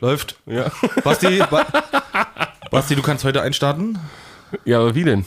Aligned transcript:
Läuft. 0.00 0.36
Ja. 0.46 0.70
Basti, 1.04 1.42
ba 1.50 1.64
Basti, 2.70 2.94
du 2.96 3.02
kannst 3.02 3.24
heute 3.24 3.42
einstarten. 3.42 3.98
Ja, 4.64 4.78
aber 4.80 4.94
wie 4.94 5.04
denn? 5.04 5.24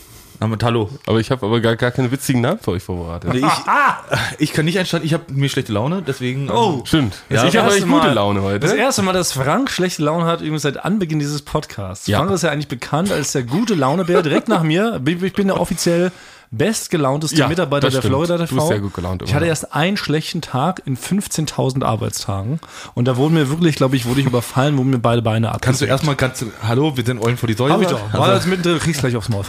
Mit 0.47 0.63
Hallo. 0.63 0.89
Aber 1.05 1.19
ich 1.19 1.31
habe 1.31 1.45
aber 1.45 1.59
gar, 1.59 1.75
gar 1.75 1.92
keine 1.92 2.11
witzigen 2.11 2.39
Namen 2.39 2.59
für 2.59 2.71
euch 2.71 2.83
vorbereitet. 2.83 3.33
Nee, 3.33 3.40
ich, 3.40 4.40
ich 4.40 4.53
kann 4.53 4.63
nicht 4.63 4.79
einstarten, 4.79 5.05
ich 5.05 5.13
habe 5.13 5.25
mir 5.33 5.50
schlechte 5.50 5.74
Laune, 5.74 6.01
deswegen. 6.01 6.43
ähm, 6.47 6.51
Oh. 6.55 6.82
Stimmt. 6.85 7.24
Ja. 7.29 7.43
ich 7.43 7.58
habe 7.58 7.67
Das 7.67 7.75
echt 7.77 7.87
gute 7.90 8.11
Laune 8.13 8.39
Das 8.57 8.71
heute. 8.71 8.79
erste 8.79 9.02
Mal, 9.02 9.11
dass 9.11 9.34
Frank 9.34 9.70
schlechte 9.70 10.02
Laune 10.04 10.23
hat, 10.25 10.39
übrigens 10.39 10.62
seit 10.62 10.86
Anbeginn 10.86 11.20
dieses 11.20 11.42
Podcasts. 11.42 12.08
Ja. 12.08 12.20
Frank 12.20 12.32
ist 12.32 12.44
ja 12.44 12.52
eigentlich 12.52 12.70
bekannt 12.70 13.12
als 13.12 13.34
der 13.34 13.44
gute 13.44 13.74
Launebär. 13.76 14.22
Direkt 14.22 14.48
nach 14.48 14.64
mir. 14.64 15.02
Ich 15.06 15.34
bin 15.34 15.48
der 15.48 15.60
offiziell 15.60 16.14
bestgelaunteste 16.52 17.38
Ja, 17.38 17.47
Mitarbeiter 17.47 17.88
das 17.88 17.93
der 17.93 18.02
stimmt. 18.02 18.11
Florida 18.13 18.38
Du 18.38 18.43
TV. 18.45 18.55
bist 18.55 18.68
sehr 18.70 18.79
gut 18.79 18.93
gelaunt 18.93 19.21
Ich 19.23 19.34
hatte 19.34 19.45
erst 19.45 19.73
einen 19.73 19.98
schlechten 19.98 20.41
Tag 20.41 20.81
in 20.86 20.98
15.000 20.98 21.84
Arbeitstagen. 21.84 22.59
Und 22.95 23.05
da 23.07 23.18
wurden 23.18 23.36
mir 23.36 23.49
wirklich, 23.49 23.75
glaube 23.75 23.95
ich, 23.95 24.05
wurde 24.05 24.21
ich 24.21 24.27
überfallen, 24.27 24.77
wurden 24.77 24.89
mir 24.89 24.99
beide 24.99 25.21
Beine 25.21 25.52
ab. 25.52 25.62
Kannst 25.62 25.81
du 25.81 25.85
erstmal, 25.85 26.16
du, 26.16 26.27
hallo, 26.63 26.98
wir 26.98 27.05
sind 27.05 27.21
Eulen 27.23 27.38
vor 27.38 27.48
die 27.48 27.54
Säule. 27.54 27.73
Hab 27.73 27.81
ich 27.81 27.88
doch. 27.88 28.02
War 28.13 28.21
Also, 28.21 28.34
jetzt 28.35 28.48
mittendrin, 28.48 28.73
du 28.73 28.80
kriegst 28.80 28.99
gleich 29.02 29.16
aufs 29.16 29.30
Maul. 29.30 29.43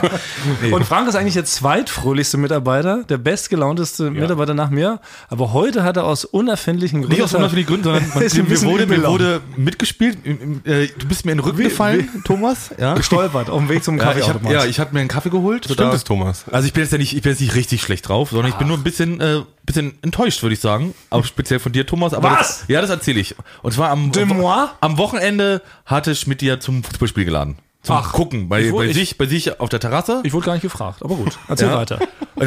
Und 0.72 0.84
Frank 0.84 1.08
ist 1.08 1.14
eigentlich 1.16 1.34
der 1.34 1.44
zweitfröhlichste 1.44 2.36
Mitarbeiter, 2.36 3.04
der 3.04 3.18
bestgelaunteste 3.18 4.10
Mitarbeiter 4.10 4.54
nach 4.54 4.70
mir. 4.70 5.00
Aber 5.28 5.52
heute 5.52 5.82
hat 5.82 5.96
er 5.96 6.04
aus 6.04 6.24
unerfindlichen 6.24 7.00
Gründen. 7.00 7.14
nicht 7.14 7.22
aus 7.24 7.34
unerfindlichen 7.34 7.82
Gründen, 7.82 7.84
sondern 7.84 8.48
mir, 8.48 8.62
wurde, 8.62 8.86
mir 8.86 9.04
wurde 9.04 9.40
mitgespielt. 9.56 10.18
äh, 10.64 10.88
Du 10.98 11.06
bist 11.08 11.24
mir 11.24 11.32
in 11.32 11.38
den 11.38 11.44
Rücken 11.44 11.62
gefallen, 11.62 12.08
Thomas. 12.24 12.70
Ja. 12.78 12.94
gestolpert 12.94 13.48
auf 13.50 13.58
dem 13.58 13.68
Weg 13.68 13.82
zum 13.84 13.98
Ja, 13.98 14.14
ich 14.16 14.28
habe 14.28 14.52
ja, 14.52 14.60
hab 14.64 14.92
mir 14.92 15.00
einen 15.00 15.08
Kaffee 15.08 15.30
geholt. 15.30 15.64
Stimmt 15.64 15.94
es, 15.94 16.04
Thomas? 16.04 16.33
Also 16.50 16.66
ich 16.66 16.72
bin 16.72 16.82
jetzt 16.82 16.92
ja 16.92 16.98
nicht, 16.98 17.14
ich 17.16 17.22
bin 17.22 17.32
jetzt 17.32 17.40
nicht 17.40 17.54
richtig 17.54 17.82
schlecht 17.82 18.08
drauf, 18.08 18.30
sondern 18.30 18.50
ich 18.50 18.56
bin 18.56 18.68
nur 18.68 18.76
ein 18.76 18.82
bisschen, 18.82 19.20
äh, 19.20 19.42
bisschen 19.64 19.98
enttäuscht, 20.02 20.42
würde 20.42 20.54
ich 20.54 20.60
sagen. 20.60 20.94
Auch 21.10 21.24
speziell 21.24 21.58
von 21.60 21.72
dir, 21.72 21.86
Thomas. 21.86 22.14
Aber 22.14 22.30
Was? 22.32 22.60
Das, 22.60 22.64
ja, 22.68 22.80
das 22.80 22.90
erzähle 22.90 23.20
ich. 23.20 23.34
Und 23.62 23.72
zwar 23.72 23.90
am, 23.90 24.10
moi? 24.26 24.66
am 24.80 24.98
Wochenende 24.98 25.62
hatte 25.86 26.14
Schmidt 26.14 26.42
ja 26.42 26.58
zum 26.60 26.82
Fußballspiel 26.84 27.24
geladen. 27.24 27.56
Zum 27.82 27.96
Ach, 27.96 28.12
Gucken 28.12 28.48
bei, 28.48 28.72
wo- 28.72 28.78
bei, 28.78 28.86
ich- 28.86 28.94
sich, 28.94 29.18
bei 29.18 29.26
sich 29.26 29.60
auf 29.60 29.68
der 29.68 29.78
Terrasse. 29.80 30.20
Ich 30.24 30.32
wurde 30.32 30.46
gar 30.46 30.52
nicht 30.54 30.62
gefragt, 30.62 31.02
aber 31.02 31.16
gut. 31.16 31.38
Erzähl 31.48 31.68
Ja. 31.68 31.76
weiter. 31.76 31.98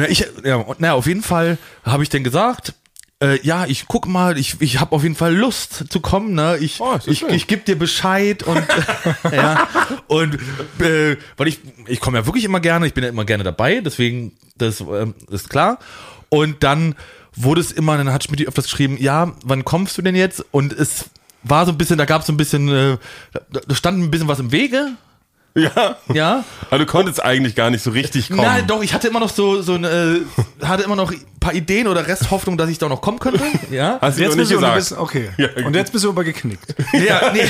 Ich, 0.08 0.26
ja, 0.44 0.56
und, 0.56 0.80
naja, 0.80 0.94
auf 0.94 1.06
jeden 1.06 1.22
Fall 1.22 1.58
habe 1.84 2.02
ich 2.02 2.08
dann 2.08 2.24
gesagt, 2.24 2.74
äh, 3.20 3.40
ja, 3.44 3.66
ich 3.66 3.86
guck 3.86 4.06
mal, 4.06 4.38
ich, 4.38 4.60
ich 4.60 4.78
habe 4.80 4.94
auf 4.94 5.02
jeden 5.02 5.14
Fall 5.16 5.34
Lust 5.34 5.84
zu 5.90 6.00
kommen, 6.00 6.34
ne? 6.34 6.56
Ich, 6.60 6.80
Oh, 6.80 6.98
ich, 7.06 7.18
schön. 7.20 7.30
ich 7.34 7.46
gebe 7.46 7.62
dir 7.62 7.76
Bescheid 7.78 8.42
und 8.44 8.62
ja 9.32 9.66
und 10.06 10.34
äh, 10.80 11.16
weil 11.36 11.48
ich 11.48 11.60
ich 11.86 12.00
komme 12.00 12.18
ja 12.18 12.26
wirklich 12.26 12.44
immer 12.44 12.60
gerne, 12.60 12.86
ich 12.86 12.94
bin 12.94 13.02
ja 13.04 13.10
immer 13.10 13.24
gerne 13.24 13.44
dabei, 13.44 13.80
deswegen 13.80 14.32
das 14.56 14.80
ähm, 14.80 15.14
ist 15.30 15.50
klar. 15.50 15.78
Und 16.28 16.62
dann 16.62 16.94
wurde 17.34 17.60
es 17.60 17.72
immer, 17.72 17.96
dann 17.96 18.12
hat 18.12 18.24
Schmidt 18.24 18.46
öfters 18.46 18.64
geschrieben, 18.64 18.96
ja, 19.00 19.32
wann 19.44 19.64
kommst 19.64 19.96
du 19.96 20.02
denn 20.02 20.14
jetzt? 20.16 20.44
Und 20.50 20.72
es 20.72 21.06
war 21.42 21.64
so 21.66 21.72
ein 21.72 21.78
bisschen, 21.78 21.96
da 21.98 22.04
gab 22.04 22.20
es 22.22 22.26
so 22.26 22.32
ein 22.32 22.36
bisschen, 22.36 22.68
äh, 22.68 22.98
da 23.50 23.74
stand 23.74 23.98
ein 24.02 24.10
bisschen 24.10 24.28
was 24.28 24.40
im 24.40 24.52
Wege, 24.52 24.92
Ja. 25.54 25.96
ja. 26.12 26.44
Aber 26.68 26.78
du 26.78 26.86
konntest 26.86 27.22
eigentlich 27.24 27.54
gar 27.56 27.70
nicht 27.70 27.82
so 27.82 27.90
richtig 27.90 28.28
kommen. 28.28 28.42
Nein, 28.42 28.66
doch, 28.66 28.82
ich 28.82 28.94
hatte 28.94 29.08
immer 29.08 29.18
noch 29.20 29.30
so, 29.30 29.60
so 29.62 29.74
eine, 29.74 29.88
äh, 29.88 30.64
hatte 30.64 30.82
immer 30.84 30.94
noch 30.96 31.10
ein 31.10 31.20
paar 31.40 31.52
Ideen 31.54 31.88
oder 31.88 32.06
Resthoffnung, 32.06 32.56
dass 32.56 32.68
ich 32.70 32.78
da 32.78 32.88
noch 32.88 33.00
kommen 33.00 33.18
könnte. 33.18 33.40
Ja. 33.70 33.98
Hast 34.00 34.18
du 34.18 34.22
noch 34.22 34.28
Jetzt 34.28 34.36
nicht 34.36 34.36
bist 34.36 34.50
du, 34.50 34.54
du 34.54 34.60
gesagt. 34.60 34.74
bist, 34.76 34.92
okay. 34.92 35.30
Ja, 35.36 35.48
Und 35.66 35.74
jetzt 35.74 35.92
bist 35.92 36.04
du 36.04 36.10
aber 36.10 36.24
geknickt. 36.24 36.74
ja 36.92 37.32
nee, 37.32 37.44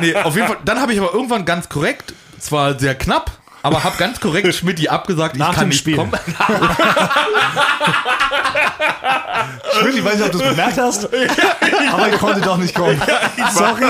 nee, 0.00 0.14
auf 0.14 0.34
jeden 0.36 0.46
Fall. 0.48 0.58
Dann 0.64 0.80
habe 0.80 0.92
ich 0.92 1.00
aber 1.00 1.12
irgendwann 1.12 1.44
ganz 1.44 1.68
korrekt, 1.68 2.14
zwar 2.38 2.78
sehr 2.78 2.94
knapp, 2.94 3.30
aber 3.62 3.82
habe 3.82 3.96
ganz 3.98 4.20
korrekt 4.20 4.54
Schmidt 4.54 4.88
abgesagt, 4.88 5.36
Nach 5.36 5.50
ich 5.50 5.54
kann 5.56 5.64
dem 5.64 5.68
nicht 5.70 5.78
Spiel. 5.80 5.96
kommen. 5.96 6.12
Schmidt, 9.80 9.94
ich 9.96 10.04
weiß 10.04 10.14
nicht, 10.16 10.24
ob 10.26 10.32
du 10.32 10.38
es 10.38 10.50
bemerkt 10.50 10.78
hast, 10.78 11.08
aber 11.92 12.08
ich 12.08 12.18
konnte 12.18 12.40
doch 12.40 12.56
nicht 12.56 12.74
kommen. 12.74 13.00
Sorry. 13.54 13.84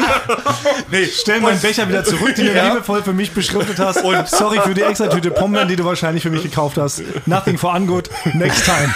Nee, 0.90 1.06
Stell 1.06 1.40
meinen 1.40 1.60
Becher 1.60 1.88
wieder 1.88 2.04
zurück, 2.04 2.34
den 2.34 2.46
du 2.46 2.54
Ja. 2.54 2.68
liebevoll 2.70 3.02
für 3.02 3.12
mich 3.12 3.30
beschriftet 3.32 3.78
hast. 3.78 4.02
Und 4.02 4.28
sorry 4.28 4.60
für 4.62 4.74
die 4.74 4.82
extra 4.82 5.06
Tüte 5.08 5.30
Pombeeren, 5.30 5.68
die 5.68 5.76
du 5.76 5.84
wahrscheinlich 5.84 6.22
für 6.22 6.30
mich 6.30 6.42
gekauft 6.42 6.76
hast. 6.78 7.02
Nothing 7.26 7.58
for 7.58 7.72
ungood. 7.74 8.10
Next 8.34 8.64
time. 8.64 8.92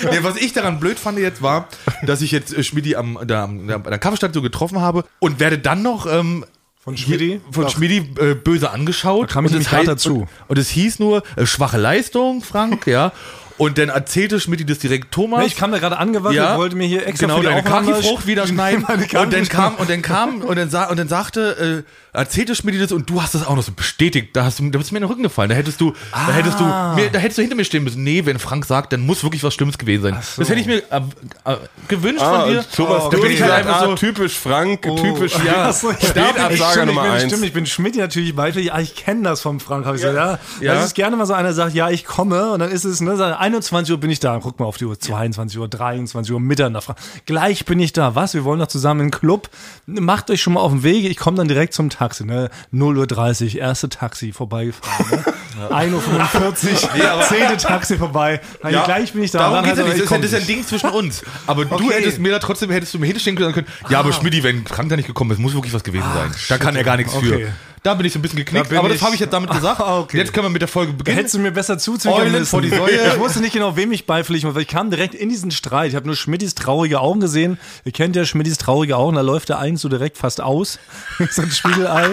nee, 0.10 0.18
was 0.22 0.36
ich 0.36 0.52
daran 0.52 0.80
blöd 0.80 0.98
fand 0.98 1.18
jetzt 1.18 1.42
war, 1.42 1.68
dass 2.02 2.22
ich 2.22 2.30
jetzt 2.32 2.52
äh, 2.56 2.62
Schmidt 2.62 2.94
am, 2.96 3.18
da, 3.26 3.44
am- 3.44 3.66
da, 3.68 3.78
der 3.78 3.98
Kaffeestadt 3.98 4.34
so 4.34 4.42
getroffen 4.42 4.80
habe 4.80 5.04
und 5.18 5.38
werde 5.40 5.58
dann 5.58 5.82
noch 5.82 6.06
ähm, 6.06 6.44
Von 6.82 6.94
hier- 6.94 7.40
von 7.52 7.68
Schmidi 7.68 7.98
äh, 8.20 8.34
böse 8.34 8.70
angeschaut. 8.70 9.30
Da 9.30 9.34
kam 9.34 9.46
ich 9.46 9.52
und 9.52 9.58
nämlich 9.70 9.86
dazu. 9.86 10.20
Und, 10.20 10.28
und 10.48 10.58
es 10.58 10.68
hieß 10.70 10.98
nur, 10.98 11.22
äh, 11.36 11.46
schwache 11.46 11.76
Leistung, 11.78 12.42
Frank, 12.42 12.86
ja. 12.86 13.12
Und 13.60 13.76
dann 13.76 13.90
erzählte 13.90 14.40
Schmidt 14.40 14.70
das 14.70 14.78
direkt 14.78 15.12
Thomas. 15.12 15.44
Ich 15.44 15.54
kam 15.54 15.70
da 15.70 15.78
gerade 15.78 15.98
angewackelt, 15.98 16.56
wollte 16.56 16.76
mir 16.76 16.86
hier 16.86 17.06
extra 17.06 17.26
genau, 17.26 17.36
für 17.36 17.42
die 17.42 17.48
deine 17.48 17.62
Kaki-Frucht 17.62 18.26
wieder 18.26 18.46
schneiden. 18.46 18.84
Und 18.84 19.34
dann 19.34 19.46
kam 19.50 19.74
und 19.74 19.90
dann 19.90 20.00
kam 20.00 20.40
und 20.40 20.56
dann, 20.56 20.70
sa 20.70 20.84
und 20.88 20.98
dann 20.98 21.08
sagte, 21.08 21.84
äh, 22.09 22.09
erzählte 22.12 22.54
Schmidt 22.54 22.80
das 22.80 22.92
und 22.92 23.08
du 23.10 23.22
hast 23.22 23.34
das 23.34 23.46
auch 23.46 23.56
noch 23.56 23.62
so 23.62 23.72
bestätigt. 23.72 24.30
Da 24.34 24.44
hast 24.44 24.58
du, 24.58 24.68
da 24.70 24.78
bist 24.78 24.90
du 24.90 24.94
mir 24.94 24.98
in 24.98 25.02
den 25.04 25.10
Rücken 25.10 25.22
gefallen. 25.22 25.48
Da 25.50 25.56
hättest 25.56 25.80
du, 25.80 25.92
da 26.12 26.32
hättest 26.32 26.58
du, 26.60 26.64
Ah. 26.64 26.94
mir, 26.94 27.10
da 27.10 27.18
hättest 27.18 27.38
du 27.38 27.42
hinter 27.42 27.56
mir 27.56 27.64
stehen 27.64 27.84
müssen. 27.84 28.02
Nee, 28.02 28.24
wenn 28.26 28.38
Frank 28.38 28.64
sagt, 28.64 28.92
dann 28.92 29.00
muss 29.00 29.22
wirklich 29.22 29.42
was 29.44 29.54
Schlimmes 29.54 29.78
gewesen 29.78 30.02
sein. 30.02 30.18
so. 30.22 30.42
Das 30.42 30.48
hätte 30.48 30.60
ich 30.60 30.66
mir 30.66 30.78
äh, 30.90 31.00
äh, 31.44 31.56
gewünscht 31.88 32.22
Ah, 32.22 32.40
von 32.42 32.50
dir. 32.50 32.58
und 32.58 32.72
Thomas, 32.74 33.02
da 33.04 33.08
bin 33.10 33.30
ich 33.30 33.42
halt 33.42 33.50
gesagt, 33.50 33.66
einfach 33.66 33.82
ah, 33.82 33.86
so. 33.86 33.94
typisch 33.96 34.38
Frank, 34.38 34.82
typisch, 34.82 35.32
Ja, 35.38 35.44
ja, 35.44 35.68
Achso, 35.68 35.90
ich 35.92 36.14
Nummer 36.14 36.46
ich 36.46 36.86
bin, 36.86 36.98
eins. 36.98 37.22
Stimmt, 37.24 37.44
ich 37.44 37.52
bin 37.52 37.66
Schmidt 37.66 37.96
natürlich 37.96 38.36
weiter. 38.36 38.60
Ja, 38.60 38.78
ich 38.78 38.94
kenne 38.96 39.22
das 39.22 39.40
vom 39.40 39.60
Frank. 39.60 39.86
Hab 39.86 39.94
ich 39.94 40.00
so, 40.02 40.08
ja. 40.08 40.38
Ja. 40.60 40.74
Das 40.74 40.86
ist 40.86 40.94
gerne 40.94 41.16
mal 41.16 41.26
so 41.26 41.32
einer 41.34 41.52
sagt, 41.52 41.74
ja, 41.74 41.90
ich 41.90 42.04
komme. 42.04 42.50
Und 42.52 42.60
dann 42.60 42.70
ist 42.70 42.84
es, 42.84 43.00
ne, 43.00 43.16
sagt, 43.16 43.40
21 43.40 43.92
Uhr 43.92 43.98
bin 43.98 44.10
ich 44.10 44.20
da. 44.20 44.38
Guck 44.42 44.58
mal 44.60 44.66
auf 44.66 44.76
die 44.76 44.84
Uhr, 44.84 44.98
22 44.98 45.58
Uhr, 45.58 45.68
23 45.68 46.32
Uhr, 46.32 46.40
Mitternacht. 46.40 46.88
Gleich 47.26 47.64
bin 47.64 47.78
ich 47.80 47.92
da. 47.92 48.14
Was? 48.14 48.34
Wir 48.34 48.44
wollen 48.44 48.58
doch 48.60 48.66
zusammen 48.68 49.00
in 49.00 49.06
den 49.06 49.18
Club. 49.18 49.48
Macht 49.86 50.30
euch 50.30 50.40
schon 50.42 50.54
mal 50.54 50.60
auf 50.60 50.72
den 50.72 50.82
Wege. 50.82 51.08
Ich 51.08 51.16
komme 51.16 51.36
dann 51.36 51.48
direkt 51.48 51.74
zum 51.74 51.90
Taxi. 52.00 52.24
Ne? 52.24 52.48
0 52.70 52.96
Uhr 52.96 53.06
30, 53.06 53.58
erste 53.58 53.90
Taxi 53.90 54.32
vorbeigefahren. 54.32 55.22
Ne? 55.58 55.70
1 55.70 55.92
Uhr 55.92 56.00
45, 56.00 56.88
zehnte 57.28 57.56
Taxi 57.58 57.98
vorbei. 57.98 58.40
Ja, 58.68 58.84
gleich 58.84 59.12
bin 59.12 59.22
ich 59.22 59.30
da. 59.30 59.40
Darum 59.40 59.58
Und 59.58 59.64
geht's 59.64 59.76
ja 59.78 59.84
nicht. 59.84 59.96
Das 60.00 60.04
ist 60.04 60.10
ja, 60.32 60.38
ja 60.38 60.38
ein 60.38 60.46
Ding 60.46 60.66
zwischen 60.66 60.88
uns. 60.90 61.22
Aber 61.46 61.66
du 61.66 61.74
Okay. 61.74 61.92
hättest 61.92 62.18
mir 62.18 62.32
da 62.32 62.38
trotzdem, 62.38 62.70
hättest 62.70 62.94
du 62.94 62.98
mir 62.98 63.06
hinstehen 63.06 63.36
können. 63.36 63.66
Ja, 63.90 63.98
aber 64.00 64.12
Schmidt, 64.14 64.42
wenn 64.42 64.64
Frank 64.66 64.88
da 64.88 64.96
nicht 64.96 65.06
gekommen 65.08 65.30
ist, 65.32 65.38
muss 65.38 65.52
wirklich 65.52 65.74
was 65.74 65.84
gewesen 65.84 66.06
sein. 66.14 66.32
Da 66.48 66.56
kann 66.56 66.74
er 66.76 66.84
gar 66.84 66.96
nichts 66.96 67.14
Okay. 67.14 67.26
für. 67.26 67.52
Da 67.82 67.94
bin 67.94 68.04
ich 68.04 68.12
so 68.12 68.18
ein 68.18 68.22
bisschen 68.22 68.38
Da 68.38 68.44
geknickt, 68.44 68.68
bin 68.68 68.78
aber 68.78 68.90
das 68.90 69.00
habe 69.00 69.14
ich 69.14 69.20
jetzt 69.20 69.32
damit 69.32 69.50
gesagt. 69.50 69.80
Ah, 69.90 69.98
okay. 70.00 70.18
Jetzt 70.18 70.34
können 70.34 70.44
wir 70.44 70.50
mit 70.50 70.60
der 70.60 70.68
Folge 70.68 70.92
beginnen. 70.92 71.16
Hättest 71.16 71.34
du 71.34 71.38
mir 71.38 71.52
besser 71.52 71.78
zuzwinkern 71.78 72.30
müssen. 72.30 72.46
vor 72.46 72.60
die 72.60 72.68
Säue. 72.68 72.90
Ich 72.90 73.18
wusste 73.18 73.40
nicht 73.40 73.54
genau, 73.54 73.76
wem 73.76 73.92
ich 73.92 74.04
beipflichten 74.04 74.48
muss, 74.48 74.54
weil 74.54 74.62
ich 74.62 74.68
kam 74.68 74.90
direkt 74.90 75.14
in 75.14 75.30
diesen 75.30 75.50
Streit. 75.50 75.88
Ich 75.88 75.96
habe 75.96 76.06
nur 76.06 76.16
Schmidtis 76.16 76.54
traurige 76.54 77.00
Augen 77.00 77.20
gesehen. 77.20 77.58
Ihr 77.84 77.92
kennt 77.92 78.14
ja 78.14 78.24
Schmidtis 78.26 78.58
traurige 78.58 78.96
Augen, 78.96 79.16
da 79.16 79.22
läuft 79.22 79.48
der 79.48 79.58
eigentlich 79.58 79.80
so 79.80 79.88
direkt 79.88 80.18
fast 80.18 80.40
aus. 80.42 80.78
so 81.30 81.42
ein 81.42 81.50
Spiegelei. 81.50 82.10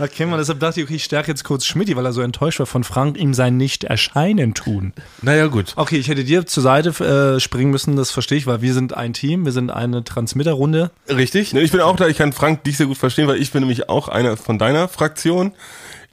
Da 0.00 0.08
kennt 0.08 0.30
man, 0.30 0.38
deshalb 0.38 0.60
dachte 0.60 0.80
ich, 0.80 0.86
okay, 0.86 0.94
ich 0.94 1.04
stärke 1.04 1.30
jetzt 1.30 1.44
kurz 1.44 1.66
Schmidti, 1.66 1.94
weil 1.94 2.06
er 2.06 2.14
so 2.14 2.22
enttäuscht 2.22 2.58
war 2.58 2.64
von 2.64 2.84
Frank, 2.84 3.18
ihm 3.18 3.34
sein 3.34 3.58
Nicht-Erscheinen 3.58 4.54
tun. 4.54 4.94
Naja, 5.20 5.48
gut. 5.48 5.74
Okay, 5.76 5.98
ich 5.98 6.08
hätte 6.08 6.24
dir 6.24 6.46
zur 6.46 6.62
Seite 6.62 7.34
äh, 7.36 7.38
springen 7.38 7.70
müssen, 7.70 7.96
das 7.96 8.10
verstehe 8.10 8.38
ich, 8.38 8.46
weil 8.46 8.62
wir 8.62 8.72
sind 8.72 8.94
ein 8.94 9.12
Team, 9.12 9.44
wir 9.44 9.52
sind 9.52 9.68
eine 9.68 10.02
Transmitterrunde. 10.02 10.90
Richtig? 11.06 11.52
Nee, 11.52 11.60
Ich 11.60 11.70
bin 11.70 11.82
auch 11.82 11.96
da, 11.96 12.08
ich 12.08 12.16
kann 12.16 12.32
Frank 12.32 12.64
dich 12.64 12.78
sehr 12.78 12.86
gut 12.86 12.96
verstehen, 12.96 13.28
weil 13.28 13.42
ich 13.42 13.52
bin 13.52 13.60
nämlich 13.60 13.90
auch 13.90 14.08
einer 14.08 14.38
von 14.38 14.58
deiner 14.58 14.88
Fraktion. 14.88 15.52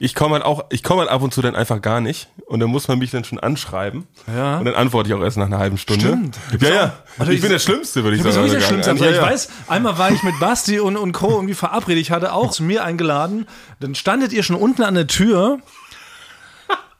Ich 0.00 0.14
komme 0.14 0.34
halt 0.34 0.44
auch, 0.44 0.64
ich 0.70 0.84
komme 0.84 1.00
halt 1.00 1.10
ab 1.10 1.22
und 1.22 1.34
zu 1.34 1.42
dann 1.42 1.56
einfach 1.56 1.82
gar 1.82 2.00
nicht. 2.00 2.28
Und 2.46 2.60
dann 2.60 2.70
muss 2.70 2.86
man 2.86 3.00
mich 3.00 3.10
dann 3.10 3.24
schon 3.24 3.40
anschreiben. 3.40 4.06
Ja. 4.32 4.58
Und 4.58 4.64
dann 4.66 4.74
antworte 4.74 5.08
ich 5.08 5.14
auch 5.14 5.20
erst 5.22 5.36
nach 5.38 5.46
einer 5.46 5.58
halben 5.58 5.76
Stunde. 5.76 6.06
Stimmt. 6.06 6.36
Ja, 6.60 6.68
ja. 6.70 6.92
Also 7.18 7.32
ich 7.32 7.38
ich- 7.38 7.42
bin 7.42 7.50
der 7.50 7.58
Schlimmste, 7.58 8.04
würde 8.04 8.16
ich 8.16 8.22
Du 8.22 8.28
bist 8.28 8.36
sagen. 8.36 8.48
der 8.50 8.60
Schlimmste. 8.60 8.92
Ja, 8.94 9.04
Ja, 9.06 9.10
ich 9.10 9.20
weiß, 9.20 9.48
einmal 9.66 9.98
war 9.98 10.12
ich 10.12 10.22
mit 10.22 10.38
Basti 10.38 10.78
und, 10.78 10.96
und 10.96 11.12
Co. 11.12 11.30
irgendwie 11.32 11.54
verabredet. 11.54 12.00
Ich 12.00 12.12
hatte 12.12 12.32
auch 12.32 12.52
zu 12.52 12.62
mir 12.62 12.84
eingeladen. 12.84 13.46
Dann 13.80 13.96
standet 13.96 14.32
ihr 14.32 14.44
schon 14.44 14.54
unten 14.56 14.82
an 14.84 14.94
der 14.94 15.08
Tür. 15.08 15.58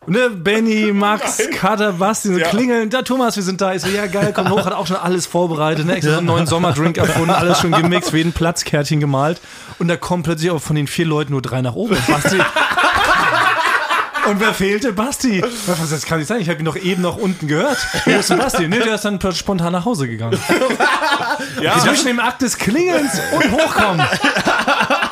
Ne, 0.07 0.31
Benny, 0.31 0.91
Max, 0.95 1.39
Kater, 1.53 1.93
Basti, 1.93 2.29
so 2.33 2.39
Ja. 2.39 2.49
klingeln. 2.49 2.89
Da, 2.91 3.03
Thomas, 3.03 3.37
wir 3.37 3.43
sind 3.43 3.61
da. 3.61 3.75
Ich 3.75 3.83
so, 3.83 3.89
ja, 3.89 4.07
geil, 4.07 4.33
komm 4.35 4.49
hoch, 4.51 4.65
hat 4.65 4.73
auch 4.73 4.87
schon 4.87 4.97
alles 4.97 5.27
vorbereitet. 5.27 5.87
Ne? 5.87 5.97
Extra 5.97 6.13
so 6.13 6.19
einen 6.19 6.27
neuen 6.27 6.47
Sommerdrink 6.47 6.97
erfunden, 6.97 7.31
alles 7.31 7.61
schon 7.61 7.73
gemixt, 7.73 8.11
für 8.11 8.17
jeden 8.17 8.33
Platzkärtchen 8.33 9.01
gemalt. 9.01 9.41
Und 9.79 9.87
da 9.89 9.97
kommen 9.97 10.23
plötzlich 10.23 10.51
auch 10.51 10.61
von 10.63 10.77
den 10.77 10.87
vier 10.87 11.05
Leuten 11.07 11.33
nur 11.33 11.43
drei 11.43 11.61
nach 11.63 11.75
oben. 11.75 11.97
Basti. 12.09 12.39
Und 14.29 14.41
wer 14.41 14.53
fehlte? 14.53 14.93
Basti. 14.93 15.43
Was, 15.67 15.91
das 15.91 16.05
kann 16.05 16.19
nicht 16.19 16.29
sein. 16.29 16.41
Ich 16.41 16.49
habe 16.49 16.59
ihn 16.59 16.65
doch 16.65 16.77
eben 16.77 17.03
noch 17.03 17.17
unten 17.17 17.47
gehört. 17.49 17.79
Wo 18.05 18.11
ist 18.11 18.31
denn 18.31 18.39
Basti? 18.39 18.69
Nee, 18.69 18.81
der 18.81 18.95
ist 18.97 19.05
dann 19.05 19.19
spontan 19.33 19.73
nach 19.73 19.85
Hause 19.85 20.09
gegangen. 20.09 20.39
Ja. 21.63 21.79
Zwischen 21.79 22.07
dem 22.07 22.21
Akt 22.21 22.43
des 22.43 22.57
Klingelns 22.57 23.13
und 23.33 23.51
Hochkommen 23.53 24.07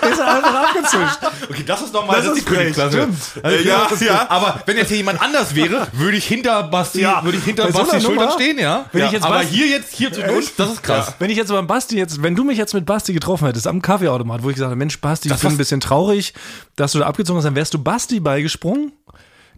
ist 0.02 0.19
er 0.19 0.34
einfach 0.37 0.54
abgezischt. 0.69 1.19
Okay, 1.50 1.62
das 1.66 1.82
ist 1.82 1.93
nochmal 1.93 2.16
Das 2.16 2.26
das 2.26 2.38
ist 2.38 2.48
die 2.48 2.54
Königsklasse. 2.54 2.96
stimmt. 2.98 3.44
Also, 3.44 3.64
Ja, 3.69 3.88
ja. 4.00 4.26
Aber 4.31 4.60
wenn 4.66 4.76
jetzt 4.76 4.88
hier 4.88 4.96
jemand 4.98 5.20
anders 5.22 5.54
wäre, 5.54 5.87
würde 5.93 6.16
ich 6.16 6.25
hinter 6.26 6.62
Basti, 6.64 7.00
Ja. 7.00 7.22
würde 7.25 7.38
ich 7.38 7.44
hinter 7.44 7.66
so 7.70 7.78
Basti 7.78 7.96
einer 7.96 8.00
Schultern 8.04 8.25
Nummer, 8.26 8.32
stehen, 8.34 8.58
ja. 8.58 8.87
wenn 8.93 9.00
ja. 9.00 9.06
ich 9.06 9.12
jetzt 9.12 9.25
aber 9.25 9.37
Basti- 9.40 9.46
hier 9.54 9.66
jetzt, 9.69 9.93
hier 9.94 10.12
zwischen 10.12 10.31
uns, 10.31 10.54
das 10.56 10.70
ist 10.72 10.82
krass. 10.82 11.14
Wenn 11.19 11.31
ich 11.31 11.37
jetzt 11.37 11.50
aber 11.50 11.62
Basti 11.62 11.96
jetzt, 11.96 12.22
wenn 12.22 12.34
du 12.34 12.44
mich 12.44 12.58
jetzt 12.58 12.75
mit 12.75 12.87
Basti 12.87 13.12
getroffen 13.12 13.46
hättest 13.46 13.66
am 13.66 13.82
Kaffeeautomat, 13.82 14.43
wo 14.43 14.48
ich 14.50 14.54
gesagt 14.56 14.70
habe, 14.70 14.76
Mensch, 14.76 15.00
Basti, 15.00 15.28
ich 15.28 15.32
Das 15.32 15.40
bin 15.43 15.50
ein 15.52 15.56
bisschen 15.56 15.81
traurig, 15.81 16.34
dass 16.76 16.93
du 16.93 16.98
da 16.98 17.06
abgezogen 17.06 17.38
hast, 17.38 17.44
dann 17.44 17.54
wärst 17.54 17.75
du 17.75 17.78
Basti 17.78 18.20
beigesprungen? 18.20 18.93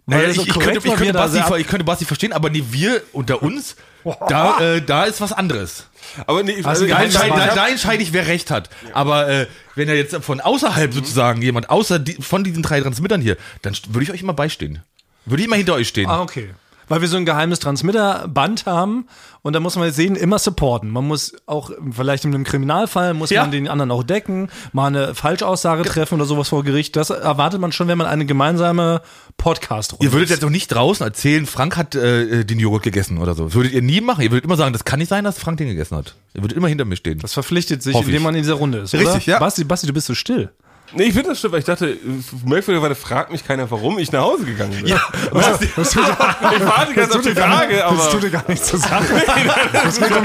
Naja, 0.07 0.33
so 0.33 0.41
ich, 0.41 0.49
ich, 0.49 0.55
könnte, 0.59 0.79
ich, 0.89 0.95
könnte 0.95 1.13
Basti, 1.13 1.39
ich 1.59 1.67
könnte 1.67 1.85
Basti 1.85 2.07
verstehen, 2.07 2.33
aber 2.33 2.49
nee, 2.49 2.65
wir 2.71 3.03
unter 3.13 3.43
uns, 3.43 3.77
da, 4.31 4.59
äh, 4.77 4.81
da 4.81 5.05
ist 5.05 5.21
was 5.21 5.35
anderes. 5.35 5.85
Aber 6.27 6.43
nee, 6.43 6.57
du 6.57 6.63
Da, 6.63 6.71
entscheide, 7.03 7.29
Ich 7.29 7.35
da, 7.35 7.55
da 7.55 7.69
entscheide 7.69 8.03
ich, 8.03 8.13
wer 8.13 8.27
recht 8.27 8.51
hat. 8.51 8.71
Aber 8.93 9.29
äh, 9.29 9.47
wenn 9.75 9.89
er 9.89 9.97
jetzt 9.97 10.15
von 10.17 10.41
außerhalb 10.41 10.93
sozusagen 10.93 11.43
jemand, 11.43 11.71
außer 11.71 11.99
die, 11.99 12.15
von 12.15 12.45
diesen 12.45 12.63
drei 12.63 12.81
Transmittern 12.81 13.21
hier, 13.21 13.37
dann 13.63 13.77
würde 13.89 14.05
ich 14.05 14.13
euch 14.13 14.23
immer 14.23 14.33
beistehen. 14.35 14.83
Würde 15.25 15.43
ich 15.43 15.47
immer 15.47 15.57
hinter 15.57 15.75
euch 15.75 15.89
stehen. 15.89 16.09
Ah, 16.09 16.23
okay. 16.23 16.51
Weil 16.89 17.03
wir 17.03 17.09
so 17.09 17.19
ein 17.19 17.27
geheimes 17.27 17.59
Transmitterband 17.59 18.65
haben 18.65 19.07
und 19.49 19.55
da 19.55 19.61
muss 19.61 19.75
man 19.77 19.91
sehen, 19.91 20.15
immer 20.15 20.39
supporten. 20.39 20.91
Man 20.91 21.07
muss 21.07 21.33
auch, 21.47 21.71
vielleicht 21.91 22.25
in 22.25 22.35
einem 22.35 22.45
Kriminalfall, 22.45 23.15
muss 23.15 23.31
Ja. 23.31 23.41
man 23.41 23.51
den 23.51 23.67
anderen 23.67 23.91
auch 23.91 24.03
decken, 24.05 24.51
mal 24.73 24.87
eine 24.89 25.15
Falschaussage 25.15 25.83
treffen 25.85 26.15
oder 26.17 26.27
sowas 26.27 26.49
vor 26.51 26.63
Gericht. 26.63 26.95
Das 26.97 27.11
erwartet 27.11 27.61
man 27.61 27.73
schon, 27.73 27.89
wenn 27.89 27.99
man 27.99 28.07
eine 28.07 28.27
gemeinsame 28.27 29.01
Podcast-Runde 29.39 30.05
Ihr 30.05 30.13
würdet 30.13 30.31
jetzt 30.31 30.43
doch 30.43 30.51
nicht 30.51 30.69
draußen 30.69 31.05
erzählen, 31.07 31.47
Frank 31.47 31.77
hat 31.77 31.95
äh, 31.95 32.45
den 32.45 32.59
Joghurt 32.59 32.83
gegessen 32.83 33.19
oder 33.19 33.35
so. 33.35 33.45
Das 33.47 33.55
würdet 33.55 33.73
ihr 33.73 33.83
nie 33.83 34.01
machen. 34.01 34.23
Ihr 34.23 34.31
würdet 34.31 34.45
immer 34.45 34.57
sagen, 34.57 34.73
das 34.73 34.85
kann 34.85 34.99
nicht 34.99 35.09
sein, 35.09 35.25
dass 35.25 35.39
Frank 35.39 35.59
den 35.59 35.69
gegessen 35.69 35.97
hat. 35.97 36.15
Ihr 36.35 36.43
würdet 36.43 36.57
immer 36.57 36.69
hinter 36.69 36.85
mir 36.85 36.97
stehen. 36.97 37.19
Das 37.21 37.33
verpflichtet 37.33 37.83
sich, 37.83 37.95
Hoffe 37.95 38.05
ich. 38.05 38.09
indem 38.11 38.23
man 38.25 38.35
in 38.35 38.43
dieser 38.43 38.55
Runde 38.55 38.79
ist. 38.79 38.93
Richtig, 38.93 39.09
oder? 39.09 39.23
ja. 39.25 39.39
Basti, 39.39 39.65
Basti, 39.65 39.87
du 39.87 39.93
bist 39.95 40.07
so 40.07 40.15
still. 40.15 40.51
Nee, 40.93 41.05
ich 41.05 41.13
finde 41.13 41.29
das 41.31 41.39
stimmt, 41.39 41.53
weil 41.53 41.61
ich 41.61 41.67
dachte, 41.67 41.99
merkwürdigerweise 42.47 42.95
fragt 42.95 43.31
mich 43.31 43.47
keiner, 43.47 43.71
warum 43.71 43.99
ich 43.99 44.11
nach 44.11 44.23
Hause 44.23 44.45
gegangen 44.47 44.73
bin. 44.83 44.87
Das, 45.35 45.59
das, 45.77 45.91
tut, 45.91 46.03
Ich 46.03 46.67
warte 46.67 46.95
ganz 46.95 47.15
auf 47.15 47.21
die 47.23 47.33
Frage, 47.35 47.77
das 47.77 47.85
aber. 47.85 48.11
tut 48.11 48.23
dir 48.23 48.31
gar 48.31 48.45
nichts 48.49 48.69
zur 48.69 48.79
Sache. 48.79 49.05
Es 49.89 49.99
geht 49.99 50.11
um, 50.17 50.25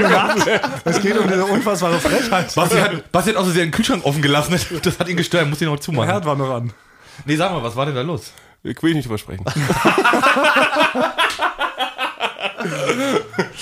es 0.84 1.00
geht 1.02 1.18
um 1.18 1.28
diese 1.28 1.44
unfassbare 1.44 1.98
Frechheit. 2.00 2.54
Basti 2.54 2.76
hat, 2.78 3.12
Basti 3.12 3.30
hat 3.30 3.36
auch 3.38 3.44
so 3.44 3.50
sehr 3.50 3.64
den 3.64 3.70
Kühlschrank 3.72 4.04
offen 4.04 4.22
gelassen. 4.22 4.58
Das 4.82 4.98
hat 4.98 5.08
ihn 5.08 5.16
gestört, 5.16 5.48
muss 5.48 5.60
ihn 5.60 5.66
noch 5.68 5.74
Der 5.76 5.82
zumachen. 5.82 6.08
Herd 6.10 6.24
war 6.24 6.36
noch 6.36 6.50
an. 6.54 6.72
Nee, 7.26 7.36
sag 7.36 7.52
mal, 7.52 7.62
was 7.62 7.76
war 7.76 7.86
denn 7.86 7.94
da 7.94 8.00
los? 8.02 8.32
Ich 8.62 8.82
will 8.82 8.94
nicht 8.94 9.04
drüber 9.04 9.18
sprechen. 9.18 9.44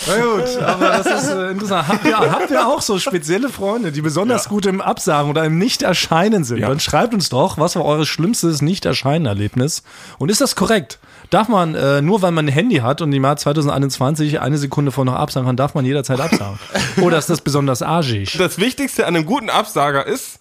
Na 0.06 0.16
gut, 0.16 0.62
aber 0.62 0.88
das 0.88 1.06
ist 1.06 1.30
äh, 1.30 1.50
interessant. 1.50 1.88
Habt 1.88 2.04
ihr, 2.04 2.18
habt 2.18 2.50
ihr 2.50 2.66
auch 2.66 2.80
so 2.80 2.98
spezielle 2.98 3.48
Freunde, 3.48 3.92
die 3.92 4.02
besonders 4.02 4.48
gut 4.48 4.66
im 4.66 4.80
Absagen 4.80 5.30
oder 5.30 5.44
im 5.44 5.58
Nicht-Erscheinen 5.58 6.44
sind? 6.44 6.62
Dann 6.62 6.80
schreibt 6.80 7.14
uns 7.14 7.28
doch, 7.28 7.58
was 7.58 7.76
war 7.76 7.84
eure 7.84 8.06
schlimmstes 8.06 8.62
Nicht-Erscheinen-Erlebnis? 8.62 9.82
Und 10.18 10.30
ist 10.30 10.40
das 10.40 10.56
korrekt? 10.56 10.98
Darf 11.30 11.48
man, 11.48 11.74
äh, 11.74 12.02
nur 12.02 12.20
weil 12.20 12.30
man 12.32 12.46
ein 12.46 12.52
Handy 12.52 12.76
hat 12.76 13.00
und 13.00 13.12
im 13.12 13.24
Jahr 13.24 13.36
2021 13.36 14.40
eine 14.40 14.58
Sekunde 14.58 14.92
vor 14.92 15.04
noch 15.04 15.14
absagen 15.14 15.46
kann, 15.46 15.56
darf 15.56 15.74
man 15.74 15.84
jederzeit 15.84 16.20
absagen? 16.20 16.58
Oder 17.00 17.16
ist 17.18 17.30
das 17.30 17.40
besonders 17.40 17.80
arschig? 17.80 18.36
Das 18.36 18.58
Wichtigste 18.58 19.06
an 19.06 19.16
einem 19.16 19.24
guten 19.24 19.48
Absager 19.48 20.06
ist, 20.06 20.40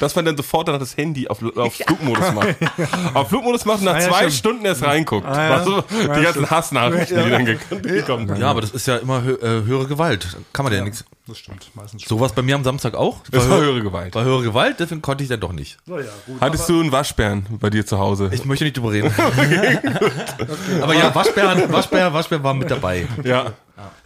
dass 0.00 0.14
man 0.16 0.24
dann 0.24 0.36
sofort 0.36 0.68
dann 0.68 0.78
das 0.78 0.96
Handy 0.96 1.28
auf, 1.28 1.42
auf 1.56 1.74
Flugmodus 1.74 2.32
macht. 2.32 2.48
Auf 3.14 3.28
Flugmodus 3.28 3.64
macht 3.64 3.78
und 3.78 3.84
nach 3.86 3.94
Ah, 3.94 4.00
ja, 4.00 4.08
zwei 4.08 4.18
stimmt. 4.18 4.32
Stunden 4.34 4.64
erst 4.66 4.82
reinguckt. 4.82 5.26
Ah, 5.26 5.48
ja. 5.48 5.54
Also, 5.56 5.82
die 5.82 6.22
ganzen 6.22 6.50
Hassnachrichten, 6.50 7.24
die 7.24 7.30
dann 7.30 7.46
gek- 7.46 7.80
gekommen 7.82 8.28
sind. 8.28 8.38
Ja, 8.38 8.50
aber 8.50 8.60
das 8.60 8.70
ist 8.70 8.86
ja 8.86 8.96
immer 8.96 9.22
hö 9.22 9.34
äh, 9.34 9.64
höhere 9.64 9.86
Gewalt. 9.86 10.36
Kann 10.52 10.64
man 10.64 10.72
ja, 10.72 10.82
nichts. 10.82 11.04
Das 11.26 11.38
stimmt, 11.38 11.70
meistens 11.74 12.02
schon. 12.02 12.18
Sowas 12.18 12.32
bei 12.32 12.42
mir 12.42 12.54
am 12.54 12.62
Samstag 12.62 12.94
auch. 12.94 13.18
Das 13.32 13.50
war 13.50 13.58
höhere 13.58 13.82
Gewalt. 13.82 14.14
War 14.14 14.22
höhere 14.22 14.44
Gewalt, 14.44 14.76
deswegen 14.78 15.02
konnte 15.02 15.24
ich 15.24 15.28
dann 15.28 15.40
doch 15.40 15.52
nicht. 15.52 15.76
So, 15.84 15.98
ja, 15.98 16.04
gut. 16.24 16.40
Hattest 16.40 16.68
du 16.68 16.80
einen 16.80 16.92
Waschbären 16.92 17.46
bei 17.60 17.68
dir 17.68 17.84
zu 17.84 17.98
Hause? 17.98 18.30
Ich 18.32 18.44
möchte 18.44 18.64
nicht 18.64 18.76
drüber 18.76 18.92
reden. 18.92 19.12
Aber 20.82 20.94
ja, 20.94 21.12
Waschbär, 21.14 21.72
Waschbär, 21.72 22.12
Waschbär 22.12 22.44
war 22.44 22.54
mit 22.54 22.70
dabei. 22.70 23.08
ja. 23.24 23.52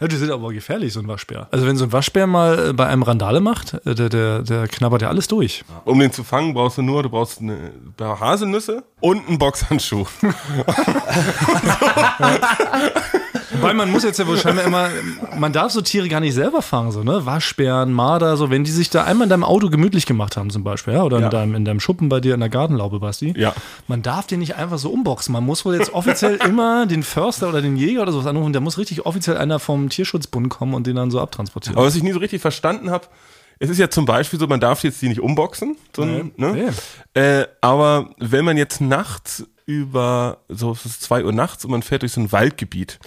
Ja, 0.01 0.07
die 0.07 0.17
sind 0.17 0.31
aber 0.31 0.51
gefährlich, 0.51 0.91
so 0.91 0.99
ein 0.99 1.07
Waschbär. 1.07 1.47
Also 1.51 1.65
wenn 1.65 1.77
so 1.77 1.85
ein 1.85 1.93
Waschbär 1.93 2.27
mal 2.27 2.69
äh, 2.69 2.73
bei 2.73 2.87
einem 2.87 3.03
Randale 3.03 3.39
macht, 3.39 3.75
äh, 3.85 3.95
der, 3.95 4.09
der, 4.09 4.41
der 4.41 4.67
knabbert 4.67 5.01
ja 5.01 5.07
alles 5.07 5.29
durch. 5.29 5.63
Um 5.85 5.97
den 5.99 6.11
zu 6.11 6.25
fangen, 6.25 6.53
brauchst 6.53 6.77
du 6.77 6.81
nur, 6.81 7.03
du 7.03 7.09
brauchst 7.09 7.39
eine 7.39 7.71
paar 7.95 8.19
Haselnüsse 8.19 8.83
und 8.99 9.25
einen 9.27 9.37
Boxhandschuh. 9.37 10.05
Weil 13.59 13.73
man 13.73 13.91
muss 13.91 14.03
jetzt 14.03 14.17
ja 14.19 14.27
wohl 14.27 14.37
scheinbar 14.37 14.65
immer, 14.65 14.89
man 15.37 15.51
darf 15.51 15.71
so 15.71 15.81
Tiere 15.81 16.07
gar 16.07 16.19
nicht 16.19 16.33
selber 16.33 16.61
fangen, 16.61 16.91
so, 16.91 17.03
ne? 17.03 17.25
Waschbären, 17.25 17.91
Marder, 17.91 18.37
so, 18.37 18.49
wenn 18.49 18.63
die 18.63 18.71
sich 18.71 18.89
da 18.89 19.03
einmal 19.03 19.25
in 19.25 19.29
deinem 19.29 19.43
Auto 19.43 19.69
gemütlich 19.69 20.05
gemacht 20.05 20.37
haben, 20.37 20.49
zum 20.49 20.63
Beispiel, 20.63 20.93
ja, 20.93 21.03
oder 21.03 21.19
Ja. 21.19 21.25
In, 21.25 21.31
deinem, 21.31 21.55
in 21.55 21.65
deinem 21.65 21.79
Schuppen 21.79 22.07
bei 22.09 22.19
dir 22.21 22.33
in 22.33 22.39
der 22.39 22.49
Gartenlaube, 22.49 22.99
Basti. 22.99 23.33
Ja. 23.37 23.53
Man 23.87 24.01
darf 24.01 24.27
den 24.27 24.39
nicht 24.39 24.55
einfach 24.55 24.77
so 24.77 24.89
umboxen. 24.91 25.33
Man 25.33 25.45
muss 25.45 25.65
wohl 25.65 25.75
jetzt 25.75 25.93
offiziell 25.93 26.35
immer 26.47 26.85
den 26.85 27.03
Förster 27.03 27.49
oder 27.49 27.61
den 27.61 27.75
Jäger 27.75 28.03
oder 28.03 28.11
sowas 28.11 28.27
anrufen. 28.27 28.53
Der 28.53 28.61
muss 28.61 28.77
richtig 28.77 29.05
offiziell 29.05 29.37
einer 29.37 29.59
vom 29.59 29.89
Tierschutzbund 29.89 30.49
kommen 30.49 30.73
und 30.73 30.87
den 30.87 30.95
dann 30.95 31.11
so 31.11 31.19
abtransportieren. 31.19 31.77
Aber 31.77 31.87
was 31.87 31.95
ich 31.95 32.03
nie 32.03 32.13
so 32.13 32.19
richtig 32.19 32.41
verstanden 32.41 32.89
habe, 32.91 33.07
es 33.59 33.69
ist 33.69 33.77
ja 33.77 33.89
zum 33.89 34.05
Beispiel 34.05 34.39
so, 34.39 34.47
man 34.47 34.59
darf 34.59 34.83
jetzt 34.83 35.01
die 35.03 35.09
nicht 35.09 35.19
umboxen, 35.21 35.75
so, 35.95 36.03
Nee. 36.03 36.31
ne? 36.35 36.73
Äh, 37.13 37.45
aber 37.61 38.09
wenn 38.17 38.43
man 38.43 38.57
jetzt 38.57 38.81
nachts 38.81 39.43
über, 39.67 40.39
so 40.49 40.71
es 40.71 40.85
ist 40.85 41.03
zwei 41.03 41.23
Uhr 41.23 41.31
nachts 41.31 41.63
und 41.63 41.71
man 41.71 41.83
fährt 41.83 42.01
durch 42.01 42.11
so 42.13 42.21
ein 42.21 42.31
Waldgebiet, 42.31 42.99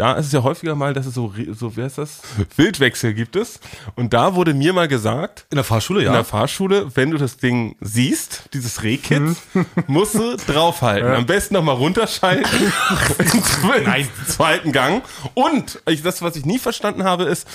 da 0.00 0.14
ist 0.14 0.26
es 0.26 0.32
ja 0.32 0.42
häufiger 0.42 0.74
mal, 0.74 0.94
dass 0.94 1.04
es 1.04 1.12
so, 1.12 1.34
so 1.52 1.76
wer 1.76 1.86
ist 1.86 1.98
das? 1.98 2.22
Wildwechsel 2.56 3.12
gibt 3.12 3.36
es. 3.36 3.60
Und 3.96 4.14
da 4.14 4.34
wurde 4.34 4.54
mir 4.54 4.72
mal 4.72 4.88
gesagt, 4.88 5.44
In 5.50 5.56
der 5.56 5.64
Fahrschule, 5.64 6.00
in 6.00 6.06
ja. 6.06 6.12
der 6.12 6.24
Fahrschule, 6.24 6.96
wenn 6.96 7.10
du 7.10 7.18
das 7.18 7.36
Ding 7.36 7.76
siehst, 7.82 8.44
dieses 8.54 8.82
Rehkit, 8.82 9.22
musst 9.86 10.14
du 10.14 10.36
draufhalten. 10.36 11.10
Am 11.12 11.26
besten 11.26 11.52
nochmal 11.54 11.74
runterschalten. 11.74 12.72
Nein. 13.84 14.08
Zweiten 14.26 14.72
Gang. 14.72 15.04
Und 15.34 15.82
ich, 15.86 16.02
das, 16.02 16.22
was 16.22 16.34
ich 16.36 16.46
nie 16.46 16.58
verstanden 16.58 17.04
habe, 17.04 17.24
ist, 17.24 17.46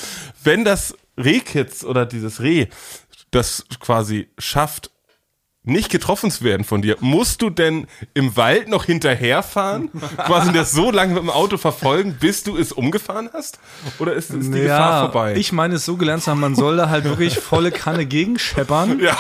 wenn 0.44 0.64
das 0.64 0.96
Rehkitz 1.18 1.84
oder 1.84 2.06
dieses 2.06 2.42
Reh 2.42 2.68
das 3.32 3.66
quasi 3.80 4.30
schafft, 4.38 4.92
nicht 5.66 5.90
getroffen 5.90 6.32
zu 6.32 6.44
werden 6.44 6.64
von 6.64 6.82
dir, 6.82 6.96
musst 7.00 7.42
du 7.42 7.50
denn 7.50 7.88
im 8.14 8.36
Wald 8.38 8.68
noch 8.70 8.86
hinterherfahren? 8.86 9.90
quasi 10.18 10.52
das 10.54 10.72
so 10.72 10.92
lange 10.92 11.14
mit 11.14 11.24
dem 11.24 11.30
Auto 11.30 11.58
verfolgen, 11.58 12.18
bis 12.20 12.44
du 12.44 12.58
es 12.58 12.72
umgefahren 12.72 13.30
hast? 13.34 13.60
Oder 14.00 14.14
ist, 14.14 14.30
ist 14.32 14.54
die 14.54 14.62
Gefahr 14.62 15.12
vorbei? 15.12 15.36
Ich 15.36 15.52
meine 15.52 15.76
es 15.76 15.86
so 15.86 15.98
gelernt 15.98 16.24
zu 16.24 16.32
haben, 16.32 16.40
man 16.40 16.56
soll 16.56 16.78
da 16.78 16.90
halt 16.90 17.04
wirklich 17.06 17.38
volle 17.40 17.72
Kanne 17.72 18.06
gegenscheppern. 18.06 19.00
ja. 19.00 19.18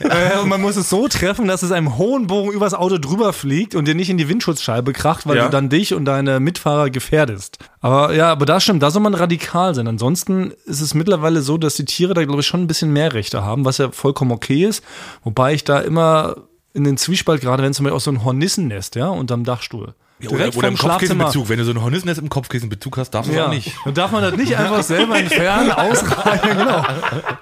Äh, 0.00 0.38
und 0.42 0.48
man 0.48 0.60
muss 0.60 0.76
es 0.76 0.90
so 0.90 1.06
treffen, 1.06 1.46
dass 1.46 1.62
es 1.62 1.70
einem 1.70 1.96
hohen 1.96 2.26
Bogen 2.26 2.50
übers 2.52 2.74
Auto 2.74 2.98
drüber 2.98 3.32
fliegt 3.32 3.76
und 3.76 3.86
dir 3.86 3.94
nicht 3.94 4.10
in 4.10 4.18
die 4.18 4.28
Windschutzscheibe 4.28 4.92
kracht, 4.92 5.26
weil 5.28 5.36
Ja. 5.36 5.44
du 5.44 5.50
dann 5.50 5.68
dich 5.68 5.94
und 5.94 6.06
deine 6.06 6.40
Mitfahrer 6.40 6.90
gefährdest. 6.90 7.58
Aber 7.80 8.12
ja, 8.12 8.30
aber 8.32 8.44
das 8.44 8.64
stimmt, 8.64 8.82
da 8.82 8.90
soll 8.90 9.02
man 9.02 9.14
radikal 9.14 9.74
sein. 9.76 9.86
Ansonsten 9.86 10.52
ist 10.66 10.80
es 10.80 10.94
mittlerweile 10.94 11.40
so, 11.42 11.56
dass 11.56 11.74
die 11.74 11.84
Tiere 11.84 12.14
da, 12.14 12.24
glaube 12.24 12.40
ich, 12.40 12.46
schon 12.46 12.62
ein 12.62 12.66
bisschen 12.66 12.92
mehr 12.92 13.12
Rechte 13.12 13.44
haben, 13.44 13.64
was 13.64 13.78
ja 13.78 13.92
vollkommen 13.92 14.32
okay 14.32 14.64
ist. 14.64 14.82
Wobei 15.22 15.54
ich 15.54 15.62
da 15.64 15.71
immer 15.80 16.36
in 16.74 16.84
den 16.84 16.96
Zwiespalt, 16.96 17.40
gerade 17.42 17.62
wenn 17.62 17.74
zum 17.74 17.84
Beispiel 17.84 17.96
auch 17.96 18.00
so 18.00 18.10
ein 18.10 18.24
Hornissennest, 18.24 18.94
ja, 18.96 19.08
unterm 19.08 19.44
Dachstuhl. 19.44 19.94
Oder, 20.28 20.56
oder 20.56 20.68
im 20.68 20.78
Kopfkissenbezug. 20.78 21.48
Wenn 21.48 21.58
du 21.58 21.64
so 21.64 21.72
ein 21.72 21.82
Hornissennest 21.82 22.20
im 22.20 22.28
Kopfkissenbezug 22.28 22.96
hast, 22.96 23.10
darfst 23.10 23.32
du 23.32 23.34
Ja, 23.34 23.46
auch 23.46 23.50
nicht. 23.50 23.72
dann 23.84 23.94
darf 23.94 24.12
man 24.12 24.22
das 24.22 24.36
nicht 24.36 24.56
einfach 24.56 24.80
selber 24.84 25.18
entfernen, 25.18 25.72
ausreichen, 25.72 26.58
genau. 26.58 26.84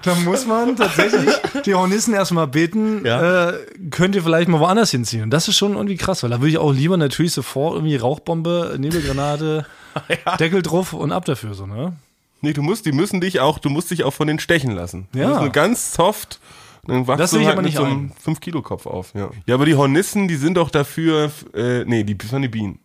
Dann 0.01 0.23
muss 0.23 0.47
man 0.47 0.75
tatsächlich 0.75 1.29
die 1.63 1.75
Hornissen 1.75 2.15
erstmal 2.15 2.47
beten, 2.47 3.05
Ja. 3.05 3.49
äh, 3.51 3.53
könnt 3.91 4.15
ihr 4.15 4.23
vielleicht 4.23 4.47
mal 4.49 4.59
woanders 4.59 4.89
hinziehen. 4.89 5.21
Und 5.21 5.29
das 5.29 5.47
ist 5.47 5.57
schon 5.57 5.73
irgendwie 5.73 5.95
krass, 5.95 6.23
weil 6.23 6.31
da 6.31 6.39
würde 6.39 6.49
ich 6.49 6.57
auch 6.57 6.73
lieber 6.73 6.97
natürlich 6.97 7.33
sofort 7.33 7.75
irgendwie 7.75 7.97
Rauchbombe, 7.97 8.75
Nebelgranate, 8.79 9.67
Deckel 10.39 10.63
drauf 10.63 10.93
und 10.93 11.11
ab 11.11 11.25
dafür 11.25 11.53
so, 11.53 11.67
ne? 11.67 11.93
Nee, 12.41 12.53
du 12.53 12.63
musst, 12.63 12.87
die 12.87 12.91
müssen 12.93 13.21
dich 13.21 13.39
auch, 13.41 13.59
du 13.59 13.69
musst 13.69 13.91
dich 13.91 14.03
auch 14.03 14.13
von 14.13 14.25
denen 14.25 14.39
stechen 14.39 14.71
lassen. 14.71 15.07
Ja. 15.13 15.25
Das 15.27 15.33
ist 15.37 15.41
nur 15.41 15.49
ganz 15.51 15.93
soft. 15.93 16.39
Dann 16.85 17.07
wachst 17.07 17.19
Das 17.19 17.33
ich 17.33 17.39
halt 17.39 17.53
aber 17.53 17.61
mit 17.61 17.71
nicht 17.71 17.77
so 17.77 17.83
einem 17.83 18.11
5-Kilo-Kopf 18.25 18.85
auf. 18.85 19.13
Ja. 19.13 19.29
ja, 19.45 19.55
aber 19.55 19.65
die 19.65 19.75
Hornissen, 19.75 20.27
die 20.27 20.35
sind 20.35 20.57
doch 20.57 20.69
dafür, 20.69 21.31
äh, 21.53 21.85
nee, 21.85 22.03
die 22.03 22.17
das 22.17 22.31
waren 22.31 22.41
die 22.41 22.47
Bienen. 22.47 22.79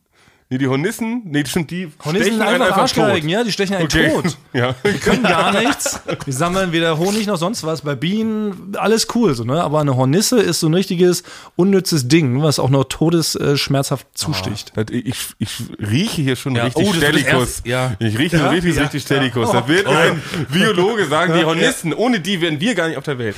Nee, 0.48 0.58
die 0.58 0.68
Hornissen, 0.68 1.22
nee, 1.24 1.42
schon 1.44 1.66
die 1.66 1.88
Hornissen 2.04 2.22
stechen 2.26 2.38
sind 2.38 2.42
einen 2.46 2.62
einfach 2.62 2.76
Arschgeigen, 2.78 3.22
tot. 3.28 3.30
ja, 3.30 3.42
die 3.42 3.50
stechen 3.50 3.74
einen 3.76 3.86
Okay. 3.86 4.10
tot. 4.10 4.36
Ja. 4.52 4.74
Die 4.84 4.98
können 4.98 5.22
gar 5.24 5.52
nichts. 5.52 6.00
Die 6.24 6.30
sammeln 6.32 6.70
weder 6.72 6.96
Honig 6.98 7.26
noch 7.26 7.36
sonst 7.36 7.64
was. 7.64 7.82
Bei 7.82 7.94
Bienen, 7.96 8.72
alles 8.78 9.08
cool, 9.14 9.34
so, 9.34 9.42
ne? 9.44 9.60
Aber 9.62 9.80
eine 9.80 9.96
Hornisse 9.96 10.40
ist 10.40 10.60
so 10.60 10.68
ein 10.68 10.72
richtiges, 10.74 11.24
unnützes 11.56 12.06
Ding, 12.08 12.42
was 12.42 12.58
auch 12.60 12.70
noch 12.70 12.84
todesschmerzhaft 12.84 14.06
zusticht. 14.14 14.72
Das- 14.76 14.86
Ich, 14.90 15.16
ich 15.38 15.50
rieche 15.80 16.22
hier 16.22 16.36
schon 16.36 16.54
Ja, 16.54 16.64
richtig 16.64 16.88
oh, 16.88 16.92
Stellikus. 16.92 17.62
ja. 17.64 17.94
Ich 17.98 18.16
rieche 18.16 18.38
schon 18.38 18.48
richtig, 18.48 18.78
richtig 18.80 19.02
Stellikus. 19.02 19.50
Da 19.50 19.66
wird 19.68 19.86
ein 19.88 20.22
Biologe 20.50 21.06
sagen, 21.06 21.34
die 21.36 21.44
Hornissen, 21.44 21.92
ohne 21.92 22.20
die 22.20 22.40
wären 22.40 22.60
wir 22.60 22.74
gar 22.74 22.88
nicht 22.88 22.96
auf 22.98 23.04
der 23.04 23.18
Welt. 23.18 23.36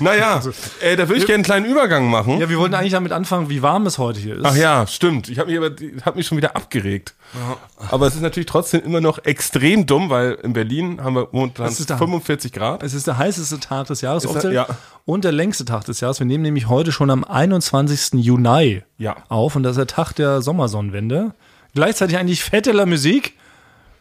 Naja, 0.00 0.42
äh, 0.80 0.96
da 0.96 1.08
würde 1.08 1.20
ich 1.20 1.26
gerne 1.26 1.34
einen 1.36 1.44
kleinen 1.44 1.66
Übergang 1.66 2.10
machen. 2.10 2.38
Ja, 2.40 2.48
wir 2.50 2.58
wollten 2.58 2.74
eigentlich 2.74 2.92
damit 2.92 3.12
anfangen, 3.12 3.48
wie 3.48 3.62
warm 3.62 3.86
es 3.86 3.96
heute 3.98 4.18
hier 4.20 4.36
ist. 4.36 4.44
Ach 4.44 4.56
ja, 4.56 4.86
stimmt. 4.86 5.28
Ich 5.28 5.38
habe 5.38 5.50
mich 5.50 5.58
aber 5.58 5.70
hab 6.04 6.16
mich 6.16 6.26
schon 6.26 6.36
wieder 6.36 6.47
abgeregt. 6.56 7.14
Aber 7.90 8.06
es 8.06 8.14
ist 8.14 8.22
natürlich 8.22 8.46
trotzdem 8.46 8.82
immer 8.84 9.00
noch 9.00 9.18
extrem 9.24 9.86
dumm, 9.86 10.08
weil 10.10 10.32
in 10.42 10.52
Berlin 10.54 11.02
haben 11.02 11.14
wir 11.14 11.28
momentan 11.32 11.66
Es 11.66 11.78
ist 11.80 11.90
da. 11.90 11.96
45 11.98 12.52
Grad. 12.52 12.82
Es 12.82 12.94
ist 12.94 13.06
der 13.06 13.18
heißeste 13.18 13.60
Tag 13.60 13.86
des 13.88 14.00
Jahres 14.00 14.24
Ist 14.24 14.30
offiziell 14.30 14.52
er- 14.52 14.68
ja. 14.68 14.76
und 15.04 15.24
der 15.24 15.32
längste 15.32 15.64
Tag 15.64 15.84
des 15.84 16.00
Jahres. 16.00 16.18
Wir 16.20 16.26
nehmen 16.26 16.42
nämlich 16.42 16.68
heute 16.68 16.90
schon 16.92 17.10
am 17.10 17.24
21. 17.24 18.14
Juni 18.24 18.82
Ja. 18.98 19.16
auf 19.28 19.56
und 19.56 19.62
das 19.62 19.72
ist 19.72 19.78
der 19.78 19.86
Tag 19.86 20.12
der 20.14 20.40
Sommersonnenwende. 20.42 21.32
Gleichzeitig 21.74 22.16
eigentlich 22.16 22.42
fette 22.42 22.72
La 22.72 22.86
Musik, 22.86 23.34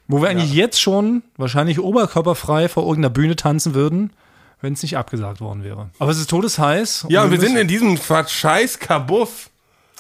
wo 0.07 0.21
wir 0.21 0.29
eigentlich 0.29 0.53
jetzt 0.53 0.79
schon 0.81 1.21
wahrscheinlich 1.35 1.79
oberkörperfrei 1.79 2.69
vor 2.69 2.83
irgendeiner 2.83 3.09
Bühne 3.13 3.35
tanzen 3.35 3.73
würden, 3.75 4.11
wenn 4.61 4.71
es 4.73 4.81
nicht 4.81 4.97
abgesagt 4.97 5.41
worden 5.41 5.63
wäre. 5.63 5.89
Aber 5.99 6.11
es 6.11 6.17
ist 6.17 6.29
todesheiß. 6.29 7.07
Ja, 7.09 7.23
und 7.23 7.31
wir 7.31 7.37
müssen- 7.37 7.49
sind 7.49 7.57
in 7.61 7.67
diesem 7.67 7.97
scheiß 7.97 8.79
Kabuff. 8.79 9.49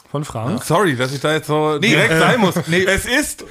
Von 0.09 0.23
Frank. 0.23 0.63
Sorry, 0.63 0.95
dass 0.95 1.13
ich 1.13 1.19
da 1.19 1.33
jetzt 1.33 1.47
so 1.47 1.79
direkt 1.79 2.13
äh, 2.13 2.19
sein 2.19 2.39
muss. 2.39 2.55
nee. 2.67 2.83
Es 2.85 3.05
ist. 3.05 3.43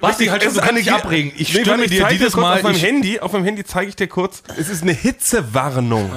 Basti, 0.00 0.26
halt 0.26 0.42
es 0.44 0.54
du 0.54 0.60
kannst 0.60 0.88
abregen. 0.90 1.32
Ich 1.36 1.48
stimme 1.48 1.66
warte, 1.66 1.88
dir 1.88 2.06
dieses 2.06 2.36
Mal, 2.36 2.56
Auf 2.56 2.62
meinem 2.62 2.76
ich- 2.76 2.82
Handy, 2.82 3.20
auf 3.20 3.32
meinem 3.32 3.44
Handy 3.44 3.64
zeige 3.64 3.88
ich 3.90 3.96
dir 3.96 4.08
kurz. 4.08 4.42
Es 4.56 4.68
ist 4.68 4.82
eine 4.82 4.92
Hitzewarnung. 4.92 6.10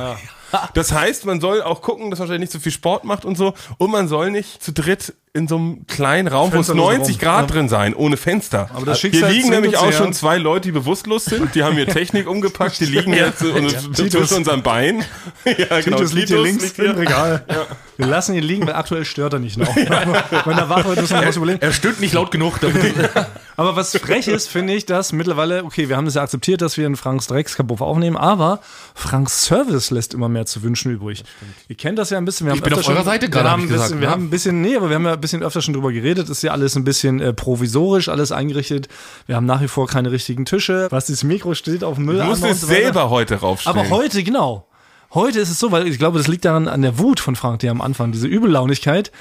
Das 0.74 0.92
heißt, 0.92 1.26
man 1.26 1.42
soll 1.42 1.62
auch 1.62 1.82
gucken, 1.82 2.10
dass 2.10 2.20
man 2.20 2.28
wahrscheinlich 2.28 2.52
nicht 2.52 2.54
so 2.54 2.60
viel 2.60 2.72
Sport 2.72 3.06
macht 3.06 3.26
und 3.26 3.36
so. 3.38 3.54
Und 3.78 3.92
man 3.92 4.08
soll 4.08 4.30
nicht 4.30 4.62
zu 4.64 4.72
dritt 4.72 5.14
in 5.34 5.48
so 5.48 5.56
einem 5.56 5.88
kleinen 5.88 6.28
Raum, 6.28 6.52
wo 6.54 6.60
es 6.60 6.68
Fensterloser 6.68 6.98
90 7.00 7.16
Raum, 7.16 7.22
Grad 7.22 7.54
drin 7.54 7.70
sein, 7.70 7.96
ohne 7.96 8.18
Fenster. 8.18 8.70
Aber 8.74 8.86
das 8.86 9.00
Hier 9.00 9.12
Schicksal 9.12 9.32
liegen 9.32 9.48
zwingt 9.48 9.62
nämlich 9.62 9.78
auch 9.78 9.88
ja. 9.90 9.92
schon 9.92 10.14
zwei 10.14 10.38
Leute, 10.38 10.68
die 10.68 10.72
bewusstlos 10.72 11.26
sind. 11.26 11.56
Die 11.56 11.64
haben 11.64 11.76
hier 11.76 11.88
Technik 11.88 12.30
umgepackt. 12.30 12.80
Die 12.80 12.86
liegen 12.86 13.14
jetzt 13.14 13.42
äh, 13.42 13.62
Titus. 13.62 14.12
zwischen 14.12 14.38
unseren 14.38 14.62
Beinen. 14.62 15.04
ja, 15.46 15.82
genau. 15.82 15.98
Titus 15.98 16.14
liegt 16.14 16.28
hier 16.28 16.42
links 16.42 16.64
liegt 16.64 16.78
im 16.78 16.92
Regal. 16.98 17.46
Wir 17.98 18.08
lassen 18.08 18.36
ihn 18.36 18.44
liegen, 18.44 18.66
weil 18.68 18.76
aktuell 18.76 19.06
stört 19.06 19.34
er 19.34 19.40
nicht 19.40 19.58
noch. 19.58 19.76
Wenn 19.76 20.58
er 20.58 20.70
wach 20.70 20.86
wird, 20.86 21.02
müssen 21.02 21.20
wir 21.20 21.28
was 21.28 21.38
überlegen. 21.38 21.62
Er 21.62 21.72
stöhnt 21.72 22.00
nicht 22.00 22.14
laut 22.14 22.32
genug. 22.32 22.60
Aber 23.56 23.76
was 23.76 23.96
frech 23.96 24.28
ist, 24.28 24.50
finde 24.50 24.74
ich, 24.74 24.86
dass 24.86 25.14
mittlerweile, 25.14 25.64
okay, 25.64 25.90
wir 25.90 25.96
haben 25.96 26.06
das 26.06 26.16
ja 26.16 26.24
akzeptiert, 26.24 26.62
dass 26.62 26.78
wir 26.78 26.88
in 26.88 26.96
Franks 26.96 27.28
Dreckskabuff 27.28 27.82
aufnehmen, 27.82 28.18
aber 28.18 28.60
Franks 28.96 29.46
Service 29.46 29.92
lässt 29.92 30.16
immer 30.16 30.28
mehr 30.28 30.48
zu 30.48 30.64
wünschen 30.64 30.92
übrig. 30.92 31.24
Ihr 31.68 31.76
kennt 31.76 32.00
das 32.00 32.10
ja 32.10 32.18
ein 32.18 32.26
bisschen. 32.26 32.48
Wir 32.48 32.54
haben 32.54 32.62
bin 32.62 32.74
öfter 32.74 32.90
auf 32.90 32.96
eurer 32.96 33.04
Seite 33.04 33.30
gerade, 33.30 33.52
hab 33.52 33.58
haben 33.58 33.66
ich 33.66 33.70
ein 33.70 33.74
bisschen, 33.74 33.84
gesagt, 33.84 34.02
Wir 34.02 34.08
ne? 34.08 34.14
haben 34.14 34.24
ein 34.26 34.30
bisschen, 34.32 34.62
nee, 34.62 34.76
aber 34.76 34.90
wir 34.90 34.96
haben 34.96 35.06
ja 35.06 35.14
ein 35.14 35.22
bisschen 35.22 35.44
öfter 35.44 35.62
schon 35.62 35.76
drüber 35.76 35.92
geredet. 35.92 36.30
Ist 36.30 36.42
ja 36.42 36.52
alles 36.52 36.76
ein 36.76 36.84
bisschen 36.84 37.20
äh, 37.20 37.34
provisorisch, 37.34 38.10
alles 38.10 38.32
eingerichtet. 38.32 38.88
Wir 39.28 39.36
haben 39.36 39.46
nach 39.46 39.62
wie 39.62 39.68
vor 39.68 39.88
keine 39.88 40.12
richtigen 40.12 40.46
Tische. 40.46 40.88
Was 40.90 41.06
dieses 41.06 41.24
Mikro 41.24 41.54
steht 41.54 41.84
auf 41.84 41.96
dem 41.96 42.06
Müll. 42.06 42.18
Du 42.18 42.24
musst 42.24 42.44
es 42.44 42.62
selber 42.62 43.12
heute 43.12 43.36
raufstellen. 43.36 43.78
Aber 43.78 43.90
heute, 43.90 44.24
genau. 44.24 44.68
Heute 45.14 45.40
ist 45.40 45.50
es 45.50 45.60
so, 45.60 45.72
weil 45.72 45.88
ich 45.88 46.00
glaube, 46.00 46.18
das 46.18 46.28
liegt 46.28 46.46
daran 46.46 46.68
an 46.68 46.82
der 46.82 46.98
Wut 46.98 47.20
von 47.20 47.36
Frank, 47.36 47.60
die 47.60 47.70
am 47.70 47.82
Anfang, 47.82 48.12
diese 48.12 48.28
Übellaunigkeit. 48.28 49.12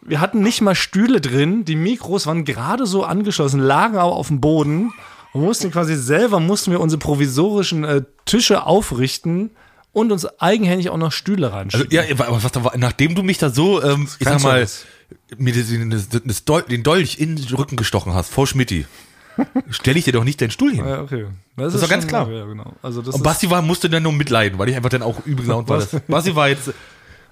Wir 0.00 0.20
hatten 0.20 0.42
nicht 0.42 0.60
mal 0.60 0.76
Stühle 0.76 1.20
drin, 1.20 1.64
die 1.64 1.74
Mikros 1.74 2.26
waren 2.26 2.44
gerade 2.44 2.86
so 2.86 3.04
angeschlossen, 3.04 3.60
lagen 3.60 3.96
aber 3.96 4.12
auf 4.12 4.28
dem 4.28 4.40
Boden 4.40 4.92
und 5.32 5.42
mussten 5.42 5.70
quasi 5.70 5.96
selber, 5.96 6.38
mussten 6.40 6.70
wir 6.70 6.80
unsere 6.80 7.00
provisorischen 7.00 7.84
äh, 7.84 8.02
Tische 8.24 8.64
aufrichten 8.64 9.50
und 9.92 10.12
uns 10.12 10.24
eigenhändig 10.40 10.90
auch 10.90 10.96
noch 10.96 11.12
Stühle 11.12 11.52
reinschieben. 11.52 11.88
ja, 11.90 12.02
aber 12.10 12.42
was 12.42 12.52
da 12.52 12.64
war, 12.64 12.76
nachdem 12.76 13.14
du 13.14 13.22
mich 13.22 13.38
da 13.38 13.50
so, 13.50 13.82
ähm, 13.82 14.08
ich 14.18 14.26
sag 14.26 14.42
mal, 14.42 14.66
mir 15.36 15.52
den, 15.52 15.90
Dol 16.44 16.62
den 16.62 16.82
Dolch 16.82 17.18
in 17.18 17.36
den 17.36 17.54
Rücken 17.54 17.76
gestochen 17.76 18.14
hast, 18.14 18.30
vor 18.30 18.46
Schmidti, 18.46 18.86
stelle 19.70 19.98
ich 19.98 20.04
dir 20.04 20.12
doch 20.12 20.24
nicht 20.24 20.40
deinen 20.40 20.50
Stuhl 20.50 20.72
hin. 20.72 20.86
ja, 20.86 21.00
okay. 21.00 21.26
Das, 21.56 21.74
ist 21.74 21.82
doch 21.82 21.88
ganz 21.88 22.06
klar. 22.06 22.30
Ja, 22.30 22.44
genau. 22.44 22.72
Also 22.82 23.02
das 23.02 23.14
Und 23.14 23.22
Basti 23.22 23.50
war, 23.50 23.62
musste 23.62 23.90
dann 23.90 24.02
nur 24.02 24.12
mitleiden, 24.12 24.58
weil 24.58 24.68
ich 24.68 24.76
einfach 24.76 24.90
dann 24.90 25.02
auch 25.02 25.24
übel 25.26 25.44
gelaunt 25.44 25.68
war. 25.68 25.78
Das. 25.78 26.00
Basti 26.06 26.34
war 26.36 26.48
jetzt, 26.48 26.72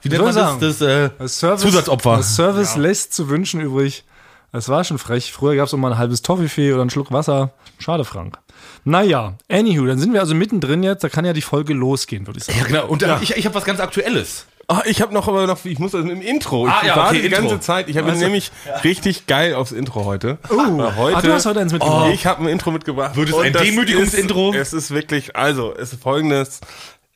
wie 0.02 0.08
nennt 0.08 0.22
soll 0.22 0.32
man 0.32 0.60
das, 0.60 0.78
sagen? 0.78 1.08
das 1.08 1.10
äh, 1.10 1.10
Das 1.18 1.38
Service, 1.38 1.62
Zusatzopfer. 1.62 2.16
Das 2.16 2.36
Service 2.36 2.76
lässt 2.76 3.12
zu 3.14 3.28
wünschen 3.28 3.60
übrig. 3.60 4.04
Es 4.52 4.68
war 4.68 4.84
schon 4.84 4.98
frech. 4.98 5.32
Früher 5.32 5.56
gab 5.56 5.66
es 5.66 5.74
auch 5.74 5.78
mal 5.78 5.92
ein 5.92 5.98
halbes 5.98 6.22
Toffifee 6.22 6.72
oder 6.72 6.80
einen 6.80 6.90
Schluck 6.90 7.12
Wasser. 7.12 7.52
Schade, 7.78 8.04
Frank. 8.04 8.38
Naja, 8.84 9.36
anywho, 9.50 9.84
dann 9.84 9.98
sind 9.98 10.12
wir 10.12 10.20
also 10.20 10.34
mittendrin 10.34 10.82
jetzt. 10.82 11.04
Da 11.04 11.08
kann 11.08 11.24
ja 11.24 11.32
die 11.32 11.42
Folge 11.42 11.74
losgehen, 11.74 12.26
würde 12.26 12.38
ich 12.38 12.44
sagen. 12.44 12.58
ja, 12.58 12.64
genau. 12.64 12.86
Und 12.86 13.02
dann, 13.02 13.22
ich, 13.22 13.36
ich 13.36 13.44
habe 13.44 13.54
was 13.54 13.64
ganz 13.64 13.80
Aktuelles. 13.80 14.46
Ah, 14.68 14.82
ich 14.84 15.00
habe 15.00 15.14
noch 15.14 15.28
aber 15.28 15.46
noch, 15.46 15.64
ich 15.64 15.78
muss 15.78 15.94
also 15.94 16.08
im 16.08 16.20
Intro. 16.20 16.66
Ich 16.66 16.72
Ah, 16.72 16.84
ja, 16.84 16.96
warte 16.96 17.10
okay, 17.10 17.20
die 17.20 17.26
Intro. 17.26 17.40
ganze 17.42 17.60
Zeit. 17.60 17.88
Ich 17.88 17.96
habe 17.96 18.10
nämlich 18.12 18.50
richtig 18.82 19.26
geil 19.28 19.54
aufs 19.54 19.70
Intro 19.70 20.04
heute. 20.04 20.38
Oh, 20.50 20.56
Weil 20.56 20.96
heute 20.96 21.16
ah, 21.16 21.22
du 21.22 21.32
hast 21.32 21.46
heute 21.46 21.60
eins 21.60 21.72
mitgebracht. 21.72 22.10
Ich 22.12 22.26
habe 22.26 22.42
ein 22.42 22.48
Intro 22.48 22.72
mitgebracht. 22.72 23.14
Wird 23.14 23.28
es 23.28 23.36
ein 23.36 23.52
Demütigungsintro? 23.52 24.52
Es 24.54 24.72
ist 24.72 24.90
wirklich, 24.90 25.36
also 25.36 25.72
es 25.76 25.92
ist 25.92 26.02
folgendes. 26.02 26.60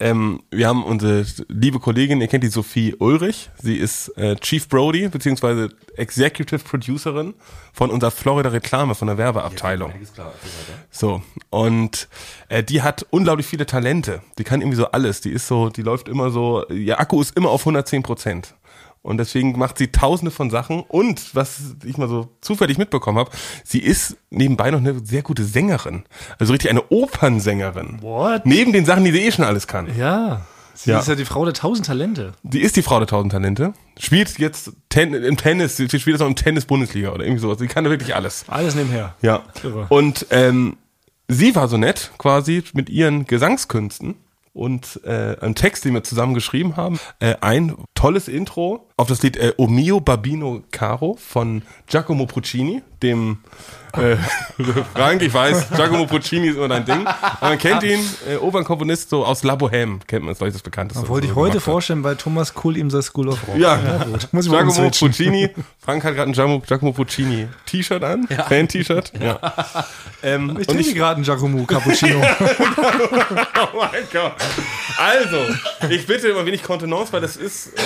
Ähm, 0.01 0.43
wir 0.51 0.67
haben 0.67 0.83
unsere 0.83 1.27
liebe 1.49 1.79
Kollegin, 1.79 2.23
ihr 2.23 2.27
kennt 2.27 2.43
die 2.43 2.49
Sophie 2.49 2.97
Ulrich. 2.99 3.51
Sie 3.63 3.77
ist 3.77 4.09
äh, 4.17 4.35
Chief 4.37 4.67
Brody, 4.67 5.09
beziehungsweise 5.09 5.69
Executive 5.95 6.61
Producerin 6.61 7.35
von 7.75 7.91
unserer 7.91 8.11
Florida 8.11 8.49
Reklame, 8.49 8.95
von 8.95 9.09
der 9.09 9.19
Werbeabteilung. 9.19 9.93
So, 10.91 11.23
und 11.51 12.09
äh, 12.49 12.63
die 12.63 12.81
hat 12.81 13.07
unglaublich 13.11 13.47
viele 13.47 13.67
Talente. 13.67 14.23
Die 14.39 14.45
kann 14.45 14.63
irgendwie 14.63 14.79
so 14.79 14.87
alles. 14.87 15.21
Die 15.21 15.31
ist 15.31 15.47
so, 15.47 15.69
die 15.69 15.83
läuft 15.83 16.09
immer 16.09 16.31
so, 16.31 16.67
ihr 16.69 16.99
Akku 16.99 17.21
ist 17.21 17.37
immer 17.37 17.51
auf 17.51 17.61
110 17.61 18.03
Prozent. 18.03 18.55
Und 19.03 19.17
deswegen 19.19 19.59
macht 19.59 19.79
sie 19.79 19.89
tausende 19.89 20.31
von 20.31 20.51
Sachen. 20.51 20.81
Und 20.87 21.35
was 21.35 21.59
ich 21.85 21.97
mal 21.97 22.09
so 22.09 22.29
zufällig 22.43 22.77
mitbekommen 22.77 23.19
habe, 23.19 23.31
sie 23.65 23.79
ist 23.79 24.17
nebenbei 24.29 24.71
noch 24.71 24.79
eine 24.79 25.01
sehr 25.07 25.23
gute 25.23 25.45
Sängerin. 25.45 26.05
Also 26.39 26.53
richtig 26.53 26.71
eine 26.71 26.83
Opernsängerin. 26.91 27.99
What? 28.03 28.45
Neben 28.45 28.73
den 28.73 28.85
Sachen, 28.85 29.05
die 29.05 29.13
sie 29.13 29.21
eh 29.21 29.33
schon 29.33 29.45
alles 29.45 29.67
kann. 29.67 29.89
Ja. 29.99 30.43
Sie 30.75 30.91
Ja. 30.91 30.99
ist 31.01 31.09
ja 31.09 31.15
die 31.15 31.25
Frau 31.25 31.45
der 31.45 31.55
tausend 31.55 31.87
Talente. 31.87 32.33
Die 32.43 32.61
ist 32.61 32.77
die 32.77 32.83
Frau 32.83 32.99
der 32.99 33.07
tausend 33.09 33.33
Talente. 33.33 33.73
Spielt 33.99 34.39
jetzt 34.39 34.73
Ten 34.89 35.13
im 35.15 35.37
Tennis, 35.37 35.77
sie 35.77 35.87
spielt 35.89 36.07
jetzt 36.07 36.23
auch 36.23 36.27
im 36.27 36.37
Tennis-Bundesliga 36.37 37.11
oder 37.11 37.25
irgendwie 37.25 37.41
sowas. 37.41 37.59
Sie 37.59 37.67
kann 37.67 37.85
wirklich 37.85 38.15
alles. 38.15 38.45
Alles 38.49 38.75
nebenher. 38.75 39.15
Ja. 39.21 39.43
Und 39.89 40.27
ähm, 40.31 40.77
sie 41.29 41.55
war 41.55 41.69
so 41.69 41.77
nett, 41.77 42.13
quasi 42.19 42.63
mit 42.73 42.89
ihren 42.89 43.27
Gesangskünsten 43.27 44.15
und 44.53 45.01
äh, 45.05 45.37
einem 45.41 45.55
Text, 45.55 45.85
den 45.85 45.95
wir 45.95 46.03
zusammen 46.03 46.35
geschrieben 46.35 46.77
haben, 46.77 46.99
äh, 47.21 47.37
ein 47.41 47.75
tolles 47.95 48.29
Intro 48.29 48.89
auf 48.97 49.09
das 49.09 49.23
Lied 49.23 49.37
äh, 49.37 49.55
O 49.57 49.67
mio 49.67 50.01
Babino 50.01 50.63
Caro 50.71 51.17
von 51.17 51.63
Giacomo 51.87 52.27
Puccini, 52.27 52.83
dem 53.03 53.39
äh, 53.99 54.17
Frank, 54.95 55.23
ich 55.23 55.33
weiß, 55.33 55.71
Giacomo 55.71 56.07
Puccini 56.07 56.49
ist 56.49 56.57
immer 56.57 56.69
dein 56.69 56.85
Ding. 56.85 57.07
Aber 57.07 57.49
man 57.51 57.59
kennt 57.59 57.83
ihn, 57.83 58.01
äh, 58.29 58.37
Opernkomponist 58.37 59.11
so 59.11 59.25
aus 59.25 59.43
La 59.43 59.55
Bohème, 59.55 60.01
kennt 60.07 60.25
man, 60.25 60.33
ist 60.33 60.39
vielleicht 60.39 60.57
das 60.57 60.63
bekannteste. 60.63 61.09
Wollte 61.09 61.27
ich 61.27 61.33
was 61.33 61.37
er 61.39 61.43
heute 61.43 61.61
vorstellen, 61.61 62.05
weil 62.05 62.17
Thomas 62.17 62.55
Kuhl 62.55 62.77
ihm 62.77 62.89
das 62.89 63.07
School 63.07 63.29
of 63.29 63.39
Rock. 63.49 63.57
Ja, 63.57 63.79
Muss 64.33 64.47
ich 64.47 64.53
mal 64.53 64.65
Giacomo. 64.65 64.91
Puccini. 64.91 65.51
Frank 65.79 66.05
hat 66.05 66.15
gerade 66.15 66.31
ein 66.31 66.35
Giacomo, 66.35 66.61
Giacomo 66.67 66.93
Puccini 66.93 67.49
T-Shirt 67.67 68.03
an, 68.05 68.27
Fan-T-Shirt. 68.27 69.13
Ja. 69.21 69.39
Ähm, 70.23 70.57
Ich 70.61 70.67
trinke 70.67 70.95
gerade 70.95 71.17
einen 71.17 71.25
Giacomo 71.25 71.65
Cappuccino. 71.65 72.21
Oh 73.73 73.77
mein 73.77 74.03
Gott. 74.13 74.33
Also, 74.97 75.37
ich 75.89 76.07
bitte 76.07 76.29
immer 76.29 76.45
wenig 76.47 76.63
Kontenance, 76.63 77.13
weil 77.13 77.21
das 77.21 77.37
ist, 77.37 77.69
äh, 77.69 77.81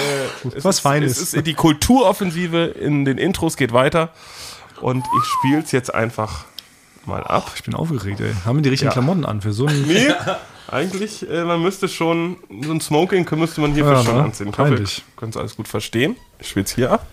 Was 0.62 0.76
ist, 0.76 0.80
Feines. 0.80 1.18
Es 1.18 1.34
ist 1.34 1.46
die 1.46 1.54
Kulturoffensive 1.54 2.64
in 2.64 3.04
den 3.04 3.18
Intros 3.18 3.56
geht 3.56 3.72
weiter 3.72 4.10
und 4.80 5.04
ich 5.18 5.24
spiel's 5.24 5.72
jetzt 5.72 5.94
einfach 5.94 6.44
mal 7.06 7.22
ab. 7.24 7.52
ich 7.54 7.62
bin 7.64 7.74
aufgeregt, 7.74 8.20
ey. 8.20 8.32
Haben 8.44 8.56
wir 8.58 8.62
die 8.62 8.70
richtigen 8.70 8.88
Ja. 8.90 8.92
Klamotten 8.92 9.24
an 9.26 9.40
für 9.42 9.52
so 9.52 9.66
einen... 9.66 9.86
Nee, 9.86 10.08
eigentlich, 10.68 11.28
äh, 11.28 11.44
man 11.44 11.62
müsste 11.62 11.88
schon, 11.88 12.36
so 12.62 12.72
ein 12.72 12.80
Smoking 12.80 13.26
müsste 13.36 13.60
man 13.60 13.72
hierfür 13.74 13.94
Ja, 13.94 14.04
schon 14.04 14.16
ne? 14.16 14.22
anziehen. 14.24 14.48
Ich 14.50 14.58
hoffe, 14.58 14.74
ihr 14.74 14.86
könnt 15.16 15.34
es 15.34 15.40
alles 15.40 15.56
gut 15.56 15.68
verstehen. 15.68 16.16
Ich 16.38 16.48
spiel's 16.48 16.74
hier 16.74 16.92
ab. 16.92 17.06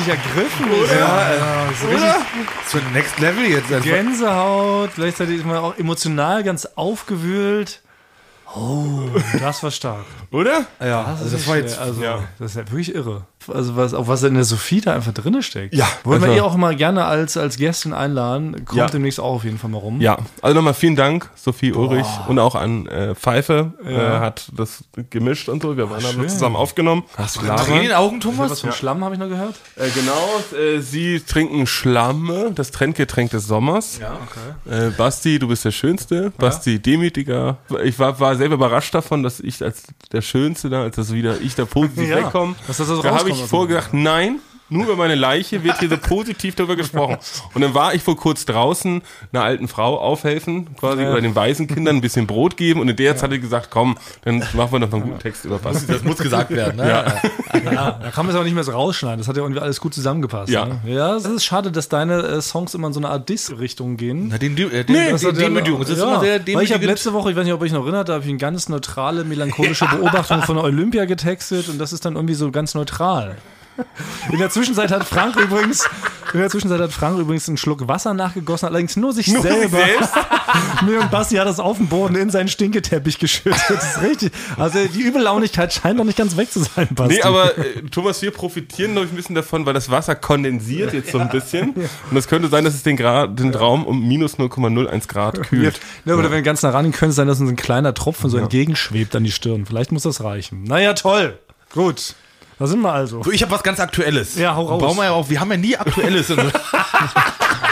Richtig 0.00 0.08
ergriffen. 0.08 0.70
Oder? 0.70 0.98
Ja, 0.98 1.34
ja, 1.34 1.68
so 1.80 1.88
richtig 1.88 2.12
So 2.66 2.78
Next 2.92 3.18
Level 3.18 3.44
jetzt. 3.44 3.72
Also, 3.72 3.88
Gänsehaut, 3.88 4.90
gleichzeitig 4.94 5.40
immer 5.40 5.62
auch 5.62 5.76
emotional 5.78 6.42
ganz 6.42 6.66
aufgewühlt. 6.74 7.82
Oh, 8.54 9.02
das 9.38 9.62
war 9.62 9.70
stark. 9.70 10.06
Oder? 10.32 10.66
ja, 10.80 11.04
also 11.04 11.28
das 11.30 11.46
war 11.46 11.56
jetzt. 11.56 11.78
also, 11.78 12.02
ja. 12.02 12.24
das 12.38 12.52
ist 12.52 12.56
ja 12.56 12.62
wirklich 12.66 12.94
irre. 12.94 13.24
Also 13.48 13.76
was, 13.76 13.94
auch 13.94 14.06
was 14.08 14.22
in 14.22 14.34
der 14.34 14.44
Sophie 14.44 14.80
da 14.80 14.94
einfach 14.94 15.12
drinne 15.12 15.42
steckt. 15.42 15.74
Ja, 15.74 15.88
Wollen 16.04 16.20
wir 16.20 16.28
also- 16.28 16.36
ihr 16.38 16.44
auch 16.44 16.56
mal 16.56 16.76
gerne 16.76 17.04
als, 17.06 17.36
als 17.36 17.56
Gästin 17.56 17.92
einladen. 17.92 18.64
Kommt 18.64 18.78
Ja. 18.78 18.86
demnächst 18.86 19.18
auch 19.20 19.34
auf 19.36 19.44
jeden 19.44 19.58
Fall 19.58 19.70
mal 19.70 19.78
rum. 19.78 20.00
Ja, 20.00 20.18
also 20.42 20.54
nochmal 20.54 20.74
vielen 20.74 20.96
Dank, 20.96 21.30
Sophie 21.36 21.72
Ulrich 21.72 22.06
und 22.28 22.38
auch 22.38 22.54
an 22.54 22.86
äh, 22.86 23.14
Pfeife, 23.14 23.72
äh, 23.84 23.94
hat 23.96 24.50
das 24.56 24.84
gemischt 25.10 25.48
und 25.48 25.62
so. 25.62 25.76
Wir 25.76 25.88
waren 25.90 26.02
das 26.02 26.32
zusammen 26.34 26.56
aufgenommen. 26.56 27.04
Hast 27.16 27.36
du 27.36 27.40
Tränen 27.40 27.76
in 27.82 27.88
den 27.88 27.92
Augen, 27.96 28.20
Thomas? 28.20 28.50
Was 28.50 28.60
für 28.60 28.66
ein 28.68 28.72
Schlamm 28.72 29.02
habe 29.04 29.14
ich 29.14 29.20
noch 29.20 29.28
gehört? 29.28 29.54
Äh, 29.76 29.88
genau, 29.90 30.58
äh, 30.60 30.80
sie 30.80 31.20
trinken 31.20 31.66
Schlamme, 31.66 32.52
das 32.54 32.70
Trendgetränk 32.70 33.30
des 33.30 33.46
Sommers. 33.46 34.00
Ja. 34.00 34.18
Äh, 34.70 34.90
Basti, 34.90 35.38
du 35.38 35.48
bist 35.48 35.64
der 35.64 35.70
Schönste. 35.72 36.32
Basti, 36.38 36.78
demütiger. 36.78 37.56
Ich 37.84 37.98
war, 37.98 38.18
war 38.20 38.36
selber 38.36 38.54
überrascht 38.54 38.94
davon, 38.94 39.22
dass 39.22 39.40
ich 39.40 39.62
als 39.62 39.82
der 40.12 40.22
Schönste 40.22 40.68
da, 40.70 40.82
als 40.82 40.96
das 40.96 41.12
wieder 41.12 41.40
ich 41.40 41.54
da 41.54 41.64
positiv 41.64 42.08
Ja, 42.08 42.16
wegkomme. 42.18 42.54
dass 42.66 42.76
das 42.78 42.88
so 42.88 43.00
da 43.02 43.10
habe 43.30 43.44
ich 43.44 43.50
vorgedacht, 43.50 43.94
nein, 43.94 44.40
nur 44.70 44.84
über 44.84 44.96
meine 44.96 45.14
Leiche 45.14 45.62
wird 45.62 45.78
hier 45.78 45.88
so 45.88 45.98
positiv 45.98 46.54
darüber 46.54 46.76
gesprochen. 46.76 47.18
Und 47.54 47.60
dann 47.60 47.74
war 47.74 47.94
ich 47.94 48.06
wohl 48.06 48.16
kurz 48.16 48.44
draußen 48.46 49.02
einer 49.32 49.42
alten 49.42 49.68
Frau 49.68 49.98
aufhelfen, 49.98 50.74
quasi, 50.76 51.02
oder 51.02 51.20
den 51.20 51.34
Waisenkindern 51.34 51.96
ein 51.96 52.00
bisschen 52.00 52.26
Brot 52.26 52.56
geben. 52.56 52.80
Und 52.80 52.88
in 52.88 52.96
der 52.96 53.16
Zeit 53.16 53.30
hat 53.30 53.36
ich 53.36 53.42
gesagt, 53.42 53.68
komm, 53.70 53.96
dann 54.22 54.38
machen 54.54 54.72
wir 54.72 54.78
noch 54.78 54.90
mal 54.90 54.98
einen 54.98 55.06
guten 55.06 55.18
Text 55.18 55.44
über 55.44 55.58
Basti. 55.58 55.86
Das 55.92 56.02
muss 56.02 56.18
gesagt 56.18 56.50
werden, 56.50 56.76
ne? 56.76 56.88
Ja. 56.88 57.20
Ja, 57.64 57.98
da 58.02 58.10
kann 58.10 58.26
man 58.26 58.34
es 58.34 58.40
auch 58.40 58.44
nicht 58.44 58.54
mehr 58.54 58.64
so 58.64 58.72
rausschneiden. 58.72 59.18
Das 59.18 59.28
hat 59.28 59.36
ja 59.36 59.42
irgendwie 59.42 59.60
alles 59.60 59.80
gut 59.80 59.94
zusammengepasst. 59.94 60.50
Ja. 60.50 60.66
Ne? 60.66 60.80
ja 60.86 61.16
es 61.16 61.24
ist 61.24 61.44
schade, 61.44 61.72
dass 61.72 61.88
deine 61.88 62.22
äh, 62.22 62.40
Songs 62.40 62.74
immer 62.74 62.88
in 62.88 62.92
so 62.92 63.00
eine 63.00 63.08
Art 63.08 63.28
Diss-Richtung 63.28 63.96
gehen. 63.96 64.28
Na, 64.28 64.38
den, 64.38 64.56
äh, 64.56 64.84
den, 64.84 65.10
Das 65.10 65.20
den 65.20 65.36
ja-. 65.36 65.60
Das 65.60 65.88
ist 65.90 65.98
ja, 65.98 66.04
immer 66.04 66.20
sehr 66.20 66.46
Weil 66.54 66.64
ich 66.64 66.72
habe 66.72 66.86
letzte 66.86 67.12
Woche, 67.12 67.30
ich 67.30 67.36
weiß 67.36 67.44
nicht, 67.44 67.54
ob 67.54 67.60
euch 67.60 67.72
noch 67.72 67.82
erinnert, 67.82 68.08
da 68.08 68.14
habe 68.14 68.24
ich 68.24 68.30
eine 68.30 68.38
ganz 68.38 68.68
neutrale, 68.68 69.24
melancholische 69.24 69.86
Beobachtung 69.86 70.42
von 70.42 70.58
Olympia 70.58 71.04
getextet 71.04 71.68
und 71.68 71.78
das 71.78 71.92
ist 71.92 72.04
dann 72.04 72.14
irgendwie 72.14 72.34
so 72.34 72.50
ganz 72.50 72.74
neutral. 72.74 73.36
In 74.32 74.38
der 74.38 74.50
Zwischenzeit 74.50 74.90
hat 74.90 75.04
Frank 75.04 75.36
übrigens, 75.36 75.88
in 76.32 76.40
der 76.40 76.50
Zwischenzeit 76.50 76.80
hat 76.80 76.92
Frank 76.92 77.18
übrigens 77.18 77.48
einen 77.48 77.56
Schluck 77.56 77.88
Wasser 77.88 78.14
nachgegossen, 78.14 78.68
allerdings 78.68 78.96
nur 78.96 79.12
sich 79.12 79.26
selber. 79.26 79.68
selbst? 79.68 80.12
Mir 80.86 81.00
und 81.00 81.10
Basti 81.10 81.36
hat 81.36 81.46
das 81.46 81.60
auf 81.60 81.76
dem 81.76 81.88
Boden 81.88 82.16
in 82.16 82.30
seinen 82.30 82.48
Stinketeppich 82.48 83.18
geschüttet. 83.18 83.60
Das 83.68 83.96
ist 83.96 84.02
richtig. 84.02 84.32
Also 84.56 84.78
die 84.86 85.00
Übellaunigkeit 85.00 85.72
scheint 85.72 85.96
noch 85.96 86.04
nicht 86.04 86.18
ganz 86.18 86.36
weg 86.36 86.50
zu 86.50 86.60
sein, 86.60 86.88
Basti. 86.90 87.14
Nee, 87.14 87.22
aber 87.22 87.56
äh, 87.58 87.82
Thomas, 87.90 88.22
wir 88.22 88.30
profitieren 88.30 88.92
glaube 88.92 89.06
ich 89.06 89.12
ein 89.12 89.16
bisschen 89.16 89.34
davon, 89.34 89.66
weil 89.66 89.74
das 89.74 89.90
Wasser 89.90 90.14
kondensiert 90.14 90.92
jetzt 90.92 91.12
so 91.12 91.18
ein 91.18 91.28
bisschen. 91.28 91.74
Und 92.10 92.16
es 92.16 92.28
könnte 92.28 92.48
sein, 92.48 92.64
dass 92.64 92.74
es 92.74 92.82
den, 92.82 92.96
Grad, 92.96 93.38
den 93.38 93.54
Raum 93.54 93.84
um 93.86 94.06
minus 94.06 94.36
0,01 94.38 95.08
Grad 95.08 95.42
kühlt. 95.42 95.80
Ja, 96.04 96.14
oder 96.14 96.24
wenn 96.24 96.32
wir 96.32 96.42
ganz 96.42 96.62
nah 96.62 96.70
rangehen, 96.70 96.92
könnte 96.92 97.10
es 97.10 97.16
sein, 97.16 97.26
dass 97.26 97.40
uns 97.40 97.50
ein 97.50 97.56
kleiner 97.56 97.94
Tropfen 97.94 98.30
so 98.30 98.38
entgegenschwebt 98.38 99.14
an 99.16 99.24
die 99.24 99.32
Stirn. 99.32 99.66
Vielleicht 99.66 99.92
muss 99.92 100.02
das 100.02 100.22
reichen. 100.22 100.64
Naja, 100.64 100.94
toll. 100.94 101.38
Gut. 101.72 102.14
Da 102.60 102.66
sind 102.66 102.82
wir 102.82 102.92
also. 102.92 103.22
So, 103.22 103.32
ich 103.32 103.40
habe 103.40 103.52
was 103.52 103.62
ganz 103.62 103.80
Aktuelles. 103.80 104.36
Ja, 104.36 104.54
hau 104.54 104.66
raus. 104.66 104.82
Brauchen 104.82 104.98
wir 104.98 105.04
ja 105.04 105.12
auch. 105.12 105.30
Wir 105.30 105.40
haben 105.40 105.50
ja 105.50 105.56
nie 105.56 105.78
Aktuelles. 105.78 106.28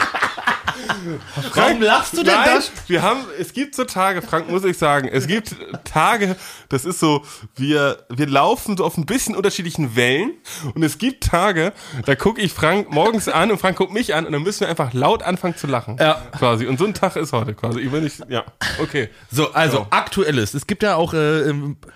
Warum 1.54 1.80
lachst 1.82 2.12
du 2.14 2.22
denn 2.22 2.34
Nein, 2.34 2.48
das? 2.54 2.70
wir 2.86 3.02
haben, 3.02 3.20
es 3.38 3.52
gibt 3.52 3.74
so 3.74 3.84
Tage, 3.84 4.22
Frank, 4.22 4.50
muss 4.50 4.64
ich 4.64 4.78
sagen, 4.78 5.08
es 5.08 5.26
gibt 5.26 5.54
Tage, 5.84 6.36
das 6.68 6.84
ist 6.84 7.00
so, 7.00 7.24
wir, 7.56 8.04
wir 8.08 8.26
laufen 8.26 8.76
so 8.76 8.84
auf 8.84 8.96
ein 8.96 9.06
bisschen 9.06 9.34
unterschiedlichen 9.34 9.96
Wellen 9.96 10.32
und 10.74 10.82
es 10.82 10.98
gibt 10.98 11.24
Tage, 11.24 11.72
da 12.06 12.14
gucke 12.14 12.40
ich 12.40 12.52
Frank 12.52 12.90
morgens 12.90 13.28
an 13.28 13.50
und 13.50 13.58
Frank 13.58 13.76
guckt 13.76 13.92
mich 13.92 14.14
an 14.14 14.26
und 14.26 14.32
dann 14.32 14.42
müssen 14.42 14.60
wir 14.60 14.68
einfach 14.68 14.92
laut 14.92 15.22
anfangen 15.22 15.56
zu 15.56 15.66
lachen. 15.66 15.96
Ja. 15.98 16.22
Quasi. 16.38 16.66
Und 16.66 16.78
so 16.78 16.84
ein 16.84 16.94
Tag 16.94 17.16
ist 17.16 17.32
heute 17.32 17.54
quasi. 17.54 17.80
Ich 17.80 17.92
will 17.92 18.02
nicht, 18.02 18.20
ja, 18.28 18.44
okay. 18.80 19.08
So, 19.30 19.52
also 19.52 19.86
aktuelles. 19.90 20.54
Es 20.54 20.66
gibt 20.66 20.82
ja 20.82 20.96
auch 20.96 21.14
äh, 21.14 21.52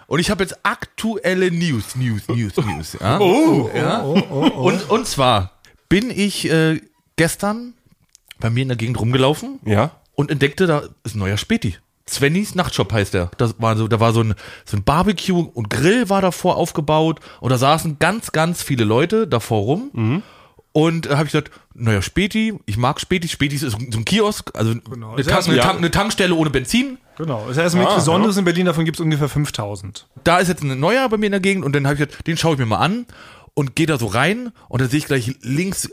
und 0.07 0.19
ich 0.19 0.31
habe 0.31 0.43
jetzt 0.43 0.59
aktuelle 0.65 1.51
News, 1.51 1.97
News, 1.97 2.29
News, 2.29 2.57
News. 2.57 2.97
Ja? 3.01 3.19
Oh, 3.19 3.71
ja. 3.75 3.99
Und 4.01 4.91
und 4.91 5.07
zwar 5.07 5.53
bin 5.89 6.11
ich 6.11 6.51
äh, 6.51 6.81
gestern 7.17 7.75
bei 8.43 8.51
mir 8.51 8.63
in 8.63 8.69
der 8.69 8.77
Gegend 8.77 9.01
rumgelaufen 9.01 9.61
ja. 9.65 9.93
und 10.15 10.31
entdeckte, 10.31 10.67
da 10.67 10.83
ist 11.05 11.15
ein 11.15 11.21
neuer 11.21 11.37
Späti. 11.39 11.77
Svennys 12.09 12.55
Nachtshop 12.55 12.93
heißt 12.93 13.15
der. 13.15 13.31
Das 13.39 13.55
war 13.59 13.77
so, 13.77 13.87
da 13.89 14.01
war 14.01 14.13
so 14.13 14.23
ein, 14.23 14.35
so 14.65 14.77
ein 14.77 14.83
Barbecue 14.85 15.41
und 15.41 15.71
Grill 15.71 16.11
war 16.11 16.21
davor 16.21 16.57
aufgebaut 16.57 17.21
und 17.41 17.51
da 17.51 17.59
saßen 17.59 17.99
ganz, 18.01 18.33
ganz 18.33 18.63
viele 18.63 18.85
Leute 18.85 19.27
davor 19.29 19.63
rum. 19.63 20.23
Und 20.73 21.07
da 21.07 21.13
habe 21.19 21.27
ich 21.27 21.33
gesagt, 21.33 21.51
naja, 21.75 22.03
Späti, 22.03 22.55
ich 22.67 22.77
mag 22.77 23.01
Späti. 23.01 23.29
Späti 23.29 23.55
ist 23.57 23.71
so 23.71 23.77
ein 23.77 24.05
Kiosk, 24.05 24.51
also 24.55 24.73
eine, 24.73 24.81
Ist 25.21 25.29
Tank, 25.29 25.49
eine. 25.49 25.59
Tank, 25.61 25.79
eine 25.79 25.91
Tankstelle 25.91 26.35
ohne 26.35 26.51
Benzin. 26.51 26.99
Genau. 27.19 27.43
Das 27.43 27.53
ist 27.57 27.63
erstmal 27.63 27.85
nichts 27.85 27.95
Ah, 27.95 27.99
Besonderes 27.99 28.37
in 28.37 28.45
Berlin, 28.45 28.67
davon 28.67 28.85
gibt 28.85 28.97
es 28.97 29.01
ungefähr 29.01 29.29
5000. 29.29 30.07
Da 30.25 30.39
ist 30.39 30.49
jetzt 30.49 30.63
ein 30.65 30.81
neuer 30.81 31.09
bei 31.09 31.19
mir 31.19 31.27
in 31.27 31.33
der 31.33 31.41
Gegend 31.41 31.65
und 31.65 31.75
dann 31.77 31.87
habe 31.87 31.95
ich 31.95 32.01
gesagt, 32.01 32.27
den 32.27 32.37
schaue 32.37 32.55
ich 32.55 32.59
mir 32.59 32.67
mal 32.67 32.79
an 32.79 33.07
und 33.55 33.77
gehe 33.77 33.87
da 33.87 33.99
so 33.99 34.07
rein 34.07 34.53
und 34.69 34.81
dann 34.81 34.89
sehe 34.89 34.99
ich 34.99 35.07
gleich 35.07 35.37
links 35.43 35.91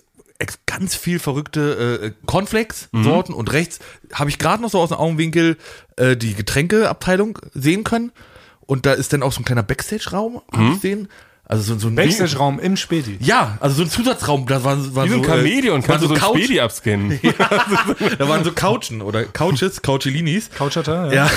ganz 0.65 0.95
viel 0.95 1.19
verrückte 1.19 2.02
äh, 2.02 2.25
Cornflakes-Sorten 2.25 3.34
und 3.34 3.52
rechts 3.52 3.80
habe 4.13 4.30
ich 4.30 4.39
gerade 4.39 4.62
noch 4.62 4.69
so 4.69 4.80
aus 4.80 4.89
dem 4.89 4.97
Augenwinkel 4.97 5.58
äh, 5.97 6.15
die 6.15 6.34
Getränkeabteilung 6.34 7.39
sehen 7.54 7.84
können 7.84 8.12
und 8.62 8.86
da 8.86 8.93
ist 8.93 9.12
dann 9.13 9.23
auch 9.23 9.32
so 9.34 9.41
ein 9.41 9.45
kleiner 9.45 9.63
Backstage-Raum, 9.63 10.41
habe 10.54 10.63
ich 10.69 10.73
gesehen. 10.75 11.08
Also 11.43 11.73
so, 11.73 11.80
so 11.80 11.88
ein 11.88 11.95
Backstage-Raum 11.95 12.60
im 12.60 12.78
Späti. 12.78 13.17
Ja, 13.21 13.58
also 13.60 13.78
so 13.78 13.82
ein 13.82 13.89
Zusatzraum, 13.89 14.45
da 14.45 14.63
waren, 14.63 14.95
waren 14.95 15.10
Wie 15.10 15.13
so 15.13 15.17
ein 15.17 15.23
äh, 15.23 15.28
Chameleon, 15.28 15.82
waren 15.82 15.84
kannst 15.84 16.04
du 16.04 16.08
so 16.08 16.13
ein 16.13 16.36
Spedi 16.38 16.60
abscannen. 16.60 17.19
da 18.19 18.30
waren 18.30 18.43
so 18.43 18.52
Couchen 18.52 19.02
oder 19.02 19.23
Couches, 19.25 19.82
Couchelinis. 19.82 20.52
Couchata, 20.52 21.12
Ja. 21.12 21.30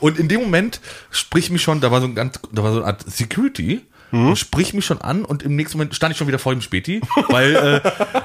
Und 0.00 0.18
in 0.18 0.28
dem 0.28 0.40
Moment 0.40 0.80
sprich 1.10 1.50
mich 1.50 1.60
schon, 1.62 1.82
da 1.82 1.90
war 1.90 2.00
so 2.00 2.06
ein 2.06 2.14
ganz, 2.14 2.40
da 2.52 2.62
war 2.62 2.72
so 2.72 2.78
eine 2.78 2.86
Art 2.86 3.04
Security. 3.08 3.82
Und 4.12 4.36
sprich 4.36 4.74
mich 4.74 4.84
schon 4.84 5.00
an 5.00 5.24
und 5.24 5.42
im 5.42 5.56
nächsten 5.56 5.78
Moment 5.78 5.94
stand 5.94 6.12
ich 6.12 6.18
schon 6.18 6.26
wieder 6.28 6.38
vor 6.38 6.52
dem 6.54 6.60
Späti, 6.60 7.00
weil 7.28 7.54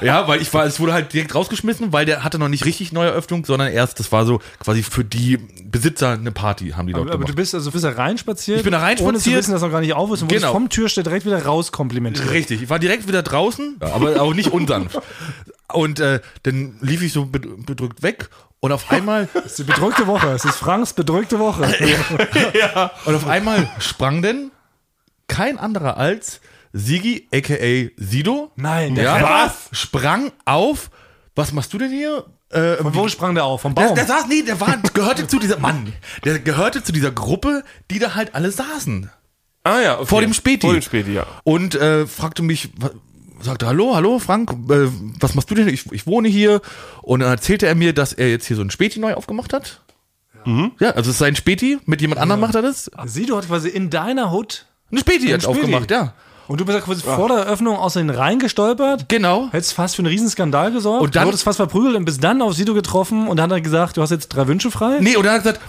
äh, 0.01 0.05
ja, 0.05 0.27
weil 0.27 0.41
ich 0.41 0.53
war, 0.53 0.65
es 0.65 0.81
wurde 0.81 0.91
halt 0.91 1.13
direkt 1.13 1.33
rausgeschmissen, 1.33 1.93
weil 1.93 2.05
der 2.05 2.25
hatte 2.25 2.37
noch 2.39 2.49
nicht 2.49 2.65
richtig 2.65 2.91
neue 2.91 3.07
Eröffnung, 3.09 3.45
sondern 3.45 3.71
erst, 3.71 3.99
das 4.01 4.11
war 4.11 4.25
so 4.25 4.41
quasi 4.59 4.83
für 4.83 5.05
die 5.05 5.37
Besitzer 5.63 6.11
eine 6.11 6.31
Party, 6.33 6.71
haben 6.71 6.87
die 6.87 6.93
dort 6.93 7.03
Aber, 7.07 7.13
aber 7.13 7.19
du 7.19 7.25
gemacht. 7.27 7.37
bist 7.37 7.55
also 7.55 7.71
bist 7.71 7.85
da 7.85 7.91
reinspaziert. 7.91 8.57
Ich 8.57 8.63
bin 8.63 8.73
da 8.73 8.79
Ohne 8.79 8.95
zu 8.97 9.03
reinspaziert. 9.05 9.37
wissen, 9.37 9.51
dass 9.53 9.61
noch 9.61 9.71
gar 9.71 9.79
nicht 9.79 9.93
auf 9.93 10.11
ist 10.11 10.21
und 10.23 10.27
Genau. 10.27 10.51
vom 10.51 10.67
Türsteher 10.67 11.05
direkt 11.05 11.25
wieder 11.25 11.45
rauskomplimentiert. 11.45 12.31
Richtig, 12.31 12.61
ich 12.63 12.69
war 12.69 12.79
direkt 12.79 13.07
wieder 13.07 13.23
draußen, 13.23 13.77
aber 13.79 14.21
auch 14.21 14.33
nicht 14.33 14.51
unsanft. 14.51 14.99
Und 15.71 15.99
äh, 16.01 16.19
dann 16.43 16.75
lief 16.81 17.01
ich 17.01 17.13
so 17.13 17.23
bed- 17.25 17.65
bedrückt 17.65 18.03
weg 18.03 18.29
und 18.59 18.71
auf 18.73 18.91
einmal 18.91 19.27
Das 19.33 19.45
ist 19.45 19.59
die 19.59 19.63
bedrückte 19.63 20.05
Woche. 20.07 20.27
Es 20.31 20.43
ist 20.45 20.55
Franks 20.55 20.91
bedrückte 20.93 21.39
Woche. 21.39 21.63
Und 23.05 23.15
auf 23.15 23.27
einmal 23.27 23.69
sprang 23.79 24.21
denn 24.21 24.51
kein 25.27 25.57
anderer 25.57 25.97
als 25.97 26.41
Sigi, 26.73 27.27
aka 27.33 27.89
Sido. 27.97 28.51
Nein, 28.55 28.95
der 28.95 29.03
ja, 29.03 29.15
Rapper? 29.15 29.53
sprang 29.71 30.31
auf. 30.45 30.89
Was 31.35 31.53
machst 31.53 31.73
du 31.73 31.77
denn 31.77 31.91
hier? 31.91 32.25
Äh, 32.49 32.77
Von 32.77 32.95
wo 32.95 33.07
sprang 33.07 33.35
der 33.35 33.45
auf? 33.45 33.61
Vom 33.61 33.75
der, 33.75 33.87
Baum? 33.87 33.95
der 33.95 34.05
saß, 34.05 34.27
nee, 34.27 34.41
der 34.41 34.59
war, 34.59 34.77
gehörte 34.93 35.27
zu 35.27 35.37
dieser, 35.39 35.59
Mann, 35.59 35.93
der 36.23 36.39
gehörte 36.39 36.83
zu 36.83 36.91
dieser 36.91 37.11
Gruppe, 37.11 37.63
die 37.91 37.99
da 37.99 38.15
halt 38.15 38.35
alle 38.35 38.51
saßen. 38.51 39.09
Ah 39.63 39.81
ja, 39.81 39.95
okay. 39.97 40.05
Vor 40.05 40.21
dem 40.21 40.33
Späti. 40.33 40.65
Vor 40.65 40.73
dem 40.73 40.81
Späti, 40.81 41.13
ja. 41.13 41.25
Und 41.43 41.75
äh, 41.75 42.07
fragte 42.07 42.41
mich, 42.41 42.69
sagte, 43.41 43.67
hallo, 43.67 43.95
hallo 43.95 44.19
Frank, 44.19 44.51
äh, 44.51 44.87
was 45.19 45.35
machst 45.35 45.51
du 45.51 45.55
denn? 45.55 45.67
Ich, 45.67 45.91
ich 45.91 46.07
wohne 46.07 46.29
hier. 46.29 46.61
Und 47.01 47.19
dann 47.19 47.29
erzählte 47.29 47.67
er 47.67 47.75
mir, 47.75 47.93
dass 47.93 48.13
er 48.13 48.29
jetzt 48.29 48.45
hier 48.45 48.55
so 48.55 48.61
ein 48.61 48.71
Späti 48.71 48.99
neu 48.99 49.13
aufgemacht 49.13 49.53
hat. 49.53 49.81
Ja, 50.79 50.91
also 50.91 51.09
es 51.09 51.15
ist 51.15 51.17
sein 51.17 51.35
Späti, 51.35 51.77
mit 51.85 51.99
jemand 51.99 52.21
anderem 52.21 52.39
macht 52.39 52.55
er 52.55 52.61
das. 52.61 52.89
Sido 53.05 53.35
hat 53.35 53.47
quasi 53.47 53.67
in 53.67 53.89
deiner 53.89 54.31
Hut 54.31 54.65
Ein 54.91 54.97
Späti 54.99 55.27
hat 55.27 55.45
aufgemacht, 55.45 55.91
ja. 55.91 56.13
und 56.47 56.61
du 56.61 56.65
bist 56.65 56.77
ja 56.77 56.83
quasi 56.83 57.01
vor 57.01 57.27
der 57.27 57.39
Eröffnung 57.39 57.75
aus 57.77 57.93
den 57.93 58.09
Reihen 58.09 58.39
gestolpert. 58.39 59.09
Genau. 59.09 59.49
Hättest 59.51 59.73
fast 59.73 59.95
für 59.97 60.01
einen 60.01 60.07
Riesenskandal 60.07 60.71
gesorgt. 60.71 61.03
Und 61.03 61.15
dann- 61.15 61.25
wurdest 61.25 61.43
fast 61.43 61.57
verprügelt 61.57 61.95
und 61.95 62.05
bist 62.05 62.23
dann 62.23 62.41
auf 62.41 62.53
Sido 62.53 62.73
getroffen 62.73 63.27
und 63.27 63.35
dann 63.37 63.51
hat 63.51 63.57
er 63.57 63.61
gesagt, 63.61 63.97
du 63.97 64.01
hast 64.01 64.11
jetzt 64.11 64.29
drei 64.29 64.47
Wünsche 64.47 64.71
frei. 64.71 64.99
Nee, 65.01 65.17
und 65.17 65.25
dann 65.25 65.33
hat 65.33 65.45
er 65.45 65.53
gesagt, 65.53 65.61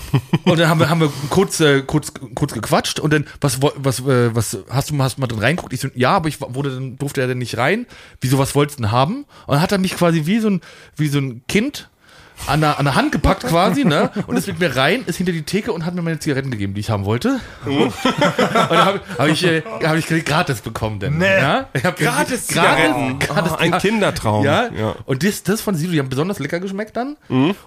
und 0.44 0.58
dann 0.58 0.68
haben 0.68 0.78
wir, 0.78 0.88
haben 0.88 1.00
wir 1.00 1.12
kurz, 1.30 1.58
äh, 1.58 1.82
kurz, 1.82 2.12
kurz 2.36 2.52
gequatscht 2.54 3.00
und 3.00 3.12
dann, 3.12 3.26
was, 3.40 3.58
was, 3.60 3.98
äh, 4.00 4.34
was, 4.34 4.56
hast 4.70 4.90
du 4.90 4.94
mal, 4.94 5.04
hast 5.04 5.16
du 5.16 5.20
mal 5.20 5.26
drin 5.26 5.40
reinguckt? 5.40 5.72
Ich 5.72 5.80
so, 5.80 5.88
ja, 5.96 6.12
aber 6.12 6.28
ich 6.28 6.40
wurde 6.40 6.70
dann, 6.72 6.96
durfte 6.96 7.20
er 7.20 7.26
denn 7.26 7.38
nicht 7.38 7.58
rein. 7.58 7.86
Wieso, 8.20 8.38
was 8.38 8.54
wolltest 8.54 8.78
du 8.78 8.82
denn 8.84 8.92
haben? 8.92 9.24
Und 9.46 9.54
dann 9.54 9.60
hat 9.60 9.72
er 9.72 9.78
mich 9.78 9.96
quasi 9.96 10.26
wie 10.26 10.38
so 10.38 10.48
ein, 10.48 10.60
wie 10.96 11.08
so 11.08 11.18
ein 11.18 11.42
Kind 11.48 11.88
an 12.46 12.60
der, 12.60 12.78
an 12.78 12.84
der 12.84 12.94
Hand 12.94 13.12
gepackt 13.12 13.44
quasi, 13.44 13.84
ne? 13.84 14.10
Und 14.26 14.36
ist 14.36 14.46
mit 14.46 14.58
mir 14.58 14.74
rein, 14.76 15.02
ist 15.06 15.16
hinter 15.16 15.32
die 15.32 15.42
Theke 15.42 15.72
und 15.72 15.84
hat 15.84 15.94
mir 15.94 16.02
meine 16.02 16.18
Zigaretten 16.18 16.50
gegeben, 16.50 16.74
die 16.74 16.80
ich 16.80 16.90
haben 16.90 17.04
wollte. 17.04 17.40
und 17.66 17.92
dann 18.04 18.84
habe 18.84 19.00
hab 19.18 19.26
ich, 19.28 19.44
äh, 19.44 19.62
hab 19.84 19.96
ich 19.96 20.06
gratis 20.24 20.60
bekommen, 20.60 21.00
denn. 21.00 21.18
Nee. 21.18 21.26
Ja? 21.38 21.66
Ich 21.74 21.84
hab 21.84 21.96
Gratis 21.96 22.46
gratis, 22.46 22.46
Zigaretten. 22.46 23.18
gratis 23.18 23.52
Ah, 23.52 23.56
ein 23.58 23.72
Kindertraum. 23.78 24.44
ja? 24.44 24.68
ja. 24.72 24.94
Und 25.04 25.24
das, 25.24 25.42
das 25.42 25.60
von 25.60 25.74
Sido, 25.74 25.92
die 25.92 25.98
haben 25.98 26.08
besonders 26.08 26.38
lecker 26.38 26.60
geschmeckt 26.60 26.96
dann. 26.96 27.16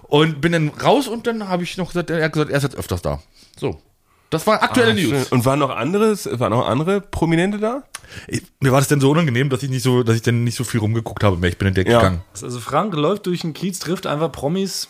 Und 0.02 0.40
bin 0.40 0.52
dann 0.52 0.68
raus 0.68 1.08
und 1.08 1.26
dann 1.26 1.48
habe 1.48 1.62
ich 1.62 1.76
noch 1.76 1.88
gesagt, 1.88 2.10
er 2.10 2.24
hat 2.24 2.32
gesagt, 2.32 2.50
er 2.50 2.56
ist 2.56 2.62
jetzt 2.64 2.76
öfters 2.76 3.02
da. 3.02 3.20
So. 3.58 3.80
Das 4.32 4.46
war 4.46 4.62
aktuelle 4.62 4.98
Schön. 4.98 5.10
News. 5.10 5.28
Und 5.28 5.44
waren 5.44 5.58
noch 5.58 5.70
anderes, 5.70 6.28
waren 6.40 6.50
noch 6.50 6.66
andere 6.66 7.00
Prominente 7.00 7.58
da? 7.58 7.82
Ich, 8.26 8.42
mir 8.60 8.72
war 8.72 8.80
das 8.80 8.88
denn 8.88 9.00
so 9.00 9.10
unangenehm, 9.10 9.48
dass 9.50 9.62
ich 9.62 9.70
nicht 9.70 9.82
so, 9.82 10.02
dass 10.02 10.16
ich 10.16 10.22
denn 10.22 10.42
nicht 10.42 10.56
so 10.56 10.64
viel 10.64 10.80
rumgeguckt 10.80 11.22
habe, 11.22 11.36
mehr. 11.36 11.50
Ich 11.50 11.58
bin 11.58 11.68
in 11.68 11.74
den 11.74 11.84
Deck 11.84 11.92
Ja. 11.92 11.98
gegangen. 12.00 12.22
Also 12.42 12.58
Frank 12.58 12.94
läuft 12.94 13.26
durch 13.26 13.42
den 13.42 13.52
Kiez, 13.54 13.78
trifft 13.78 14.06
einfach 14.06 14.32
Promis. 14.32 14.88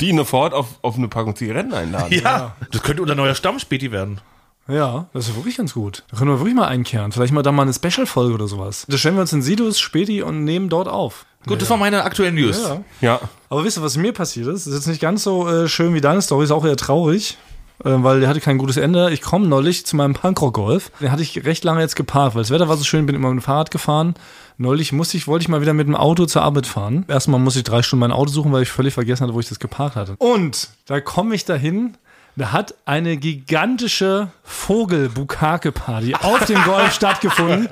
Die 0.00 0.08
ihn 0.10 0.16
sofort 0.16 0.54
auf, 0.54 0.66
auf 0.82 0.96
eine 0.96 1.08
Packung 1.08 1.34
Zigaretten 1.34 1.74
einladen. 1.74 2.12
Ja, 2.22 2.56
das 2.70 2.82
könnte 2.82 3.02
unser 3.02 3.16
neuer 3.16 3.34
Stammspäti 3.34 3.90
werden. 3.90 4.20
Ja, 4.68 5.06
das 5.12 5.28
ist 5.28 5.34
wirklich 5.34 5.56
ganz 5.56 5.74
gut. 5.74 6.04
Da 6.10 6.16
können 6.18 6.30
wir 6.30 6.38
wirklich 6.38 6.54
mal 6.54 6.68
einkehren. 6.68 7.10
Vielleicht 7.10 7.32
mal 7.32 7.42
da 7.42 7.50
mal 7.50 7.62
eine 7.62 7.72
Special-Folge 7.74 8.34
oder 8.34 8.46
sowas. 8.46 8.84
Da 8.88 8.96
stellen 8.98 9.16
wir 9.16 9.22
uns 9.22 9.32
in 9.32 9.42
Sidus, 9.42 9.80
Späti 9.80 10.22
und 10.22 10.44
nehmen 10.44 10.68
dort 10.68 10.86
auf. 10.88 11.24
Gut, 11.46 11.62
das 11.62 11.70
war 11.70 11.78
meine 11.78 12.04
aktuelle 12.04 12.32
News. 12.32 12.62
Ja. 12.62 12.80
Ja. 13.00 13.20
Aber 13.48 13.64
wisst 13.64 13.78
ihr, 13.78 13.82
was 13.82 13.96
mir 13.96 14.12
passiert 14.12 14.46
ist? 14.48 14.66
Das 14.66 14.72
ist 14.74 14.80
jetzt 14.80 14.86
nicht 14.86 15.00
ganz 15.00 15.24
so 15.24 15.48
äh, 15.48 15.68
schön 15.68 15.94
wie 15.94 16.00
deine 16.00 16.20
Story, 16.22 16.44
ist 16.44 16.50
auch 16.50 16.64
eher 16.64 16.76
traurig. 16.76 17.38
Äh, 17.84 17.90
weil 18.02 18.20
der 18.20 18.28
hatte 18.28 18.40
kein 18.40 18.58
gutes 18.58 18.76
Ende. 18.76 19.10
Ich 19.12 19.22
komme 19.22 19.46
neulich 19.46 19.86
zu 19.86 19.96
meinem 19.96 20.14
Punkrock-Golf. 20.14 20.90
Den 21.00 21.12
hatte 21.12 21.22
ich 21.22 21.44
recht 21.44 21.64
lange 21.64 21.80
jetzt 21.80 21.96
geparkt, 21.96 22.34
weil 22.34 22.42
das 22.42 22.50
Wetter 22.50 22.68
war 22.68 22.76
so 22.76 22.84
schön, 22.84 23.06
bin 23.06 23.14
immer 23.14 23.28
mit 23.30 23.40
dem 23.40 23.44
Fahrrad 23.44 23.70
gefahren. 23.70 24.14
Neulich 24.56 24.92
musste 24.92 25.16
ich, 25.16 25.28
wollte 25.28 25.44
ich 25.44 25.48
mal 25.48 25.60
wieder 25.60 25.72
mit 25.74 25.86
dem 25.86 25.94
Auto 25.94 26.26
zur 26.26 26.42
Arbeit 26.42 26.66
fahren. 26.66 27.04
Erstmal 27.06 27.38
musste 27.40 27.60
ich 27.60 27.64
drei 27.64 27.82
Stunden 27.82 28.00
mein 28.00 28.12
Auto 28.12 28.30
suchen, 28.32 28.50
weil 28.52 28.62
ich 28.62 28.70
völlig 28.70 28.94
vergessen 28.94 29.22
hatte, 29.24 29.34
wo 29.34 29.40
ich 29.40 29.48
das 29.48 29.60
geparkt 29.60 29.94
hatte. 29.94 30.16
Und 30.18 30.70
da 30.86 31.00
komme 31.00 31.34
ich 31.34 31.44
dahin. 31.44 31.96
Da 32.34 32.52
hat 32.52 32.74
eine 32.84 33.16
gigantische 33.16 34.30
Vogel-Bukake-Party 34.44 36.14
auf 36.14 36.44
dem 36.46 36.62
Golf 36.62 36.92
stattgefunden. 36.94 37.68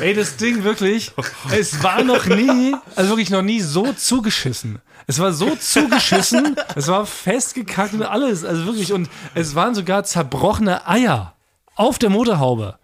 Ey, 0.00 0.14
das 0.14 0.36
Ding 0.36 0.64
wirklich, 0.64 1.12
es 1.50 1.82
war 1.82 2.02
noch 2.02 2.26
nie, 2.26 2.74
also 2.96 3.10
wirklich 3.10 3.30
noch 3.30 3.42
nie 3.42 3.60
so 3.60 3.92
zugeschissen. 3.92 4.80
Es 5.10 5.18
war 5.18 5.32
so 5.32 5.56
zugeschissen, 5.56 6.54
es 6.76 6.86
war 6.86 7.04
festgekackt 7.04 7.94
und 7.94 8.04
alles, 8.04 8.44
also 8.44 8.64
wirklich, 8.66 8.92
und 8.92 9.10
es 9.34 9.56
waren 9.56 9.74
sogar 9.74 10.04
zerbrochene 10.04 10.86
Eier 10.86 11.34
auf 11.74 11.98
der 11.98 12.10
Motorhaube. 12.10 12.78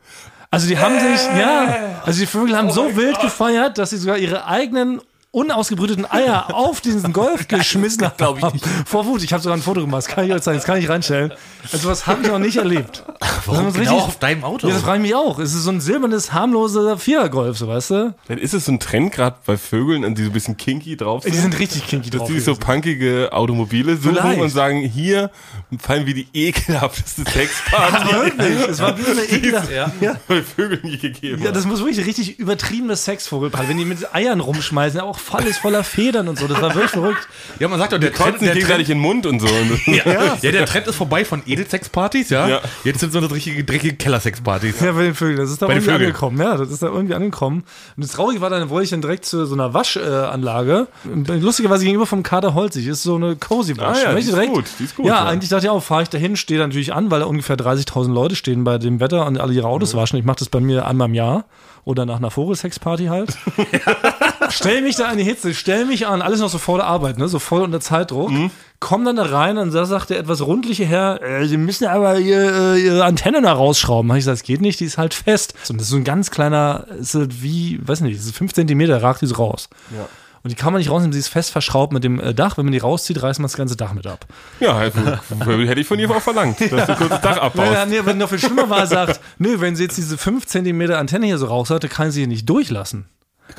Also 0.51 0.67
die 0.67 0.77
haben 0.77 0.99
sich, 0.99 1.21
ja, 1.39 2.01
also 2.05 2.19
die 2.19 2.27
Vögel 2.27 2.57
haben 2.57 2.73
so 2.73 2.97
wild 2.97 3.21
gefeiert, 3.21 3.79
dass 3.79 3.91
sie 3.91 3.99
sogar 3.99 4.19
ihre 4.19 4.45
eigenen 4.49 5.01
unausgebrüteten 5.37 6.11
Eier 6.11 6.55
auf 6.55 6.81
diesen 6.81 7.13
Golf 7.13 7.47
geschmissen 7.47 8.07
haben. 8.19 8.61
Vor 8.87 9.05
Wut. 9.07 9.23
Ich 9.23 9.33
habe 9.35 9.43
sogar 9.43 9.57
ein 9.57 9.63
Foto 9.63 9.83
gemacht. 9.83 9.99
Das 9.99 10.09
kann 10.09 10.25
ich 10.27 10.33
euch 10.33 10.41
zeigen. 10.41 10.57
Das 10.59 10.67
kann 10.67 10.79
ich 10.79 10.89
reinstellen. 10.89 11.33
Also 11.73 11.89
was 11.91 12.07
habe 12.07 12.23
ich 12.23 12.29
noch 12.29 12.39
nicht 12.39 12.57
erlebt. 12.57 13.05
Warum 13.47 13.67
Das 13.67 13.75
ist 13.75 13.81
genau 13.81 13.91
richtig- 13.97 14.09
auf 14.09 14.19
deinem 14.19 14.45
Auto? 14.45 14.67
Ja, 14.69 14.75
das 14.75 14.83
frage 14.83 14.97
ich 14.99 15.03
mich 15.03 15.15
auch. 15.15 15.39
Es 15.39 15.53
ist 15.55 15.65
so 15.65 15.71
ein 15.71 15.81
silbernes, 15.81 16.33
harmloser 16.33 16.97
Vierergolf, 16.97 17.59
so 17.59 17.69
weißt 17.69 17.91
du? 17.91 18.15
Dann 18.29 18.39
ist 18.39 18.55
es 18.55 18.65
so 18.65 18.73
ein 18.73 18.81
Trend 18.81 19.13
gerade 19.13 19.37
bei 19.45 19.57
Vögeln, 19.59 20.15
die 20.15 20.23
so 20.23 20.31
ein 20.31 20.33
bisschen 20.33 20.57
kinky 20.57 20.97
drauf 20.97 21.25
Die 21.25 21.31
sind. 21.33 21.43
sind 21.43 21.59
richtig 21.59 21.87
kinky 21.87 22.09
dass 22.11 22.21
drauf. 22.21 22.29
die 22.29 22.35
sich 22.37 22.45
so 22.45 22.55
punkige 22.55 23.29
Automobile 23.33 23.97
suchen 23.97 24.17
Vielleicht. 24.17 24.41
und 24.41 24.49
sagen, 24.49 24.81
hier 24.81 25.31
fallen 25.79 26.07
wir 26.07 26.15
die 26.15 26.29
ekelhafteste 26.33 27.25
Sexparty, 27.31 28.15
Wirklich. 28.15 28.69
Es 28.69 28.81
war 28.81 28.97
wie 28.99 29.03
so 29.03 29.11
eine 29.11 29.23
ekelhafte. 29.31 29.75
Ja. 29.75 29.93
Ja. 30.01 30.17
bei 30.29 30.43
Vögeln 30.43 30.81
je 30.85 30.97
gegeben 30.97 31.43
Ja, 31.43 31.53
das 31.53 31.67
muss 31.67 31.81
wirklich 31.85 32.07
richtig 32.07 32.39
übertriebenes 32.39 33.05
Sexvogelparty. 33.05 33.69
Wenn 33.69 33.79
die 33.79 33.85
mit 33.85 34.15
Eiern 34.15 34.41
rumschmeißen, 34.41 35.01
auch 35.01 35.19
voll 35.27 35.43
ist 35.45 35.59
voller 35.59 35.85
Federn 35.85 36.29
und 36.29 36.39
so. 36.39 36.47
Das 36.47 36.61
war 36.63 36.73
wirklich 36.75 36.91
verrückt. 36.93 37.29
Ja, 37.59 37.69
man 37.69 37.79
sagt 37.79 37.93
doch, 37.93 37.99
der 37.99 38.13
Trend, 38.13 38.41
der 38.43 38.53
gegenseitig 38.53 38.91
in 38.91 38.99
den 38.99 39.03
Mund 39.03 39.25
und 39.25 39.41
so. 39.41 39.47
ja, 39.87 40.37
ja, 40.43 40.51
der 40.53 40.67
Trend 40.67 40.87
ist 40.89 40.97
vorbei 40.97 41.25
von 41.25 41.43
Edelsexpartys, 41.47 42.29
ja? 42.29 42.47
Ja. 42.49 42.61
Jetzt 42.85 43.01
sind 43.01 43.13
so 43.13 43.19
eine 43.19 43.31
richtige, 43.31 43.65
dreckige 43.65 43.95
Kellersexpartys. 43.97 44.81
Ja, 44.81 44.93
bei 44.93 45.05
den 45.05 45.15
Vögeln. 45.15 45.39
Das 45.39 45.51
ist 45.51 45.63
da 45.63 45.67
Bei 45.67 45.75
irgendwie 45.75 45.93
angekommen. 45.93 46.39
Ja, 46.39 46.57
das 46.59 46.71
ist 46.71 46.83
da 46.83 46.89
irgendwie 46.89 47.15
angekommen. 47.15 47.65
Und 47.97 48.05
das 48.05 48.13
Traurige 48.13 48.41
war, 48.43 48.51
dann 48.51 48.69
wollte 48.69 48.85
ich 48.85 48.91
dann 48.91 49.01
direkt 49.01 49.25
zu 49.25 49.47
so 49.47 49.55
einer 49.55 49.73
Waschanlage. 49.73 50.87
Lustigerweise 51.05 51.85
gegenüber 51.85 52.07
vom 52.07 52.23
Kader 52.23 52.53
Holzig. 52.53 52.87
Ist 52.87 53.03
so 53.05 53.15
eine 53.15 53.37
Cozy 53.37 53.77
Wasch. 53.79 53.99
Ah 53.99 54.11
ja, 54.11 54.13
die 54.15 54.21
ist 54.21 54.33
direkt, 54.33 54.53
gut, 54.53 54.65
die 54.79 54.85
ist 54.85 54.97
gut, 54.97 55.07
Ja, 55.07 55.15
ja. 55.15 55.25
eigentlich 55.25 55.49
dachte 55.49 55.65
ich 55.67 55.71
auch, 55.71 55.83
fahre 55.83 56.03
ich 56.03 56.11
dahin, 56.11 56.37
stehe 56.37 56.61
da 56.61 56.67
natürlich 56.67 56.93
an, 56.93 57.11
weil 57.11 57.21
da 57.21 57.27
ungefähr 57.27 57.57
30.000 57.57 58.13
Leute 58.13 58.37
stehen 58.37 58.65
bei 58.65 58.77
dem 58.77 59.01
Wetter 59.01 59.25
und 59.27 59.39
alle 59.41 59.55
ihre 59.55 59.69
Autos 59.69 59.95
Mhm. 59.95 59.99
waschen. 59.99 60.19
Ich 60.19 60.25
mache 60.27 60.41
das 60.41 60.49
bei 60.51 60.61
mir 60.61 60.87
einmal 60.87 61.09
im 61.09 61.15
Jahr. 61.15 61.45
Oder 61.85 62.05
nach 62.05 62.17
einer 62.17 62.33
Vogelsexparty 62.33 63.07
halt. 63.07 63.37
stell 64.51 64.83
mich 64.83 64.97
da 64.97 65.07
an 65.07 65.19
die 65.19 65.25
Hitze, 65.25 65.55
stell 65.55 65.85
mich 65.87 66.07
an, 66.07 66.23
alles 66.23 66.41
noch 66.41 66.49
so 66.49 66.59
vor 66.59 66.79
der 66.79 66.87
Arbeit, 66.87 67.19
ne? 67.19 67.29
so 67.29 67.39
voll 67.39 67.63
unter 67.63 67.81
Zeitdruck. 67.81 68.31
Mhm. 68.31 68.51
Komm 68.79 69.05
dann 69.05 69.17
da 69.17 69.25
rein 69.25 69.57
und 69.57 69.73
da 69.73 69.87
sagt 69.87 70.11
der 70.11 70.19
etwas 70.19 70.43
rundliche 70.43 70.85
Herr, 70.85 71.23
äh, 71.23 71.47
Sie 71.47 71.57
müssen 71.57 71.87
aber 71.87 72.19
ihr, 72.19 72.75
äh, 72.75 72.79
Ihre 72.79 73.05
Antenne 73.05 73.41
da 73.41 73.53
rausschrauben. 73.53 74.11
Hab 74.11 74.19
ich 74.19 74.23
gesagt, 74.23 74.41
das 74.41 74.47
geht 74.47 74.61
nicht, 74.61 74.81
die 74.81 74.85
ist 74.85 74.99
halt 74.99 75.15
fest. 75.15 75.55
Und 75.71 75.79
das 75.79 75.87
ist 75.87 75.91
so 75.91 75.97
ein 75.97 76.05
ganz 76.05 76.31
kleiner, 76.31 76.87
ist 77.01 77.15
halt 77.15 77.43
wie, 77.43 77.81
weiß 77.83 78.03
nicht, 78.03 78.19
das 78.19 78.27
ist 78.27 78.37
fünf 78.37 78.53
Zentimeter, 78.53 79.03
ragt 79.03 79.23
die 79.23 79.27
so 79.27 79.37
raus. 79.37 79.69
Ja. 79.97 80.07
Und 80.47 80.51
die 80.51 80.55
kann 80.55 80.73
man 80.73 80.79
nicht 80.79 80.93
rausnehmen, 80.93 81.13
sie 81.13 81.19
ist 81.19 81.27
fest 81.27 81.51
verschraubt 81.51 81.93
mit 81.93 82.05
dem 82.05 82.21
äh, 82.21 82.33
Dach. 82.33 82.57
Wenn 82.57 82.67
man 82.67 82.73
die 82.73 82.79
rauszieht, 82.79 83.21
reißt 83.21 83.41
man 83.41 83.47
das 83.47 83.57
ganze 83.57 83.75
Dach 83.75 83.95
mit 83.95 84.07
ab. 84.07 84.27
Ja, 84.61 84.77
also, 84.77 85.01
hätte 85.41 85.81
ich 85.81 85.89
von 85.89 85.99
dir 85.99 86.09
auch 86.09 86.23
verlangt, 86.23 86.61
dass 86.61 86.87
du 86.87 86.95
kurz 86.95 87.11
das 87.11 87.21
Dach 87.21 87.39
abbaust. 87.43 87.73
Ja, 87.73 87.85
nee, 87.85 87.99
wenn 88.05 88.19
noch 88.19 88.29
viel 88.29 88.39
schlimmer 88.39 88.71
war, 88.71 88.79
er 88.79 88.87
sagt, 88.87 89.21
nö, 89.39 89.59
wenn 89.59 89.75
sie 89.75 89.83
jetzt 89.83 89.97
diese 89.97 90.17
5 90.17 90.47
cm 90.47 90.93
Antenne 90.93 91.27
hier 91.27 91.39
so 91.39 91.47
raus 91.47 91.71
hat, 91.71 91.83
dann 91.83 91.91
kann 91.91 92.13
sie 92.13 92.21
hier 92.21 92.29
nicht 92.29 92.49
durchlassen. 92.49 93.07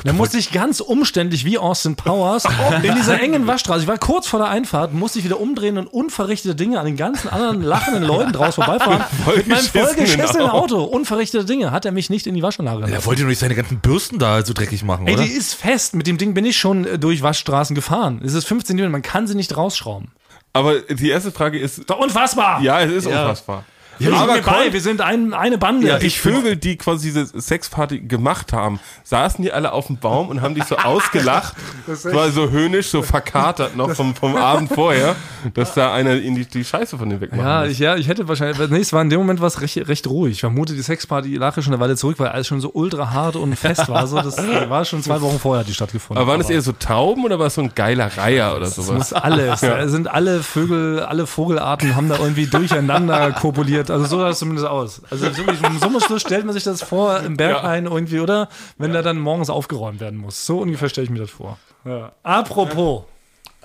Dann 0.03 0.15
musste 0.15 0.37
ich 0.37 0.51
ganz 0.51 0.79
umständlich 0.79 1.43
wie 1.43 1.57
Austin 1.57 1.95
Powers 1.95 2.43
in 2.83 2.95
dieser 2.95 3.19
engen 3.19 3.47
Waschstraße, 3.47 3.81
ich 3.81 3.87
war 3.87 3.97
kurz 3.97 4.27
vor 4.27 4.39
der 4.39 4.49
Einfahrt, 4.49 4.93
musste 4.93 5.17
ich 5.19 5.25
wieder 5.25 5.39
umdrehen 5.39 5.77
und 5.77 5.87
unverrichtete 5.87 6.55
Dinge 6.55 6.79
an 6.79 6.85
den 6.85 6.97
ganzen 6.97 7.29
anderen 7.29 7.61
lachenden 7.63 8.03
Leuten 8.07 8.31
draus 8.31 8.55
vorbeifahren. 8.55 9.03
mit 9.35 9.47
meinem 9.47 9.63
Vollgeschissenen 9.65 10.49
Auto. 10.49 10.77
Auto. 10.77 10.83
Unverrichtete 10.83 11.45
Dinge. 11.45 11.71
Hat 11.71 11.85
er 11.85 11.91
mich 11.91 12.09
nicht 12.09 12.27
in 12.27 12.35
die 12.35 12.43
Waschanlage 12.43 12.81
Er 12.81 12.87
gelassen. 12.87 13.05
wollte 13.07 13.21
nur 13.21 13.29
nicht 13.29 13.39
seine 13.39 13.55
ganzen 13.55 13.79
Bürsten 13.79 14.19
da 14.19 14.45
so 14.45 14.53
dreckig 14.53 14.83
machen, 14.83 15.07
Ey, 15.07 15.13
oder? 15.15 15.23
die 15.23 15.29
ist 15.31 15.53
fest. 15.55 15.95
Mit 15.95 16.05
dem 16.05 16.17
Ding 16.17 16.33
bin 16.33 16.45
ich 16.45 16.57
schon 16.57 16.85
äh, 16.85 16.99
durch 16.99 17.23
Waschstraßen 17.23 17.73
gefahren. 17.75 18.21
Es 18.23 18.33
ist 18.33 18.45
15 18.45 18.77
cm, 18.77 18.91
man 18.91 19.01
kann 19.01 19.25
sie 19.27 19.35
nicht 19.35 19.55
rausschrauben. 19.57 20.11
Aber 20.53 20.79
die 20.79 21.09
erste 21.09 21.31
Frage 21.31 21.57
ist, 21.59 21.89
Doch 21.89 21.99
unfassbar! 21.99 22.61
ja, 22.61 22.81
es 22.81 22.91
ist 22.91 23.07
unfassbar. 23.07 23.63
Wir 23.99 24.09
sind 24.09 24.17
aber 24.19 24.41
bei, 24.41 24.73
wir 24.73 24.81
sind 24.81 25.01
ein, 25.01 25.33
eine 25.33 25.57
Bande. 25.57 25.87
Ja, 25.87 25.99
die 25.99 26.09
Vögel, 26.09 26.55
die 26.55 26.77
quasi 26.77 27.07
diese 27.07 27.25
Sexparty 27.39 27.99
gemacht 27.99 28.53
haben, 28.53 28.79
saßen 29.03 29.43
die 29.43 29.51
alle 29.51 29.71
auf 29.71 29.87
dem 29.87 29.97
Baum 29.97 30.29
und 30.29 30.41
haben 30.41 30.55
dich 30.55 30.65
so 30.65 30.77
ausgelacht. 30.77 31.53
Das 31.87 32.03
war 32.05 32.29
so 32.31 32.49
höhnisch, 32.49 32.89
so 32.89 33.01
verkatert 33.01 33.75
noch 33.77 33.91
vom, 33.95 34.13
vom 34.13 34.35
Abend 34.35 34.71
vorher, 34.73 35.15
dass 35.53 35.73
da 35.73 35.93
einer 35.93 36.15
ihnen 36.15 36.35
die, 36.35 36.45
die 36.45 36.63
Scheiße 36.65 36.97
von 36.97 37.07
denen 37.09 37.21
wegmachen 37.21 37.43
Ja, 37.45 37.65
ich, 37.65 37.79
ja, 37.79 37.95
ich 37.95 38.07
hätte 38.09 38.27
wahrscheinlich, 38.27 38.69
nee, 38.69 38.79
es 38.79 38.91
war 38.91 39.01
in 39.01 39.09
dem 39.09 39.19
Moment 39.19 39.39
was 39.39 39.61
recht, 39.61 39.87
recht 39.87 40.05
ruhig. 40.07 40.33
Ich 40.33 40.39
vermute, 40.41 40.73
die 40.73 40.81
Sexparty 40.81 41.35
lag 41.35 41.55
ja 41.55 41.63
schon 41.63 41.73
eine 41.73 41.81
Weile 41.81 41.95
zurück, 41.95 42.19
weil 42.19 42.27
alles 42.29 42.47
schon 42.47 42.59
so 42.59 42.71
ultra 42.73 43.11
hart 43.11 43.35
und 43.37 43.55
fest 43.55 43.87
war. 43.87 44.05
So, 44.07 44.17
das 44.21 44.37
war 44.69 44.83
schon 44.85 45.01
zwei 45.01 45.21
Wochen 45.21 45.39
vorher, 45.39 45.61
hat 45.61 45.67
die 45.69 45.73
stattgefunden. 45.73 46.21
Aber 46.21 46.31
waren 46.31 46.41
es 46.41 46.49
eher 46.49 46.61
so 46.61 46.73
Tauben 46.73 47.23
oder 47.23 47.39
war 47.39 47.47
es 47.47 47.55
so 47.55 47.61
ein 47.61 47.71
geiler 47.73 48.11
Reiher 48.17 48.51
oder 48.55 48.65
Das 48.65 48.75
sowas? 48.75 48.97
muss 48.97 49.13
alles. 49.13 49.61
Da 49.67 49.87
sind 49.87 50.07
alle 50.09 50.43
Vögel, 50.43 51.01
alle 51.01 51.27
Vogelarten 51.27 51.95
haben 51.95 52.09
da 52.09 52.17
irgendwie 52.17 52.47
durcheinander 52.47 53.31
kopuliert. 53.31 53.86
Also 53.89 54.05
so 54.05 54.17
sah 54.19 54.29
es 54.29 54.39
zumindest 54.39 54.67
aus. 54.67 55.01
Also 55.09 55.25
im 55.27 55.79
Sommerschluss 55.79 56.21
stellt 56.25 56.45
man 56.45 56.53
sich 56.53 56.63
das 56.63 56.81
vor 56.83 57.19
im 57.21 57.37
Berghain 57.37 57.85
irgendwie, 57.85 58.19
oder? 58.19 58.49
Wenn 58.77 58.93
da 58.93 59.01
dann 59.01 59.19
morgens 59.19 59.49
aufgeräumt 59.49 59.99
werden 59.99 60.19
muss. 60.19 60.45
So 60.45 60.59
ungefähr 60.59 60.89
stelle 60.89 61.05
ich 61.05 61.11
mir 61.11 61.19
das 61.19 61.29
vor. 61.31 61.57
Ja. 61.85 62.11
Apropos. 62.23 63.03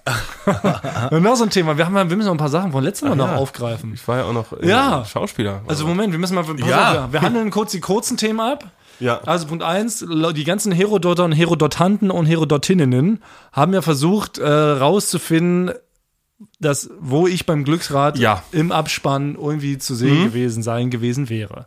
Noch 1.12 1.36
so 1.36 1.44
ein 1.44 1.50
Thema. 1.50 1.76
Wir, 1.78 1.86
haben, 1.86 1.94
ja- 1.96 2.08
wir 2.10 2.16
müssen 2.16 2.26
noch 2.26 2.34
ein 2.34 2.38
paar 2.38 2.48
Sachen 2.48 2.72
von 2.72 2.82
letztem 2.82 3.08
Mal 3.10 3.14
noch 3.16 3.32
aufgreifen. 3.32 3.92
Ich 3.94 4.06
war 4.08 4.18
ja 4.18 4.24
auch 4.24 4.32
noch 4.32 4.52
äh, 4.52 4.66
Ja. 4.68 5.04
Schauspieler. 5.04 5.62
Also 5.68 5.86
Moment, 5.86 6.12
wir 6.12 6.18
müssen 6.18 6.34
mal, 6.34 6.44
Ja. 6.66 7.04
auf, 7.04 7.12
wir 7.12 7.22
handeln 7.22 7.50
kurz 7.50 7.70
die 7.70 7.80
kurzen 7.80 8.16
Themen 8.16 8.40
ab. 8.40 8.64
ja. 8.98 9.20
Also 9.24 9.46
Punkt 9.46 9.62
eins: 9.62 10.04
die 10.34 10.44
ganzen 10.44 10.72
Herodoter 10.72 11.24
und 11.24 11.32
Herodotanten 11.32 12.10
und 12.10 12.26
Herodotinnen 12.26 13.22
haben 13.52 13.74
ja 13.74 13.82
versucht 13.82 14.38
äh, 14.38 14.48
rauszufinden, 14.50 15.72
dass 16.60 16.90
wo 17.00 17.26
ich 17.26 17.46
beim 17.46 17.64
Glücksrad 17.64 18.18
Ja. 18.18 18.42
im 18.52 18.72
Abspann 18.72 19.34
irgendwie 19.34 19.78
zu 19.78 19.94
sehen 19.94 20.24
gewesen 20.24 20.62
sein 20.62 20.90
gewesen 20.90 21.28
wäre. 21.28 21.66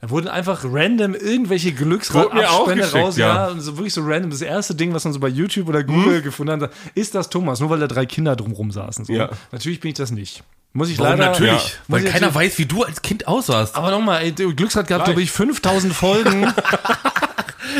Da 0.00 0.10
wurden 0.10 0.28
einfach 0.28 0.64
random 0.64 1.14
irgendwelche 1.14 1.72
Glücksrad-Abspende 1.72 2.92
raus, 2.92 3.16
ja. 3.16 3.34
ja. 3.46 3.46
und 3.48 3.60
so 3.60 3.76
wirklich 3.76 3.94
so 3.94 4.02
random. 4.04 4.30
Das 4.30 4.42
erste 4.42 4.74
Ding, 4.76 4.94
was 4.94 5.02
man 5.04 5.12
so 5.12 5.18
bei 5.18 5.26
YouTube 5.28 5.68
oder 5.68 5.82
Google 5.82 6.22
gefunden 6.22 6.62
hat, 6.62 6.70
ist 6.94 7.16
das 7.16 7.30
Thomas, 7.30 7.58
nur 7.58 7.70
weil 7.70 7.80
da 7.80 7.88
drei 7.88 8.06
Kinder 8.06 8.36
drumrum 8.36 8.70
saßen. 8.70 9.06
So. 9.06 9.12
Ja. 9.12 9.30
Natürlich 9.50 9.80
bin 9.80 9.88
ich 9.90 9.96
das 9.96 10.12
nicht. 10.12 10.44
Muss 10.72 10.90
ich 10.90 10.98
Warum 10.98 11.18
leider. 11.18 11.30
natürlich? 11.32 11.50
Ja. 11.50 11.70
Weil 11.88 12.04
keiner 12.04 12.26
natürlich- 12.26 12.34
weiß, 12.52 12.58
wie 12.58 12.66
du 12.66 12.82
als 12.84 13.02
Kind 13.02 13.26
aussahst. 13.26 13.74
aber 13.74 13.90
nochmal, 13.90 14.30
Glücksrad 14.30 14.86
gab, 14.86 15.04
glaube 15.04 15.20
ich, 15.22 15.32
5000 15.32 15.92
Folgen. 15.92 16.46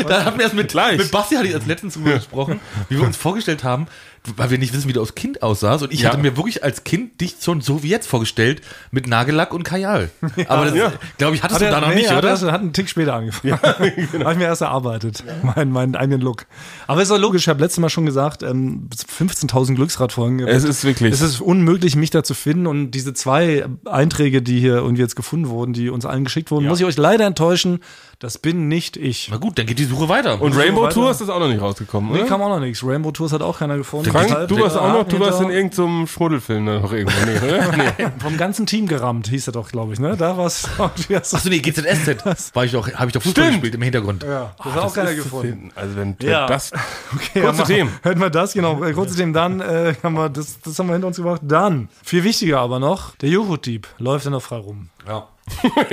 Da 0.07 0.25
haben 0.25 0.37
wir 0.37 0.43
erst 0.43 0.55
mit, 0.55 0.69
Gleich. 0.69 0.97
mit 0.97 1.11
Basti 1.11 1.35
hatte 1.35 1.47
ich 1.47 1.55
als 1.55 1.65
letztens 1.65 1.93
drüber 1.95 2.13
gesprochen, 2.13 2.59
wie 2.89 2.97
wir 2.97 3.05
uns 3.05 3.17
vorgestellt 3.17 3.63
haben, 3.63 3.87
weil 4.35 4.49
wir 4.51 4.57
nicht 4.57 4.73
wissen, 4.73 4.87
wie 4.89 4.93
du 4.93 4.99
als 4.99 5.15
Kind 5.15 5.41
aussahst. 5.41 5.83
Und 5.83 5.93
ich 5.93 6.01
Ja. 6.01 6.09
hatte 6.09 6.19
mir 6.19 6.35
wirklich 6.37 6.63
als 6.63 6.83
Kind 6.83 7.19
dich 7.21 7.35
schon 7.41 7.61
so 7.61 7.83
wie 7.83 7.87
jetzt 7.89 8.07
vorgestellt, 8.07 8.61
mit 8.91 9.07
Nagellack 9.07 9.53
und 9.53 9.63
Kajal. 9.63 10.09
Aber 10.47 10.65
das, 10.65 10.75
Ja. 10.75 10.93
glaube 11.17 11.35
ich, 11.35 11.43
hattest 11.43 11.61
Hat 11.61 11.67
du 11.67 11.71
da 11.71 11.81
noch 11.81 11.89
nee, 11.89 11.95
nicht, 11.95 12.11
oder? 12.11 12.29
erst- 12.29 12.43
hat 12.43 12.61
einen 12.61 12.73
Tick 12.73 12.89
später 12.89 13.13
angefangen. 13.13 13.53
Habe 13.63 13.87
ich 14.33 14.37
mir 14.37 14.43
erst 14.45 14.61
erarbeitet, 14.61 15.23
meinen, 15.43 15.71
meinen 15.71 15.95
eigenen 15.95 16.21
Look. 16.21 16.45
Aber 16.87 17.01
ist 17.01 17.09
doch 17.11 17.17
logisch, 17.17 17.43
ich 17.43 17.49
habe 17.49 17.61
letztes 17.61 17.79
Mal 17.79 17.89
schon 17.89 18.05
gesagt, 18.05 18.43
ähm, 18.43 18.89
15.000 19.07 19.75
Glücksradfolgen. 19.75 20.45
Es 20.47 20.63
ist 20.63 20.83
wirklich. 20.83 21.13
Es 21.13 21.21
ist 21.21 21.39
unmöglich, 21.41 21.95
mich 21.95 22.09
da 22.09 22.23
zu 22.23 22.33
finden. 22.33 22.67
Und 22.67 22.91
diese 22.91 23.13
zwei 23.13 23.65
Einträge, 23.85 24.41
die 24.41 24.59
hier 24.59 24.75
irgendwie 24.75 25.01
jetzt 25.01 25.15
gefunden 25.15 25.47
wurden, 25.49 25.73
die 25.73 25.89
uns 25.89 26.05
allen 26.05 26.23
geschickt 26.25 26.51
wurden, 26.51 26.67
muss 26.67 26.79
ich 26.79 26.85
euch 26.85 26.97
leider 26.97 27.25
enttäuschen. 27.25 27.79
Das 28.21 28.37
bin 28.37 28.67
nicht 28.67 28.97
ich. 28.97 29.29
Na 29.31 29.37
gut, 29.37 29.57
dann 29.57 29.65
geht 29.65 29.79
die 29.79 29.85
Suche 29.85 30.09
weiter. 30.09 30.41
Und 30.41 30.53
Rainbow 30.53 30.81
weiter. 30.81 30.93
Tours 30.93 31.21
ist 31.21 31.29
auch 31.29 31.39
noch 31.39 31.47
nicht 31.47 31.61
rausgekommen, 31.61 32.11
Nee, 32.11 32.19
oder? 32.19 32.27
kam 32.27 32.41
auch 32.41 32.49
noch 32.49 32.59
nichts. 32.59 32.83
Rainbow 32.85 33.11
Tours 33.11 33.31
hat 33.31 33.41
auch 33.41 33.57
keiner 33.59 33.77
gefunden. 33.77 34.11
Frank, 34.11 34.27
Deshalb, 34.27 34.49
du 34.49 34.59
warst 34.59 34.75
auch 34.77 34.91
noch, 34.91 35.07
du 35.07 35.21
warst 35.21 35.39
in 35.39 35.49
irgendeinem 35.49 36.05
Schmuddelfilm 36.05 36.65
da 36.65 36.79
noch 36.79 36.91
irgendwo. 36.91 37.15
Nee, 37.25 37.37
oder? 37.37 37.71
Nee. 37.77 38.07
Vom 38.21 38.35
ganzen 38.35 38.65
Team 38.65 38.87
gerammt, 38.87 39.29
hieß 39.29 39.47
er 39.47 39.53
doch, 39.53 39.69
glaube 39.69 39.93
ich, 39.93 40.01
ne? 40.01 40.17
Da 40.17 40.35
war 40.35 40.47
es. 40.47 40.67
Achso, 40.79 41.47
nee, 41.47 41.59
GZSZ. 41.59 42.25
War 42.55 42.65
ich 42.65 42.73
doch, 42.73 42.91
habe 42.91 43.07
ich 43.07 43.13
doch 43.13 43.21
Fußball 43.21 43.43
Stimmt. 43.45 43.51
gespielt 43.61 43.75
im 43.75 43.81
Hintergrund. 43.83 44.23
Ja, 44.23 44.53
das 44.57 44.73
hat 44.73 44.83
auch 44.83 44.93
keiner 44.93 45.11
ist 45.11 45.17
zu 45.19 45.23
gefunden. 45.23 45.47
finden. 45.47 45.71
Also 45.75 45.95
wenn 45.95 46.17
Ja. 46.21 46.45
das 46.47 46.71
Okay, 47.15 47.39
Kurze 47.39 47.59
ja, 47.59 47.65
Themen. 47.67 47.91
Hört 48.03 48.17
mal 48.17 48.29
das, 48.29 48.51
genau. 48.51 48.83
äh, 48.83 48.91
Kurze 48.91 49.15
Themen. 49.15 49.31
Dann 49.31 49.61
äh, 49.61 49.93
haben 50.03 50.15
wir 50.15 50.27
das, 50.27 50.59
das 50.59 50.77
haben 50.77 50.87
wir 50.87 50.93
hinter 50.93 51.07
uns 51.07 51.15
gebracht. 51.15 51.39
Dann, 51.45 51.87
viel 52.03 52.25
wichtiger 52.25 52.59
aber 52.59 52.79
noch, 52.79 53.15
der 53.15 53.29
Joghurt-Dieb 53.29 53.87
läuft 53.97 54.25
ja 54.25 54.31
noch 54.31 54.41
frei 54.41 54.57
rum. 54.57 54.89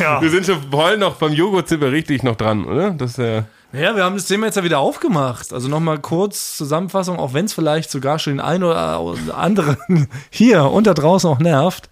Ja. 0.00 0.22
Wir 0.22 0.30
sind 0.30 0.46
schon 0.46 0.62
voll 0.70 0.96
noch 0.96 1.16
beim 1.16 1.32
Joghurt 1.32 1.68
sind 1.68 1.80
wir 1.80 1.92
richtig 1.92 2.22
noch 2.22 2.36
dran, 2.36 2.64
oder? 2.64 2.90
Das 2.92 3.12
ist 3.12 3.18
ja 3.18 3.44
Ja, 3.72 3.96
wir 3.96 4.04
haben 4.04 4.16
das 4.16 4.26
Thema 4.26 4.46
jetzt 4.46 4.56
ja 4.56 4.64
wieder 4.64 4.78
aufgemacht. 4.78 5.52
Also 5.52 5.68
nochmal 5.68 5.98
kurz 5.98 6.56
Zusammenfassung, 6.56 7.18
auch 7.18 7.34
wenn 7.34 7.44
es 7.44 7.52
vielleicht 7.52 7.90
sogar 7.90 8.18
schon 8.18 8.34
den 8.34 8.40
einen 8.40 8.64
oder 8.64 9.14
anderen 9.34 10.08
hier 10.30 10.64
und 10.64 10.86
da 10.86 10.94
draußen 10.94 11.28
auch 11.28 11.38
nervt. 11.38 11.88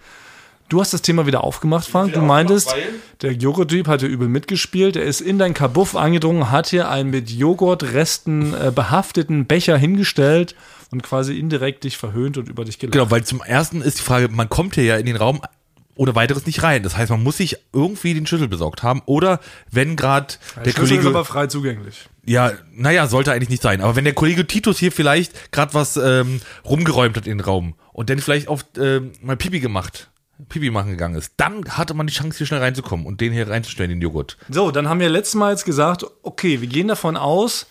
Du 0.68 0.80
hast 0.80 0.94
das 0.94 1.02
Thema 1.02 1.26
wieder 1.26 1.44
aufgemacht, 1.44 1.86
Frank. 1.86 2.14
Du 2.14 2.22
meintest, 2.22 2.74
der 3.20 3.34
Joghurt-Typ 3.34 3.86
hat 3.88 4.00
ja 4.00 4.08
übel 4.08 4.26
mitgespielt. 4.26 4.96
Er 4.96 5.02
ist 5.02 5.20
in 5.20 5.38
dein 5.38 5.52
Kabuff 5.52 5.94
eingedrungen, 5.94 6.50
hat 6.50 6.68
hier 6.68 6.88
einen 6.88 7.10
mit 7.10 7.28
Joghurtresten 7.28 8.54
äh, 8.54 8.72
behafteten 8.74 9.44
Becher 9.44 9.76
hingestellt 9.76 10.54
und 10.90 11.02
quasi 11.02 11.38
indirekt 11.38 11.84
dich 11.84 11.98
verhöhnt 11.98 12.38
und 12.38 12.48
über 12.48 12.64
dich 12.64 12.78
gelacht. 12.78 12.92
Genau, 12.92 13.10
weil 13.10 13.22
zum 13.22 13.42
ersten 13.42 13.82
ist 13.82 13.98
die 13.98 14.02
Frage, 14.02 14.28
man 14.28 14.48
kommt 14.48 14.76
hier 14.76 14.84
ja 14.84 14.96
in 14.96 15.04
den 15.04 15.16
Raum 15.16 15.42
ohne 15.94 16.14
weiteres 16.14 16.46
nicht 16.46 16.62
rein. 16.62 16.82
Das 16.82 16.96
heißt, 16.96 17.10
man 17.10 17.22
muss 17.22 17.36
sich 17.36 17.56
irgendwie 17.72 18.14
den 18.14 18.26
Schlüssel 18.26 18.48
besorgt 18.48 18.82
haben. 18.82 19.02
Oder 19.06 19.40
wenn 19.70 19.96
gerade 19.96 20.34
der, 20.56 20.64
der 20.64 20.70
Schlüssel 20.72 20.96
ist 20.96 21.02
Kollege. 21.02 21.18
aber 21.18 21.24
frei 21.24 21.46
zugänglich. 21.46 22.08
Ja, 22.24 22.52
naja, 22.72 23.06
sollte 23.06 23.32
eigentlich 23.32 23.50
nicht 23.50 23.62
sein. 23.62 23.80
Aber 23.80 23.96
wenn 23.96 24.04
der 24.04 24.14
Kollege 24.14 24.46
Titus 24.46 24.78
hier 24.78 24.92
vielleicht 24.92 25.52
gerade 25.52 25.74
was 25.74 25.96
ähm, 25.96 26.40
rumgeräumt 26.64 27.16
hat 27.16 27.26
in 27.26 27.38
den 27.38 27.44
Raum 27.44 27.74
und 27.92 28.10
dann 28.10 28.20
vielleicht 28.20 28.48
auf 28.48 28.64
ähm, 28.78 29.12
mal 29.20 29.36
Pipi 29.36 29.60
gemacht, 29.60 30.10
Pipi 30.48 30.70
machen 30.70 30.90
gegangen 30.90 31.14
ist, 31.14 31.34
dann 31.36 31.64
hatte 31.68 31.94
man 31.94 32.06
die 32.06 32.12
Chance, 32.12 32.38
hier 32.38 32.46
schnell 32.46 32.60
reinzukommen 32.60 33.06
und 33.06 33.20
den 33.20 33.32
hier 33.32 33.48
reinzustellen, 33.48 33.90
den 33.90 34.00
Joghurt. 34.00 34.38
So, 34.48 34.70
dann 34.70 34.88
haben 34.88 35.00
wir 35.00 35.08
letztes 35.08 35.34
Mal 35.34 35.50
jetzt 35.50 35.64
gesagt, 35.64 36.04
okay, 36.22 36.60
wir 36.60 36.68
gehen 36.68 36.88
davon 36.88 37.16
aus, 37.16 37.66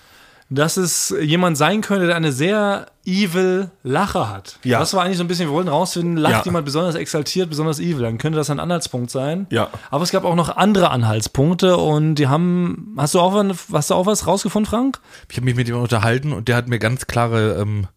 dass 0.54 0.76
es 0.76 1.16
jemand 1.22 1.58
sein 1.58 1.80
könnte, 1.80 2.08
der 2.08 2.18
eine 2.18 2.34
sehr 2.34 2.88
evil 3.06 3.72
Lache 3.84 4.30
hat. 4.30 4.60
Ja. 4.64 4.80
Das 4.80 4.94
war 4.94 5.04
eigentlich 5.04 5.18
so 5.18 5.24
ein 5.24 5.28
bisschen, 5.30 5.48
wir 5.48 5.54
wollten 5.54 5.70
rausfinden, 5.70 6.18
lacht 6.18 6.34
Ja. 6.34 6.42
jemand 6.44 6.66
besonders 6.66 6.96
exaltiert, 6.96 7.50
besonders 7.50 7.80
evil, 7.80 8.02
dann 8.04 8.18
könnte 8.18 8.38
das 8.38 8.50
ein 8.50 8.60
Anhaltspunkt 8.60 9.10
sein. 9.12 9.48
Ja. 9.50 9.70
Aber 9.90 10.04
es 10.04 10.12
gab 10.12 10.26
auch 10.26 10.36
noch 10.36 10.56
andere 10.58 10.92
Anhaltspunkte 10.92 11.78
und 11.78 12.16
die 12.16 12.28
haben, 12.28 12.94
hast 12.98 13.14
du 13.16 13.22
auch, 13.22 13.34
was- 13.34 13.68
hast 13.72 13.90
du 13.92 13.96
auch 13.96 14.06
was 14.06 14.28
rausgefunden, 14.28 14.70
Frank? 14.70 15.00
Ich 15.30 15.38
habe 15.38 15.46
mich 15.46 15.56
mit 15.56 15.70
ihm 15.70 15.78
unterhalten 15.78 16.34
und 16.34 16.50
der 16.50 16.58
hat 16.58 16.68
mir 16.68 16.80
ganz 16.80 17.08
klare, 17.08 17.56
ähm, 17.60 17.88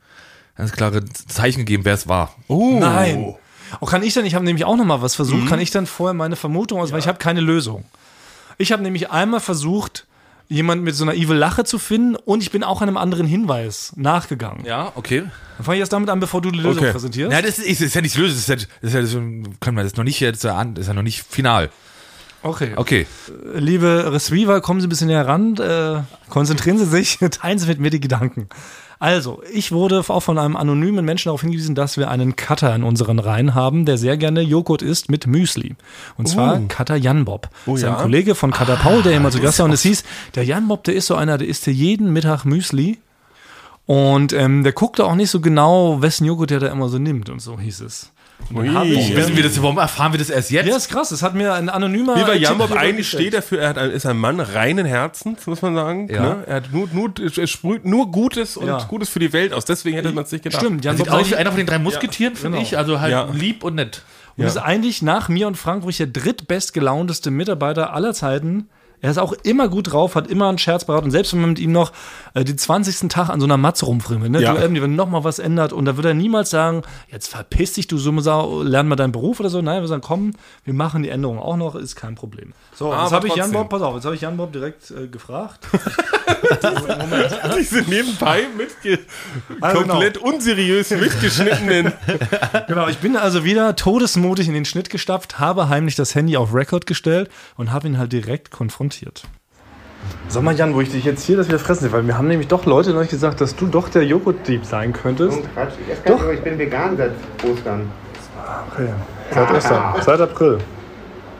ganz 0.56 0.70
klare 0.70 1.04
Zeichen 1.04 1.58
gegeben, 1.60 1.84
wer 1.84 1.94
es 1.94 2.06
war. 2.08 2.34
Oh. 2.46 2.78
Nein. 2.78 3.34
Auch 3.80 3.90
kann 3.90 4.04
ich 4.04 4.14
dann, 4.14 4.24
ich 4.24 4.36
habe 4.36 4.44
nämlich 4.44 4.64
auch 4.64 4.76
noch 4.76 4.84
mal 4.84 5.02
was 5.02 5.16
versucht, 5.16 5.48
kann 5.48 5.58
ich 5.58 5.72
dann 5.72 5.86
vorher 5.86 6.14
meine 6.14 6.36
Vermutung 6.36 6.80
aus, 6.80 6.92
weil 6.92 7.00
ich 7.00 7.08
habe 7.08 7.18
keine 7.18 7.40
Lösung. 7.40 7.84
Ich 8.58 8.70
habe 8.70 8.82
nämlich 8.84 9.10
einmal 9.10 9.40
versucht, 9.40 10.06
jemand 10.48 10.83
mit 10.83 10.94
so 10.94 11.04
einer 11.04 11.14
evil 11.14 11.37
Lache 11.37 11.64
zu 11.64 11.78
finden 11.78 12.16
und 12.16 12.42
ich 12.42 12.50
bin 12.50 12.62
auch 12.62 12.83
einem 12.83 12.96
anderen 12.96 13.26
Hinweis 13.26 13.92
nachgegangen. 13.96 14.64
Ja, 14.64 14.92
okay. 14.94 15.24
Dann 15.57 15.64
fange 15.64 15.76
ich 15.76 15.80
erst 15.80 15.92
damit 15.92 16.11
an, 16.11 16.20
bevor 16.20 16.40
du 16.42 16.50
die 16.50 16.59
Lösung 16.59 16.83
Okay. 16.83 16.92
präsentierst. 16.92 17.33
Ja, 17.33 17.40
das 17.42 17.59
ist, 17.59 17.66
ist, 17.66 17.80
ist 17.80 17.94
ja 17.94 18.00
nicht 18.00 18.16
lösen, 18.16 18.35
das 18.35 18.40
ist 18.40 18.48
ja, 18.48 18.57
das 18.57 18.66
ist 18.83 18.94
ja, 18.94 19.00
das 19.00 19.12
können 19.61 19.76
wir 19.76 19.83
das 19.83 19.92
ist 19.92 19.96
noch 19.96 20.04
nicht 20.04 20.20
jetzt 20.20 20.44
an, 20.46 20.74
das 20.74 20.83
ist 20.83 20.88
ja 20.88 20.94
noch 20.94 21.02
nicht 21.02 21.22
final. 21.22 21.70
Okay. 22.42 22.72
Okay. 22.76 23.07
Liebe 23.54 24.11
Receiver, 24.12 24.61
kommen 24.61 24.80
Sie 24.80 24.87
ein 24.87 24.90
bisschen 24.90 25.07
näher 25.07 25.26
ran, 25.26 25.57
äh, 25.57 26.02
konzentrieren 26.28 26.76
Sie 26.78 26.85
sich, 26.85 27.18
teilen 27.30 27.59
Sie 27.59 27.66
mit 27.66 27.80
mir 27.80 27.90
die 27.90 28.00
Gedanken. 28.00 28.48
Also, 29.04 29.42
ich 29.52 29.70
wurde 29.70 30.02
auch 30.08 30.20
von 30.20 30.38
einem 30.38 30.56
anonymen 30.56 31.04
Menschen 31.04 31.28
darauf 31.28 31.42
hingewiesen, 31.42 31.74
dass 31.74 31.98
wir 31.98 32.08
einen 32.08 32.36
Cutter 32.36 32.74
in 32.74 32.82
unseren 32.82 33.18
Reihen 33.18 33.54
haben, 33.54 33.84
der 33.84 33.98
sehr 33.98 34.16
gerne 34.16 34.40
Joghurt 34.40 34.80
isst 34.80 35.10
mit 35.10 35.26
Müsli. 35.26 35.76
Und 36.16 36.26
zwar 36.26 36.58
Cutter 36.68 36.96
Jan 36.96 37.26
Bob. 37.26 37.50
das 37.66 37.74
ist 37.74 37.84
ein 37.84 37.92
ja? 37.92 38.00
Kollege 38.00 38.34
von 38.34 38.50
Cutter 38.50 38.76
Paul, 38.76 39.02
der 39.02 39.12
immer 39.12 39.30
zu 39.30 39.40
Gast 39.40 39.58
war. 39.58 39.66
Und 39.66 39.72
es 39.72 39.82
hieß, 39.82 40.04
der 40.36 40.46
Jan 40.46 40.68
Bob, 40.68 40.84
der 40.84 40.94
ist 40.94 41.04
so 41.04 41.16
einer, 41.16 41.36
der 41.36 41.46
isst 41.46 41.66
hier 41.66 41.74
jeden 41.74 42.14
Mittag 42.14 42.46
Müsli. 42.46 42.96
Und 43.84 44.32
ähm, 44.32 44.62
der 44.62 44.72
guckte 44.72 45.04
auch 45.04 45.16
nicht 45.16 45.28
so 45.28 45.42
genau, 45.42 46.00
wessen 46.00 46.24
Joghurt 46.24 46.48
der 46.48 46.60
da 46.60 46.68
immer 46.68 46.88
so 46.88 46.96
nimmt 46.98 47.28
und 47.28 47.42
so 47.42 47.60
hieß 47.60 47.82
es. 47.82 48.10
Ui. 48.52 48.66
ich, 48.92 49.16
Wissen 49.16 49.37
wir 49.37 49.42
das, 49.42 49.61
warum 49.62 49.78
erfahren 49.78 50.12
wir 50.12 50.18
das 50.18 50.30
erst 50.30 50.50
jetzt? 50.50 50.66
ja, 50.68 50.76
ist 50.76 50.88
krass. 50.88 51.09
Das 51.11 51.22
hat 51.22 51.35
mir 51.35 51.54
ein 51.54 51.68
anonymer. 51.68 52.16
Wie 52.16 52.24
bei 52.24 52.37
Jambob 52.37 52.72
eigentlich 52.72 53.09
steht 53.09 53.35
dafür, 53.35 53.61
er 53.61 53.68
hat 53.70 53.78
ein, 53.78 53.90
ist 53.90 54.07
ein 54.07 54.18
Mann 54.18 54.40
reinen 54.40 54.87
Herzens, 54.87 55.46
muss 55.46 55.62
man 55.62 55.74
sagen. 55.74 56.09
Ja. 56.09 56.20
Ne? 56.22 56.44
Er 56.46 56.57
hat 56.57 56.72
nur, 56.72 56.88
nur, 56.92 57.12
er 57.37 57.46
sprüht 57.46 57.85
nur 57.85 58.11
Gutes 58.11 58.57
und 58.57 58.66
Ja. 58.66 58.78
Gutes 58.85 59.09
für 59.09 59.18
die 59.20 59.33
Welt 59.33 59.52
aus. 59.52 59.64
Deswegen 59.64 59.96
hätte 59.96 60.12
man 60.12 60.24
es 60.24 60.33
nicht 60.33 60.44
gedacht. 60.44 60.61
Stimmt, 60.61 60.85
Jan 60.85 60.96
Sieht 60.96 61.09
aus 61.09 61.30
wie 61.30 61.37
einer 61.37 61.50
von 61.50 61.59
den 61.59 61.66
drei 61.66 61.78
Musketieren, 61.78 62.37
finde 62.37 62.59
genau. 62.59 62.68
ich. 62.68 62.76
Also 62.76 63.00
halt 63.00 63.12
Ja. 63.12 63.28
lieb 63.33 63.64
und 63.64 63.76
nett. 63.76 64.02
Und 64.37 64.44
ist 64.44 64.57
eigentlich 64.57 65.00
nach 65.00 65.28
mir 65.28 65.46
und 65.46 65.57
Frank 65.57 65.83
wirklich 65.83 65.98
der 65.98 66.09
drittbestgelaunteste 66.09 67.30
Mitarbeiter 67.30 67.92
aller 67.92 68.12
Zeiten. 68.14 68.68
Er 69.04 69.10
ist 69.10 69.18
auch 69.18 69.34
immer 69.42 69.68
gut 69.68 69.92
drauf, 69.92 70.14
hat 70.14 70.28
immer 70.28 70.48
einen 70.48 70.56
Scherz 70.56 70.86
parat 70.86 71.04
und 71.04 71.10
selbst 71.10 71.34
wenn 71.34 71.42
man 71.42 71.50
mit 71.50 71.58
ihm 71.58 71.72
noch 71.72 71.92
äh, 72.32 72.42
den 72.42 72.56
20. 72.56 73.10
Tag 73.10 73.28
an 73.28 73.38
so 73.38 73.44
einer 73.44 73.58
Matze 73.58 73.84
rumfriemelt, 73.84 74.32
ne? 74.32 74.40
Ja. 74.40 74.54
Du, 74.54 74.62
irgendwie, 74.62 74.80
wenn 74.80 74.96
noch 74.96 75.10
mal 75.10 75.24
was 75.24 75.38
ändert 75.38 75.74
und 75.74 75.84
da 75.84 75.96
würde 75.96 76.08
er 76.08 76.14
niemals 76.14 76.48
sagen, 76.48 76.80
jetzt 77.12 77.28
verpiss 77.28 77.74
dich, 77.74 77.86
du 77.86 77.98
Summesau, 77.98 78.62
lern 78.62 78.88
mal 78.88 78.96
deinen 78.96 79.12
Beruf 79.12 79.40
oder 79.40 79.50
so. 79.50 79.60
Nein, 79.60 79.82
wir 79.82 79.88
sagen, 79.88 80.00
komm, 80.00 80.30
wir 80.64 80.72
machen 80.72 81.02
die 81.02 81.10
Änderung 81.10 81.38
auch 81.38 81.58
noch, 81.58 81.74
ist 81.74 81.96
kein 81.96 82.14
Problem. 82.14 82.54
So, 82.74 82.92
jetzt 82.92 82.98
Aber 82.98 83.10
habe 83.10 83.28
ich 83.28 83.34
Jan. 83.34 83.52
Bob, 83.52 83.68
pass 83.68 83.82
auf, 83.82 83.94
jetzt 83.94 84.06
habe 84.06 84.14
ich 84.14 84.22
Jan 84.22 84.38
Bob 84.38 84.54
direkt 84.54 84.90
äh, 84.90 85.06
gefragt. 85.06 85.66
Diese 87.58 87.82
nebenbei 87.82 88.46
mitge 88.56 89.00
Also 89.60 89.82
komplett 89.82 90.16
unseriös 90.16 90.88
mitgeschnittenen. 90.90 91.92
Genau, 92.68 92.88
ich 92.88 92.98
bin 92.98 93.16
also 93.16 93.44
wieder 93.44 93.76
todesmutig 93.76 94.48
in 94.48 94.54
den 94.54 94.64
Schnitt 94.64 94.88
gestapft, 94.88 95.38
habe 95.38 95.68
heimlich 95.68 95.94
das 95.96 96.14
Handy 96.14 96.36
auf 96.36 96.54
Record 96.54 96.86
gestellt 96.86 97.28
und 97.56 97.72
habe 97.72 97.88
ihn 97.88 97.98
halt 97.98 98.12
direkt 98.12 98.50
konfrontiert. 98.50 98.93
Sag 100.28 100.42
mal, 100.42 100.54
Jan, 100.54 100.74
wo 100.74 100.80
ich 100.80 100.90
dich 100.90 101.04
jetzt 101.04 101.24
hier 101.24 101.37
das 101.37 101.48
wieder 101.48 101.59
fressen 101.59 101.85
will, 101.85 101.92
weil 101.92 102.07
wir 102.07 102.18
haben 102.18 102.28
nämlich 102.28 102.48
doch 102.48 102.66
Leute 102.66 102.90
neulich 102.92 103.11
gesagt, 103.11 103.40
dass 103.40 103.57
du 103.57 103.66
doch 103.66 103.88
der 103.88 104.04
Joghurtdieb 104.04 104.64
sein 104.66 104.92
könntest. 104.92 105.38
Und 105.38 105.54
Quatsch, 105.54 105.72
ich 105.87 105.92
esse 105.92 106.02
gar 106.02 106.14
nicht, 106.14 106.22
aber 106.24 106.33
ich 106.35 106.40
bin 106.40 106.59
vegan 106.59 106.96
seit 106.96 107.12
Ostern. 107.50 107.83
Okay. 108.72 108.88
Seit 109.33 109.50
Ostern, 109.50 109.94
seit 110.04 110.20
April. 110.20 110.59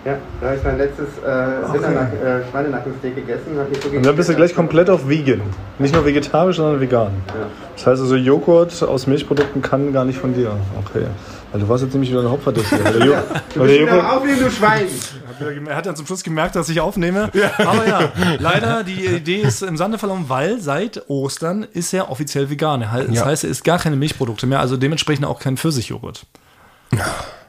Ja, 0.07 0.19
da 0.41 0.47
habe 0.49 0.57
ich 0.57 0.63
mein 0.65 0.77
letztes 0.79 1.07
äh, 1.25 1.29
Rindernack- 1.29 2.23
äh, 2.23 2.51
Schweinenackensteak 2.51 3.15
gegessen. 3.17 3.57
Nicht 3.71 3.83
so 3.83 3.89
Und 3.89 4.05
dann 4.05 4.17
bist 4.17 4.29
du 4.29 4.35
gleich 4.35 4.55
komplett 4.55 4.91
auf 4.91 5.09
vegan. 5.09 5.41
Nicht 5.79 5.95
nur 5.95 6.05
vegetarisch, 6.05 6.57
sondern 6.57 6.79
vegan. 6.81 7.11
Das 7.77 7.87
heißt 7.87 8.03
also, 8.03 8.15
Joghurt 8.17 8.83
aus 8.83 9.07
Milchprodukten 9.07 9.63
kann 9.63 9.93
gar 9.95 10.05
nicht 10.05 10.19
von 10.19 10.35
dir. 10.35 10.57
Okay. 10.87 11.07
Weil 11.53 11.61
du 11.63 11.69
warst 11.71 11.85
jetzt 11.85 11.93
nämlich 11.95 12.11
wieder 12.11 12.21
ein 12.21 12.29
Hauptverdächtiger. 12.31 12.85
Weil 12.85 12.93
der, 12.93 13.07
Jo- 13.07 13.13
weil 13.57 13.69
der 13.69 13.79
Wieder 13.81 13.97
Joghurt, 13.97 14.13
aufnehmen, 14.13 14.39
du 14.41 14.51
Schwein! 14.51 14.87
Er 15.49 15.77
hat 15.77 15.87
dann 15.87 15.97
zum 15.97 16.07
Schluss 16.07 16.23
gemerkt, 16.23 16.57
dass 16.57 16.69
ich 16.69 16.81
aufnehme. 16.81 17.31
Aber 17.59 17.87
ja, 17.87 18.13
leider, 18.39 18.85
die 18.85 19.07
Idee 19.07 19.41
ist 19.43 19.63
im 19.63 19.77
Sande 19.77 19.99
verlaufen, 19.99 20.25
weil 20.29 20.61
seit 20.61 21.09
Ostern 21.09 21.63
ist 21.63 21.93
er 21.95 22.11
offiziell 22.11 22.51
vegan. 22.51 22.81
Das 22.81 23.15
Ja. 23.17 23.25
heißt, 23.27 23.45
er 23.45 23.51
isst 23.51 23.65
gar 23.65 23.79
keine 23.79 23.97
Milchprodukte 23.97 24.47
mehr, 24.47 24.61
also 24.61 24.77
dementsprechend 24.77 25.25
auch 25.27 25.39
kein 25.41 25.57
Pfirsichjoghurt. 25.57 26.27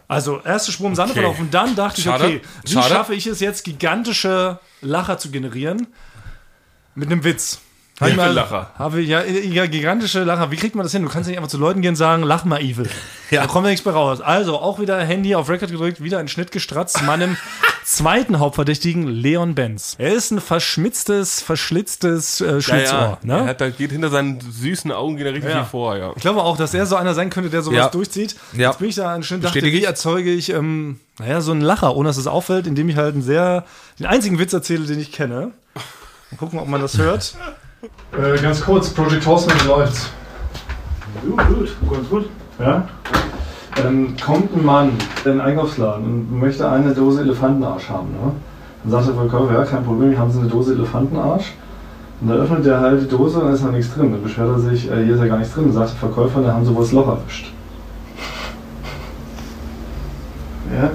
Also, 0.08 0.40
erste 0.44 0.72
Spur 0.72 0.88
im 0.88 0.96
Sande 0.96 1.14
Okay. 1.14 1.22
verlaufen. 1.22 1.50
Dann 1.50 1.76
dachte 1.76 2.00
ich, 2.00 2.06
Schade. 2.06 2.24
okay, 2.26 2.42
wie 2.64 2.72
Schade. 2.74 2.90
schaffe 2.90 3.16
ich 3.16 3.26
es 3.26 3.40
jetzt, 3.40 3.64
gigantische 3.64 4.60
Lacher 4.82 5.18
zu 5.18 5.32
generieren? 5.32 5.88
Mit 6.94 7.12
einem 7.12 7.24
Witz. 7.24 7.60
Hab 8.00 8.10
ich 8.10 8.14
viel 8.16 8.24
Lacher? 8.26 8.72
Habe 8.78 9.02
ich, 9.02 9.08
ja, 9.08 9.24
ja, 9.24 9.66
gigantische 9.68 10.24
Lacher. 10.24 10.52
Wie 10.52 10.58
kriegt 10.58 10.76
man 10.76 10.84
das 10.84 10.92
hin? 10.92 11.02
Du 11.02 11.10
kannst 11.10 11.28
nicht 11.30 11.38
einfach 11.38 11.50
zu 11.50 11.58
Leuten 11.58 11.82
gehen 11.82 11.90
und 11.92 11.96
sagen, 11.96 12.24
lach 12.24 12.44
mal 12.44 12.60
evil. 12.62 12.90
Ja. 13.32 13.42
Da 13.42 13.48
kommt 13.48 13.66
ja 13.66 13.72
nichts 13.72 13.84
bei 13.86 13.92
raus. 13.92 14.20
Also, 14.22 14.60
auch 14.60 14.80
wieder 14.80 15.00
Handy 15.00 15.34
auf 15.34 15.50
Record 15.50 15.72
gedrückt, 15.72 16.04
wieder 16.04 16.20
einen 16.20 16.28
Schnitt 16.28 16.52
gestratzt. 16.52 17.02
Meinem 17.04 17.38
zweiten 17.86 18.40
Hauptverdächtigen, 18.40 19.08
Leon 19.08 19.54
Benz. 19.56 19.96
Er 20.00 20.14
ist 20.14 20.32
ein 20.32 20.42
verschmitztes, 20.42 21.42
verschlitztes 21.42 22.42
äh, 22.42 22.60
Schlitzohr. 22.62 23.20
Er 23.22 23.26
Ne? 23.26 23.46
hat, 23.46 23.62
da 23.62 23.70
geht 23.70 23.92
hinter 23.92 24.10
seinen 24.10 24.42
süßen 24.42 24.92
Augen 24.92 25.18
geht 25.18 25.26
er 25.28 25.34
richtig 25.34 25.52
Ja. 25.52 25.62
viel 25.64 25.70
vor, 25.70 25.96
ja. 25.96 26.12
Ich 26.16 26.22
glaube 26.22 26.42
auch, 26.44 26.58
dass 26.58 26.74
er 26.74 26.86
so 26.88 26.96
einer 26.96 27.14
sein 27.14 27.30
könnte, 27.30 27.50
der 27.50 27.62
sowas 27.62 27.78
Ja. 27.78 27.90
durchzieht. 27.90 28.36
Ja. 28.54 28.70
Jetzt 28.72 28.80
bin 28.80 28.90
ich 28.90 28.96
da 28.96 29.14
an 29.14 29.22
schön 29.24 29.40
dachte, 29.42 29.62
wie 29.62 29.70
ich. 29.70 29.86
erzeuge 29.86 30.32
ich, 30.32 30.50
ähm, 30.52 31.00
naja, 31.20 31.42
so 31.42 31.52
einen 31.52 31.62
Lacher, 31.62 31.96
ohne 31.96 32.10
dass 32.10 32.18
es 32.18 32.28
auffällt, 32.28 32.66
indem 32.68 32.90
ich 32.90 32.98
halt 32.98 33.14
einen 33.14 33.24
sehr, 33.24 33.66
den 34.00 34.08
einzigen 34.08 34.40
Witz 34.40 34.52
erzähle, 34.54 34.86
den 34.86 35.00
ich 35.00 35.12
kenne. 35.12 35.52
Mal 36.32 36.38
gucken, 36.38 36.60
ob 36.60 36.68
man 36.68 36.82
das 36.82 36.98
hört. 36.98 37.36
Äh, 38.18 38.42
ganz 38.42 38.62
kurz, 38.62 38.90
Project 38.90 39.26
Horseman 39.26 39.68
läuft. 39.68 40.10
Gut, 41.22 41.48
gut, 41.48 41.70
gut, 41.88 42.10
gut. 42.10 42.30
Ja? 42.60 42.90
Dann 43.76 44.16
kommt 44.24 44.56
ein 44.56 44.66
Mann 44.66 44.92
in 45.26 45.32
den 45.32 45.42
Einkaufsladen 45.42 46.06
und 46.06 46.40
möchte 46.40 46.70
eine 46.70 46.94
Dose 46.94 47.22
Elefantenarsch 47.22 47.90
haben. 47.90 48.10
Ne? 48.12 48.32
Dann 48.84 48.92
sagt 48.92 49.08
der 49.08 49.16
Verkäufer, 49.16 49.54
ja, 49.54 49.66
kein 49.66 49.84
Problem, 49.84 50.18
haben 50.18 50.32
Sie 50.32 50.40
eine 50.40 50.50
Dose 50.50 50.74
Elefantenarsch? 50.74 51.54
Und 52.22 52.30
dann 52.30 52.38
öffnet 52.38 52.66
der 52.66 52.80
halt 52.80 53.02
die 53.02 53.08
Dose 53.08 53.40
und 53.40 53.48
da 53.48 53.54
ist 53.54 53.64
noch 53.64 53.72
nichts 53.72 53.94
drin. 53.94 54.12
Dann 54.12 54.24
beschwert 54.24 54.48
er 54.48 54.60
sich, 54.60 54.90
äh, 54.90 55.04
hier 55.04 55.16
ist 55.16 55.20
ja 55.20 55.28
gar 55.28 55.38
nichts 55.38 55.54
drin. 55.54 55.66
Dann 55.66 55.74
sagt 55.74 55.92
der 55.92 56.10
Verkäufer, 56.10 56.42
da 56.42 56.54
haben 56.54 56.66
Sie 56.66 56.74
wohl 56.74 56.84
das 56.84 56.94
Loch 56.94 57.08
erwischt. 57.08 57.52
Ja? 60.74 60.92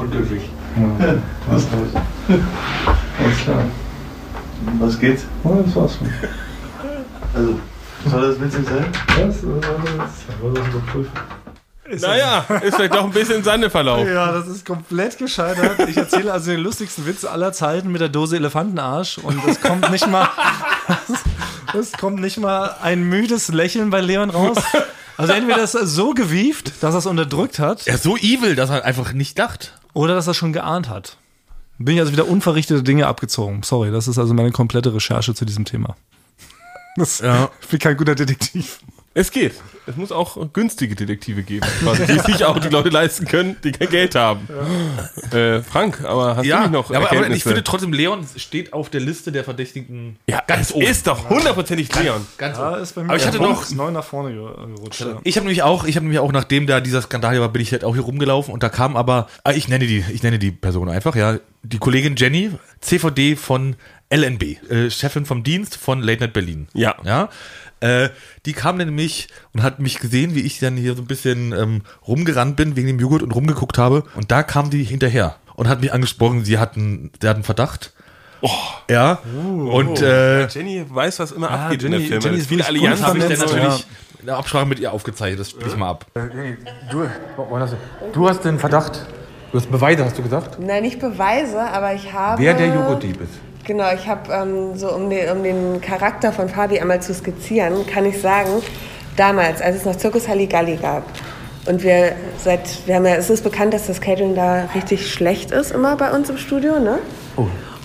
Unglücklich. 0.00 0.50
Ja, 0.76 1.14
das. 1.50 1.66
Alles 3.22 4.96
klar. 4.96 4.98
geht's? 5.00 5.26
Oh, 5.44 5.54
das 5.62 5.76
war's 5.76 5.96
schon. 5.96 6.08
Also, 7.34 7.54
soll 8.10 8.28
das 8.28 8.40
witzig 8.40 8.66
sein? 8.66 8.86
Das, 9.08 9.42
wollen 9.42 9.60
wir 9.62 10.62
das 10.62 10.68
überprüfen? 10.68 11.12
Naja, 12.00 12.44
ist 12.62 12.76
vielleicht 12.76 12.94
doch 12.94 13.04
ein 13.04 13.10
bisschen 13.10 13.44
Sande 13.44 13.68
verlaufen. 13.70 14.06
Ja, 14.12 14.32
das 14.32 14.48
ist 14.48 14.64
komplett 14.64 15.18
gescheitert. 15.18 15.88
Ich 15.88 15.96
erzähle 15.96 16.32
also 16.32 16.50
den 16.50 16.60
lustigsten 16.60 17.06
Witz 17.06 17.24
aller 17.24 17.52
Zeiten 17.52 17.92
mit 17.92 18.00
der 18.00 18.08
Dose 18.08 18.36
Elefantenarsch 18.36 19.18
und 19.18 19.44
es 19.46 19.60
kommt 19.60 19.90
nicht 19.90 20.06
mal, 20.08 20.28
es 21.78 21.92
kommt 21.92 22.20
nicht 22.20 22.38
mal 22.38 22.76
ein 22.82 23.02
müdes 23.02 23.48
Lächeln 23.48 23.90
bei 23.90 24.00
Leon 24.00 24.30
raus. 24.30 24.58
Also 25.16 25.32
entweder 25.34 25.62
ist 25.62 25.74
er 25.74 25.86
so 25.86 26.14
gewieft, 26.14 26.82
dass 26.82 26.94
er 26.94 26.98
es 26.98 27.06
unterdrückt 27.06 27.58
hat, 27.58 27.86
Er 27.86 27.94
ist 27.96 28.02
so 28.02 28.16
evil, 28.16 28.54
dass 28.56 28.70
er 28.70 28.84
einfach 28.84 29.12
nicht 29.12 29.38
dacht. 29.38 29.74
oder 29.92 30.14
dass 30.14 30.26
er 30.26 30.34
schon 30.34 30.52
geahnt 30.52 30.88
hat. 30.88 31.16
Bin 31.78 31.94
ich 31.96 32.00
also 32.00 32.12
wieder 32.12 32.28
unverrichtete 32.28 32.82
Dinge 32.82 33.06
abgezogen. 33.06 33.62
Sorry, 33.62 33.90
das 33.90 34.08
ist 34.08 34.18
also 34.18 34.32
meine 34.34 34.52
komplette 34.52 34.94
Recherche 34.94 35.34
zu 35.34 35.44
diesem 35.44 35.64
Thema. 35.64 35.96
Das, 36.96 37.18
Ja. 37.20 37.50
Ich 37.60 37.68
bin 37.68 37.78
kein 37.78 37.96
guter 37.96 38.14
Detektiv. 38.14 38.80
Es 39.14 39.30
geht. 39.30 39.52
Es 39.86 39.96
muss 39.96 40.10
auch 40.12 40.38
günstige 40.52 40.94
Detektive 40.94 41.42
geben, 41.42 41.66
quasi, 41.80 42.06
die 42.06 42.18
sich 42.20 42.44
auch 42.44 42.58
die 42.58 42.68
Leute 42.68 42.88
leisten 42.88 43.26
können, 43.26 43.56
die 43.62 43.72
kein 43.72 43.88
Geld 43.90 44.14
haben. 44.14 44.48
Äh, 45.32 45.60
Frank, 45.62 46.02
aber 46.04 46.36
hast 46.36 46.44
du 46.44 46.48
Ja, 46.48 46.60
nicht 46.62 46.70
noch 46.72 46.90
aber, 46.90 47.10
aber 47.10 47.28
ich 47.30 47.42
finde 47.42 47.62
trotzdem, 47.64 47.92
Leon 47.92 48.24
steht 48.36 48.72
auf 48.72 48.90
der 48.90 49.00
Liste 49.00 49.32
der 49.32 49.44
Verdächtigen 49.44 50.16
ja, 50.28 50.40
ganz 50.46 50.68
es 50.70 50.74
oben. 50.74 50.86
ist 50.86 51.06
doch 51.06 51.28
hundertprozentig 51.28 51.94
Leon. 51.94 52.26
ganz 52.38 52.58
Ja, 52.58 52.72
oben. 52.72 52.82
ist 52.82 52.94
bei 52.94 53.02
mir 53.02 53.08
Aber 53.10 53.16
ich 53.18 53.26
hatte 53.26 53.38
noch- 53.38 53.70
neun 53.72 53.92
nach 53.92 54.04
vorne 54.04 54.32
ge- 54.32 54.74
gerutscht. 54.76 55.00
Ja. 55.00 55.18
Ich 55.24 55.36
habe 55.36 55.44
nämlich 55.46 55.62
auch, 55.62 55.84
ich 55.84 55.96
habe 55.96 56.04
nämlich 56.04 56.20
auch, 56.20 56.32
nachdem 56.32 56.66
da 56.66 56.80
dieser 56.80 57.02
Skandal 57.02 57.32
hier 57.32 57.40
war, 57.40 57.48
bin 57.50 57.60
ich 57.60 57.72
halt 57.72 57.84
auch 57.84 57.94
hier 57.94 58.04
rumgelaufen 58.04 58.54
und 58.54 58.62
da 58.62 58.68
kam 58.68 58.96
aber, 58.96 59.28
ah, 59.44 59.50
ich 59.52 59.68
nenne 59.68 59.86
die, 59.86 60.04
ich 60.12 60.22
nenne 60.22 60.38
die 60.38 60.52
Person 60.52 60.88
einfach, 60.88 61.16
ja, 61.16 61.38
die 61.64 61.78
Kollegin 61.78 62.14
Jenny, 62.16 62.52
CVD 62.80 63.36
von 63.36 63.76
LNB, 64.10 64.42
äh, 64.70 64.90
Chefin 64.90 65.26
vom 65.26 65.42
Dienst 65.42 65.76
von 65.76 66.00
Late 66.02 66.20
Night 66.20 66.32
Berlin. 66.32 66.68
Ja. 66.74 66.94
Ja. 67.04 67.28
Äh, 67.82 68.10
die 68.46 68.52
kam 68.52 68.76
nämlich 68.78 69.28
und 69.52 69.62
hat 69.62 69.78
mich 69.80 69.98
gesehen, 69.98 70.34
wie 70.34 70.40
ich 70.40 70.58
dann 70.60 70.76
hier 70.76 70.94
so 70.94 71.02
ein 71.02 71.06
bisschen 71.06 71.52
ähm, 71.52 71.82
rumgerannt 72.06 72.56
bin 72.56 72.76
wegen 72.76 72.86
dem 72.86 72.98
Joghurt 73.00 73.22
und 73.22 73.32
rumgeguckt 73.34 73.76
habe. 73.76 74.04
Und 74.14 74.30
da 74.30 74.42
kam 74.42 74.70
die 74.70 74.84
hinterher 74.84 75.36
und 75.56 75.68
hat 75.68 75.80
mich 75.80 75.92
angesprochen, 75.92 76.44
sie 76.44 76.58
hatten, 76.58 77.10
sie 77.20 77.28
hatten 77.28 77.42
Verdacht. 77.42 77.92
Oh. 78.40 78.48
Ja. 78.90 79.20
und 79.46 80.00
äh, 80.02 80.46
Jenny 80.48 80.84
weiß, 80.88 81.18
was 81.20 81.30
immer 81.32 81.50
Ah, 81.50 81.64
abgeht 81.66 81.82
in 81.84 81.92
Jenny- 81.92 82.08
der 82.08 82.20
Firma. 82.20 82.24
Jenny 82.24 82.36
Das 82.36 82.42
ist 82.42 82.48
viele 82.48 82.66
Allianzen 82.66 83.06
habe 83.06 83.18
ich 83.18 83.24
dann 83.26 83.38
natürlich 83.38 83.62
ja. 83.64 84.22
eine 84.22 84.34
Absprache 84.36 84.66
mit 84.66 84.80
ihr 84.80 84.92
aufgezeichnet. 84.92 85.38
Das 85.40 85.50
spiele 85.50 85.66
ich 85.68 85.76
mal 85.76 85.90
ab. 85.90 86.06
Du, 86.90 87.08
du 88.12 88.28
hast 88.28 88.44
den 88.44 88.58
Verdacht, 88.58 89.06
du 89.52 89.58
hast 89.58 89.70
Beweise, 89.70 90.04
hast 90.04 90.18
du 90.18 90.22
gesagt, 90.22 90.58
Nein, 90.60 90.82
nicht 90.82 90.98
Beweise, 90.98 91.60
aber 91.60 91.94
ich 91.94 92.12
habe. 92.12 92.42
wer 92.42 92.54
der 92.54 92.66
Joghurtdieb 92.74 93.20
ist. 93.20 93.34
Genau, 93.64 93.92
ich 93.94 94.08
habe 94.08 94.32
ähm, 94.32 94.76
so, 94.76 94.92
um 94.92 95.08
den, 95.08 95.30
um 95.30 95.42
den 95.42 95.80
Charakter 95.80 96.32
von 96.32 96.48
Fabi 96.48 96.80
einmal 96.80 97.00
zu 97.00 97.14
skizzieren, 97.14 97.86
kann 97.86 98.04
ich 98.04 98.20
sagen, 98.20 98.62
damals, 99.16 99.62
als 99.62 99.76
es 99.76 99.84
noch 99.84 99.96
Zirkus 99.96 100.26
Halligalli 100.26 100.76
gab, 100.76 101.04
und 101.66 101.82
wir 101.82 102.12
seit, 102.38 102.86
wir 102.86 102.96
haben 102.96 103.06
ja, 103.06 103.14
es 103.14 103.30
ist 103.30 103.44
bekannt, 103.44 103.72
dass 103.72 103.86
das 103.86 104.00
Catering 104.00 104.34
da 104.34 104.68
richtig 104.74 105.12
schlecht 105.12 105.52
ist, 105.52 105.70
immer 105.70 105.96
bei 105.96 106.10
uns 106.10 106.28
im 106.28 106.36
Studio, 106.36 106.80
ne? 106.80 106.98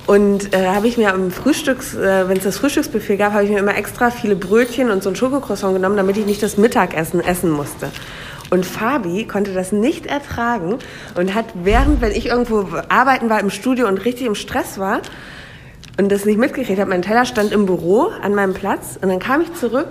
Und 0.08 0.56
äh, 0.56 0.68
habe 0.68 0.88
ich 0.88 0.98
mir 0.98 1.14
am 1.14 1.32
Frühstücks, 1.32 1.94
äh, 1.94 2.28
wenn 2.28 2.38
es 2.38 2.44
das 2.44 2.58
Frühstücksbuffet 2.58 3.18
gab, 3.18 3.34
habe 3.34 3.44
ich 3.44 3.52
mir 3.52 3.60
immer 3.60 3.76
extra 3.76 4.10
viele 4.10 4.36
Brötchen 4.36 4.90
und 4.90 5.04
so 5.04 5.10
ein 5.10 5.16
Schokocroissant 5.16 5.76
genommen, 5.76 5.98
damit 5.98 6.18
ich 6.18 6.26
nicht 6.26 6.42
das 6.42 6.58
Mittagessen 6.58 7.20
essen 7.20 7.52
musste. 7.52 7.92
Und 8.50 8.66
Fabi 8.66 9.28
konnte 9.28 9.54
das 9.54 9.74
nicht 9.74 10.06
ertragen 10.06 10.80
und 11.16 11.36
hat 11.36 11.46
während, 11.54 12.00
wenn 12.00 12.14
ich 12.14 12.28
irgendwo 12.28 12.66
arbeiten 12.88 13.30
war 13.30 13.42
im 13.42 13.50
Studio 13.50 13.88
und 13.88 14.06
richtig 14.06 14.26
im 14.26 14.36
Stress 14.36 14.80
war 14.80 15.02
und 15.98 16.10
das 16.12 16.26
nicht 16.26 16.38
mitgekriegt 16.40 16.80
habe, 16.80 16.90
mein 16.90 17.02
Teller 17.02 17.26
stand 17.26 17.52
im 17.52 17.66
Büro 17.66 18.10
an 18.22 18.36
meinem 18.36 18.54
Platz 18.54 18.98
und 19.02 19.10
dann 19.10 19.20
kam 19.20 19.42
ich 19.42 19.54
zurück 19.56 19.88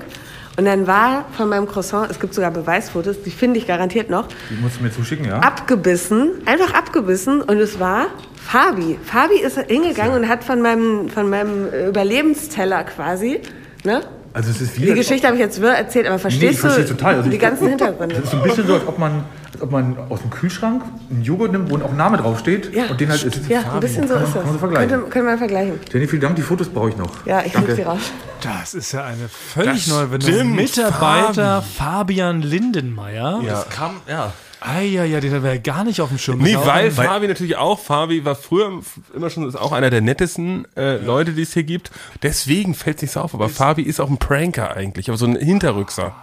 und 0.56 0.64
dann 0.64 0.86
war 0.86 1.26
von 1.36 1.48
meinem 1.48 1.66
Croissant, 1.66 2.10
es 2.10 2.18
gibt 2.20 2.32
sogar 2.34 2.50
Beweisfotos, 2.50 3.22
die 3.22 3.30
finde 3.30 3.58
ich 3.58 3.66
garantiert 3.66 4.08
noch, 4.08 4.28
Die 4.50 4.54
musst 4.62 4.78
du 4.78 4.84
mir 4.84 4.90
zuschicken, 4.92 5.26
ja? 5.26 5.38
abgebissen, 5.40 6.30
einfach 6.46 6.72
abgebissen 6.74 7.42
und 7.42 7.58
es 7.58 7.78
war 7.80 8.06
Fabi. 8.42 8.98
Fabi 9.04 9.34
ist 9.40 9.58
hingegangen 9.58 10.14
und 10.22 10.28
hat 10.28 10.44
von 10.44 10.62
meinem, 10.62 11.08
von 11.08 11.28
meinem 11.28 11.66
Überlebensteller 11.88 12.84
quasi, 12.84 13.40
ne? 13.84 14.00
Also 14.32 14.50
es 14.50 14.60
ist 14.60 14.76
Die 14.76 14.92
Geschichte 14.92 15.26
habe 15.26 15.36
ich 15.36 15.42
jetzt 15.42 15.60
wirr 15.62 15.72
erzählt, 15.72 16.06
aber 16.06 16.16
Nee, 16.16 16.20
verstehst 16.20 16.52
ich 16.54 16.60
verstehe 16.60 16.84
du 16.84 16.90
total. 16.94 17.14
Also 17.16 17.30
die 17.30 17.36
ich- 17.36 17.42
ganzen 17.42 17.68
Hintergründe? 17.68 18.14
Das 18.16 18.24
ist 18.24 18.30
so 18.32 18.36
ein 18.36 18.42
bisschen 18.42 18.66
so, 18.66 18.74
als 18.74 18.86
ob 18.86 18.98
man, 18.98 19.24
ob 19.62 19.70
man 19.70 19.96
aus 20.08 20.20
dem 20.20 20.30
Kühlschrank 20.30 20.82
einen 21.10 21.22
Joghurt 21.22 21.52
nimmt, 21.52 21.70
wo 21.70 21.76
auch 21.76 21.90
ein 21.90 21.96
Name 21.96 22.16
draufsteht 22.16 22.74
Ja, 22.74 22.86
und 22.86 23.00
den 23.00 23.08
halt 23.10 23.22
isst. 23.22 23.48
ja 23.48 23.60
ein 23.72 23.80
bisschen 23.80 24.06
so 24.08 24.14
kann, 24.14 24.22
ist 24.24 24.28
man- 24.28 24.34
das. 24.34 24.34
Kann 24.34 24.44
man 24.44 24.52
so 24.52 24.58
vergleichen. 24.58 24.90
Könnte, 24.90 25.10
könnte 25.10 25.28
man 25.28 25.38
vergleichen. 25.38 25.80
Jenny, 25.92 26.06
vielen 26.06 26.22
Dank, 26.22 26.36
die 26.36 26.42
Fotos 26.42 26.68
brauche 26.68 26.88
ich 26.90 26.96
noch. 26.96 27.10
Ja, 27.26 27.42
ich 27.44 27.54
nehme 27.58 27.74
sie 27.74 27.82
raus. 27.82 28.00
Das 28.42 28.74
ist 28.74 28.92
ja 28.92 29.04
eine 29.04 29.28
völlig 29.28 29.86
Das 29.86 29.94
neue 30.10 30.20
stimmt, 30.22 30.56
Mitarbeiter 30.56 31.62
Fabian 31.62 32.42
Lindenmeier. 32.42 33.40
Ja. 33.46 33.64
Kam, 33.70 33.96
ja. 34.08 34.32
Ah, 34.68 34.80
ja, 34.80 35.04
ja, 35.04 35.20
den 35.20 35.32
haben 35.32 35.44
wir 35.44 35.54
ja 35.54 35.60
gar 35.60 35.84
nicht 35.84 36.00
auf 36.00 36.08
dem 36.08 36.18
Schirm. 36.18 36.38
Nee, 36.38 36.50
ist 36.50 36.56
auch 36.56 36.66
weil 36.66 36.86
ein- 36.86 36.90
Fabi 36.90 37.28
natürlich 37.28 37.56
auch, 37.56 37.78
Fabi 37.78 38.24
war 38.24 38.34
früher 38.34 38.80
immer 39.14 39.30
schon, 39.30 39.46
ist 39.48 39.54
auch 39.54 39.70
einer 39.70 39.90
der 39.90 40.00
nettesten 40.00 40.66
äh, 40.76 40.96
Leute, 40.96 41.32
die 41.34 41.42
es 41.42 41.52
hier 41.52 41.62
gibt. 41.62 41.92
Deswegen 42.24 42.74
fällt 42.74 42.96
es 42.96 43.02
nicht 43.02 43.12
so 43.12 43.20
auf, 43.20 43.32
aber 43.32 43.48
Fabi 43.48 43.82
ist 43.82 44.00
auch 44.00 44.10
ein 44.10 44.18
Pranker 44.18 44.76
eigentlich, 44.76 45.08
aber 45.08 45.16
so 45.18 45.26
ein 45.26 45.36
Hinterrückser. 45.36 46.14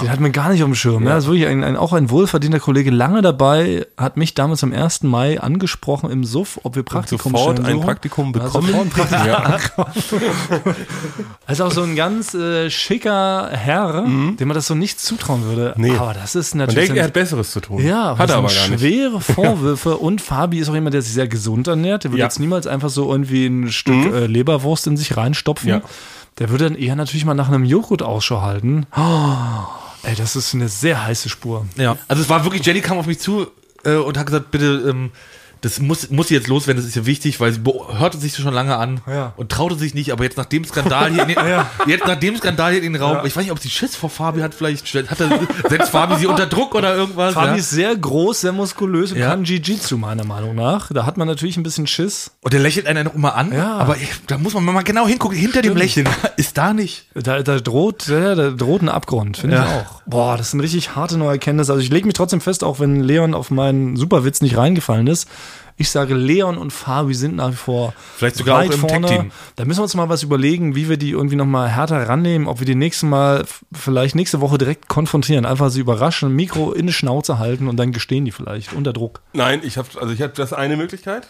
Den 0.00 0.10
hat 0.10 0.18
man 0.20 0.32
gar 0.32 0.48
nicht 0.50 0.62
auf 0.62 0.68
dem 0.68 0.74
Schirm. 0.74 1.04
Ja. 1.04 1.10
Das 1.14 1.24
ist 1.24 1.30
wirklich 1.30 1.46
ein, 1.46 1.62
ein, 1.62 1.76
auch 1.76 1.92
ein 1.92 2.10
wohlverdienter 2.10 2.58
Kollege, 2.60 2.90
lange 2.90 3.22
dabei, 3.22 3.86
hat 3.96 4.16
mich 4.16 4.34
damals 4.34 4.62
am 4.64 4.72
1. 4.72 5.02
Mai 5.04 5.40
angesprochen 5.40 6.10
im 6.10 6.24
Suff, 6.24 6.58
ob 6.64 6.74
wir 6.76 6.82
Praktikum 6.82 7.32
Sofort 7.32 7.58
stellen 7.58 7.66
ein 7.66 7.74
suchen. 7.76 7.86
Praktikum 7.86 8.26
Ja, 8.34 8.42
bekommen. 8.44 8.66
sofort 8.66 8.86
ein 8.86 8.90
Praktikum. 8.90 9.26
ja. 9.26 9.58
Also 11.46 11.64
auch 11.64 11.72
so 11.72 11.82
ein 11.82 11.96
ganz 11.96 12.34
äh, 12.34 12.70
schicker 12.70 13.48
Herr, 13.52 14.04
dem 14.04 14.36
man 14.48 14.54
das 14.54 14.66
so 14.66 14.74
nicht 14.74 15.00
zutrauen 15.00 15.44
würde. 15.44 15.74
Nee. 15.76 15.96
Aber 15.96 16.14
das 16.14 16.34
ist 16.34 16.54
Man 16.54 16.66
natürlich... 16.66 16.88
denkt, 16.88 16.98
er 16.98 17.04
hat 17.04 17.12
Besseres 17.12 17.50
zu 17.50 17.60
tun. 17.60 17.84
ja, 17.84 17.91
hat 17.94 18.20
das 18.20 18.30
er 18.30 18.36
aber 18.38 18.48
gar 18.48 18.68
nicht. 18.68 18.80
schwere 18.80 19.20
Vorwürfe 19.20 19.96
und 19.98 20.20
Fabi 20.20 20.58
ist 20.58 20.68
auch 20.68 20.74
jemand, 20.74 20.94
der 20.94 21.02
sich 21.02 21.12
sehr 21.12 21.28
gesund 21.28 21.66
ernährt. 21.68 22.04
Der 22.04 22.10
würde 22.12 22.20
Ja. 22.20 22.26
jetzt 22.26 22.40
niemals 22.40 22.66
einfach 22.66 22.90
so 22.90 23.10
irgendwie 23.10 23.46
ein 23.46 23.70
Stück 23.72 24.12
äh, 24.12 24.26
Leberwurst 24.26 24.86
in 24.86 24.96
sich 24.96 25.16
reinstopfen. 25.16 25.68
Ja. 25.68 25.82
Der 26.38 26.48
würde 26.50 26.64
dann 26.64 26.74
eher 26.76 26.96
natürlich 26.96 27.24
mal 27.24 27.34
nach 27.34 27.48
einem 27.48 27.64
Joghurt 27.64 28.02
Ausschau 28.02 28.40
halten. 28.42 28.86
Oh, 28.96 29.34
ey, 30.02 30.14
das 30.16 30.34
ist 30.36 30.54
eine 30.54 30.68
sehr 30.68 31.04
heiße 31.04 31.28
Spur. 31.28 31.66
Ja, 31.76 31.96
also 32.08 32.22
es 32.22 32.28
war 32.28 32.44
wirklich, 32.44 32.64
Jenny 32.64 32.80
kam 32.80 32.98
auf 32.98 33.06
mich 33.06 33.18
zu 33.20 33.46
äh, 33.84 33.94
und 33.96 34.16
hat 34.18 34.26
gesagt, 34.26 34.50
bitte, 34.50 34.86
ähm, 34.88 35.10
das 35.62 35.78
muss, 35.80 36.10
muss 36.10 36.28
sie 36.28 36.34
jetzt 36.34 36.48
loswerden, 36.48 36.82
das 36.82 36.88
ist 36.88 36.96
ja 36.96 37.06
wichtig, 37.06 37.38
weil 37.40 37.52
sie 37.52 37.60
hörte 37.64 38.18
sich 38.18 38.34
schon 38.36 38.52
lange 38.52 38.76
an 38.76 39.00
Ja. 39.08 39.32
und 39.36 39.50
traute 39.50 39.76
sich 39.76 39.94
nicht, 39.94 40.12
aber 40.12 40.24
jetzt 40.24 40.36
nach 40.36 40.44
dem 40.44 40.64
Skandal 40.64 41.12
hier 41.12 41.22
in 41.22 41.28
den, 41.28 41.38
jetzt 41.86 42.04
nach 42.06 42.16
dem 42.16 42.36
Skandal 42.36 42.72
hier 42.72 42.82
in 42.82 42.92
den 42.92 43.00
Raum, 43.00 43.18
ich 43.24 43.34
weiß 43.36 43.44
nicht, 43.44 43.52
ob 43.52 43.60
sie 43.60 43.70
Schiss 43.70 43.94
vor 43.96 44.10
Fabi 44.10 44.40
hat, 44.40 44.54
vielleicht 44.54 44.86
hat 45.10 45.20
er, 45.20 45.38
setzt 45.70 45.90
Fabi 45.90 46.16
sie 46.16 46.26
unter 46.26 46.46
Druck 46.46 46.74
oder 46.74 46.94
irgendwas. 46.96 47.34
Fabi 47.34 47.46
ja. 47.46 47.54
ist 47.54 47.70
sehr 47.70 47.94
groß, 47.96 48.40
sehr 48.42 48.52
muskulös 48.52 49.12
und 49.12 49.18
Ja. 49.18 49.30
kann 49.30 49.44
Jiu-Jitsu, 49.44 49.96
meiner 49.96 50.24
Meinung 50.24 50.54
nach. 50.56 50.90
Da 50.92 51.06
hat 51.06 51.16
man 51.16 51.28
natürlich 51.28 51.56
ein 51.56 51.62
bisschen 51.62 51.86
Schiss. 51.86 52.32
Und 52.42 52.52
der 52.52 52.60
lächelt 52.60 52.86
einen 52.88 53.04
noch 53.04 53.14
immer 53.14 53.36
an, 53.36 53.52
Ja. 53.52 53.76
aber 53.78 53.96
ich, 53.96 54.08
da 54.26 54.38
muss 54.38 54.54
man 54.54 54.64
mal 54.64 54.82
genau 54.82 55.06
hingucken, 55.06 55.38
hinter 55.38 55.62
dem 55.62 55.76
Lächeln 55.76 56.08
ist 56.36 56.58
da 56.58 56.72
nicht. 56.74 57.06
Da, 57.14 57.42
da 57.42 57.60
droht, 57.60 58.08
ja, 58.08 58.34
da 58.34 58.50
droht 58.50 58.82
ein 58.82 58.88
Abgrund, 58.88 59.36
finde 59.36 59.56
ich 59.56 59.62
auch. 59.62 60.02
Boah, 60.06 60.36
das 60.36 60.50
sind 60.50 60.60
richtig 60.60 60.96
harte 60.96 61.16
neue 61.16 61.30
Erkenntnisse. 61.32 61.70
Also 61.72 61.84
ich 61.84 61.90
lege 61.90 62.06
mich 62.06 62.14
trotzdem 62.14 62.40
fest, 62.40 62.64
auch 62.64 62.80
wenn 62.80 63.00
Leon 63.00 63.32
auf 63.34 63.50
meinen 63.52 63.96
Superwitz 63.96 64.40
nicht 64.40 64.56
reingefallen 64.56 65.06
ist. 65.06 65.28
Ich 65.76 65.90
sage, 65.90 66.14
Leon 66.14 66.58
und 66.58 66.70
Fabi 66.72 67.14
sind 67.14 67.36
nach 67.36 67.50
wie 67.50 67.56
vor 67.56 67.92
Vielleicht 68.16 68.36
sogar 68.36 68.58
weit 68.60 68.70
auch 68.70 68.74
im 68.74 68.80
vorne. 68.80 69.30
Da 69.56 69.64
müssen 69.64 69.78
wir 69.80 69.84
uns 69.84 69.94
mal 69.94 70.08
was 70.08 70.22
überlegen, 70.22 70.74
wie 70.76 70.88
wir 70.88 70.96
die 70.96 71.10
irgendwie 71.10 71.34
nochmal 71.36 71.68
härter 71.70 72.08
rannehmen, 72.08 72.46
ob 72.46 72.60
wir 72.60 72.66
die 72.66 72.74
nächste 72.74 73.06
Mal, 73.06 73.44
vielleicht 73.72 74.14
nächste 74.14 74.40
Woche 74.40 74.58
direkt 74.58 74.88
konfrontieren, 74.88 75.44
einfach 75.46 75.70
sie 75.70 75.80
überraschen, 75.80 76.28
ein 76.30 76.36
Mikro 76.36 76.72
in 76.72 76.86
die 76.86 76.92
Schnauze 76.92 77.38
halten 77.38 77.68
und 77.68 77.76
dann 77.78 77.92
gestehen 77.92 78.24
die 78.24 78.32
vielleicht 78.32 78.72
unter 78.74 78.92
Druck. 78.92 79.22
Nein, 79.32 79.60
ich 79.64 79.76
habe 79.78 79.88
also 80.00 80.12
ich 80.12 80.22
habe 80.22 80.32
das 80.36 80.52
eine 80.52 80.76
Möglichkeit. 80.76 81.26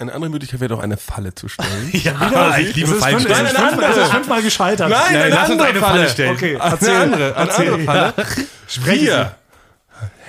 Eine 0.00 0.12
andere 0.12 0.28
Möglichkeit 0.30 0.58
wäre 0.58 0.70
doch 0.70 0.80
eine 0.80 0.96
Falle 0.96 1.34
zu 1.36 1.46
stellen. 1.48 1.68
Ja, 1.92 2.58
ich 2.58 2.74
liebe 2.74 2.88
Fallen 2.96 3.20
fünf- 3.20 3.28
das 3.28 3.42
ist 3.42 3.50
stellen. 3.50 3.68
fünf- 3.68 3.80
das 3.80 3.96
ist 3.96 4.10
fünfmal 4.10 4.42
gescheitert. 4.42 4.90
Nein, 4.90 5.14
Ja, 5.14 5.20
eine 5.20 5.28
lass 5.30 5.42
uns 5.42 5.50
andere 5.52 5.68
eine 5.68 5.78
Falle 5.80 5.98
Falle 5.98 6.08
stellen. 6.08 6.32
Okay, 6.34 6.56
Eine 6.56 6.72
erzähl. 6.72 6.96
andere, 6.96 7.36
eine 7.36 7.48
Erzähl. 7.48 7.72
andere 7.74 7.84
Falle. 7.84 8.14
Wir 8.82 9.34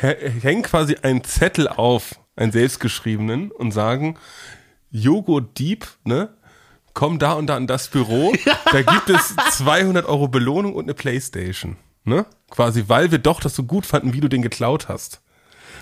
hä- 0.01 0.31
hängen 0.41 0.61
quasi 0.61 0.97
einen 1.01 1.23
Zettel 1.23 1.67
auf, 1.67 2.11
einen 2.35 2.51
selbstgeschriebenen, 2.51 3.51
und 3.51 3.71
sagen, 3.71 4.17
Joghurt 4.91 5.57
Dieb, 5.57 5.87
ne? 6.03 6.29
Komm 6.93 7.19
da 7.19 7.33
und 7.33 7.47
da 7.47 7.57
in 7.57 7.67
das 7.67 7.89
Büro. 7.89 8.33
Da 8.71 8.81
gibt 8.81 9.09
es 9.09 9.35
200 9.57 10.05
Euro 10.05 10.27
Belohnung 10.27 10.73
und 10.73 10.85
eine 10.85 10.93
Playstation. 10.93 11.77
Ne? 12.03 12.25
Quasi, 12.49 12.85
weil 12.87 13.11
wir 13.11 13.19
doch 13.19 13.39
das 13.39 13.55
so 13.55 13.63
gut 13.63 13.85
fanden, 13.85 14.13
wie 14.13 14.19
du 14.19 14.27
den 14.27 14.41
geklaut 14.41 14.89
hast. 14.89 15.21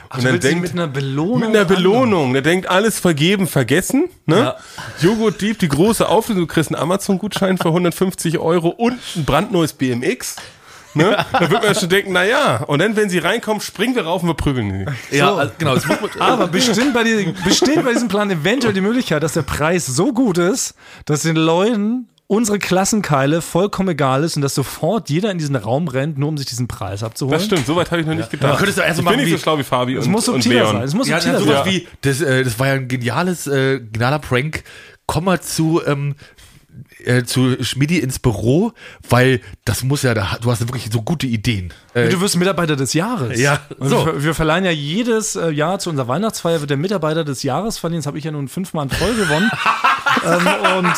Ach, 0.10 0.20
du 0.20 0.26
willst 0.26 0.48
sie 0.48 0.56
mit 0.56 0.72
einer 0.72 0.88
Belohnung. 0.88 1.40
Mit 1.40 1.50
einer 1.50 1.66
Belohnung. 1.66 2.34
Der 2.34 2.44
denkt, 2.44 2.70
alles 2.70 3.00
vergeben, 3.00 3.48
vergessen. 3.48 4.10
Ne? 4.26 4.56
Joghurt 5.02 5.42
Dieb, 5.42 5.60
die 5.60 5.68
große 5.68 6.08
Auflösung. 6.08 6.44
Du 6.44 6.48
kriegst 6.48 6.72
einen 6.72 6.82
Amazon-Gutschein 6.82 7.58
für 7.58 7.70
150 7.70 8.38
Euro 8.38 8.70
und 8.70 9.00
ein 9.16 9.26
brandneues 9.26 9.74
BMX. 9.74 10.36
Ne? 10.96 11.26
Da 11.34 11.50
wird 11.50 11.64
man 11.64 11.76
schon 11.76 11.90
denken, 11.90 12.12
na 12.14 12.24
ja. 12.24 12.58
Und 12.64 12.80
dann, 12.80 12.96
wenn 12.96 13.10
sie 13.10 13.18
reinkommen, 13.20 13.62
springen 13.62 13.96
wir 13.96 14.04
rauf 14.06 14.22
und 14.24 14.30
wir 14.30 14.34
prügeln 14.36 14.86
sie. 15.10 15.18
Ja, 15.18 15.34
also, 15.36 15.52
genau. 15.58 15.76
Aber 16.20 16.48
bestimmt 16.48 16.94
bei, 16.94 17.04
die, 17.04 17.34
besteht 17.44 17.84
bei 17.84 17.94
diesem 17.94 18.08
Plan 18.08 18.30
eventuell 18.30 18.74
die 18.74 18.82
Möglichkeit, 18.82 19.24
dass 19.24 19.34
der 19.34 19.42
Preis 19.42 19.86
so 19.86 20.14
gut 20.14 20.38
ist, 20.38 20.76
dass 21.06 21.24
den 21.24 21.36
Leuten 21.36 22.08
unsere 22.28 22.58
Klassenkeile 22.58 23.42
vollkommen 23.42 23.90
egal 23.90 24.24
ist 24.24 24.36
und 24.38 24.42
dass 24.42 24.56
sofort 24.56 25.10
jeder 25.10 25.30
in 25.30 25.38
diesen 25.38 25.56
Raum 25.56 25.88
rennt, 25.88 26.18
nur 26.18 26.30
um 26.30 26.38
sich 26.38 26.48
diesen 26.48 26.68
Preis 26.68 27.04
abzuholen. 27.04 27.38
Das 27.38 27.46
stimmt, 27.46 27.66
soweit 27.68 27.92
habe 27.92 28.02
ich 28.02 28.08
noch 28.08 28.16
nicht 28.16 28.30
gedacht. 28.32 28.54
Du 28.54 28.58
könntest 28.58 28.78
doch 28.80 28.84
erst 28.86 29.00
ich 29.00 29.06
bin 29.06 29.18
nicht 29.18 29.26
wie- 29.28 29.32
so 29.32 29.38
schlau 29.38 29.58
wie 29.58 29.64
Fabi 29.64 29.96
Es 29.96 30.06
und, 30.06 30.12
muss 30.14 30.28
und 30.30 30.42
subtiler 30.42 30.64
Leon. 30.64 30.76
sein. 30.78 30.84
Es 30.84 30.94
muss 30.96 31.08
Ja, 31.08 31.18
subtiler 31.20 31.40
ja, 31.40 31.46
sowas 31.46 31.64
sein. 31.66 31.74
wie, 31.74 31.88
das, 32.02 32.22
äh, 32.22 32.44
das 32.44 32.58
war 32.58 32.68
ja 32.68 32.74
ein 32.74 32.88
geniales, 32.88 33.46
äh, 33.46 33.80
genialer 33.82 34.20
Prank. 34.20 34.64
Komm 35.06 35.26
mal 35.26 35.42
zu, 35.42 35.82
ähm, 35.86 36.16
äh, 37.06 37.24
zu 37.24 37.64
Schmidi 37.64 38.00
ins 38.00 38.20
Büro, 38.20 38.74
weil 39.10 39.42
das 39.66 39.84
muss 39.84 40.04
ja, 40.04 40.14
da, 40.14 40.38
du 40.42 40.52
hast 40.52 40.62
wirklich 40.62 40.90
so 40.92 41.02
gute 41.02 41.28
Ideen. 41.28 41.74
Äh, 41.94 42.10
Du 42.10 42.22
wirst 42.22 42.38
Mitarbeiter 42.38 42.76
des 42.76 42.94
Jahres. 42.94 43.40
Ja, 43.40 43.60
so. 43.80 44.06
wir, 44.06 44.24
wir 44.24 44.34
verleihen 44.34 44.66
ja 44.66 44.72
jedes 44.72 45.36
äh, 45.36 45.50
Jahr 45.50 45.80
zu 45.80 45.90
unserer 45.90 46.08
Weihnachtsfeier 46.08 46.60
wird 46.60 46.70
der 46.70 46.78
Mitarbeiter 46.78 47.24
des 47.24 47.44
Jahres 47.44 47.78
verliehen. 47.78 48.00
Das 48.00 48.08
habe 48.08 48.18
ich 48.18 48.24
ja 48.24 48.32
nun 48.32 48.48
fünfmal 48.48 48.86
in 48.86 48.90
Folge 48.90 49.22
gewonnen. 49.24 49.52
ähm, 50.26 50.48
und 50.78 50.96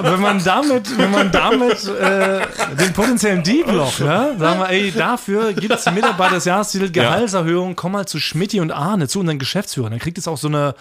wenn 0.00 0.20
man 0.20 0.42
damit, 0.44 0.98
wenn 0.98 1.10
man 1.10 1.30
damit 1.30 1.86
äh, 1.86 2.40
den 2.78 2.92
potenziellen 2.92 3.42
Diebloch, 3.42 4.00
ne, 4.00 4.36
sagen 4.38 4.60
wir, 4.60 4.68
ey, 4.70 4.92
dafür 4.92 5.52
gibt 5.52 5.74
es 5.74 5.90
Mitarbeiter 5.90 6.36
des 6.36 6.44
Jahres 6.44 6.76
Gehaltserhöhung, 6.92 7.76
komm 7.76 7.92
mal 7.92 8.06
zu 8.06 8.18
Schmidti 8.18 8.60
und 8.60 8.70
Arne, 8.70 9.08
zu 9.08 9.20
unseren 9.20 9.38
Geschäftsführern. 9.38 9.90
Dann 9.92 10.00
kriegt 10.00 10.18
es 10.18 10.28
auch 10.28 10.38
so 10.38 10.48
eine 10.48 10.74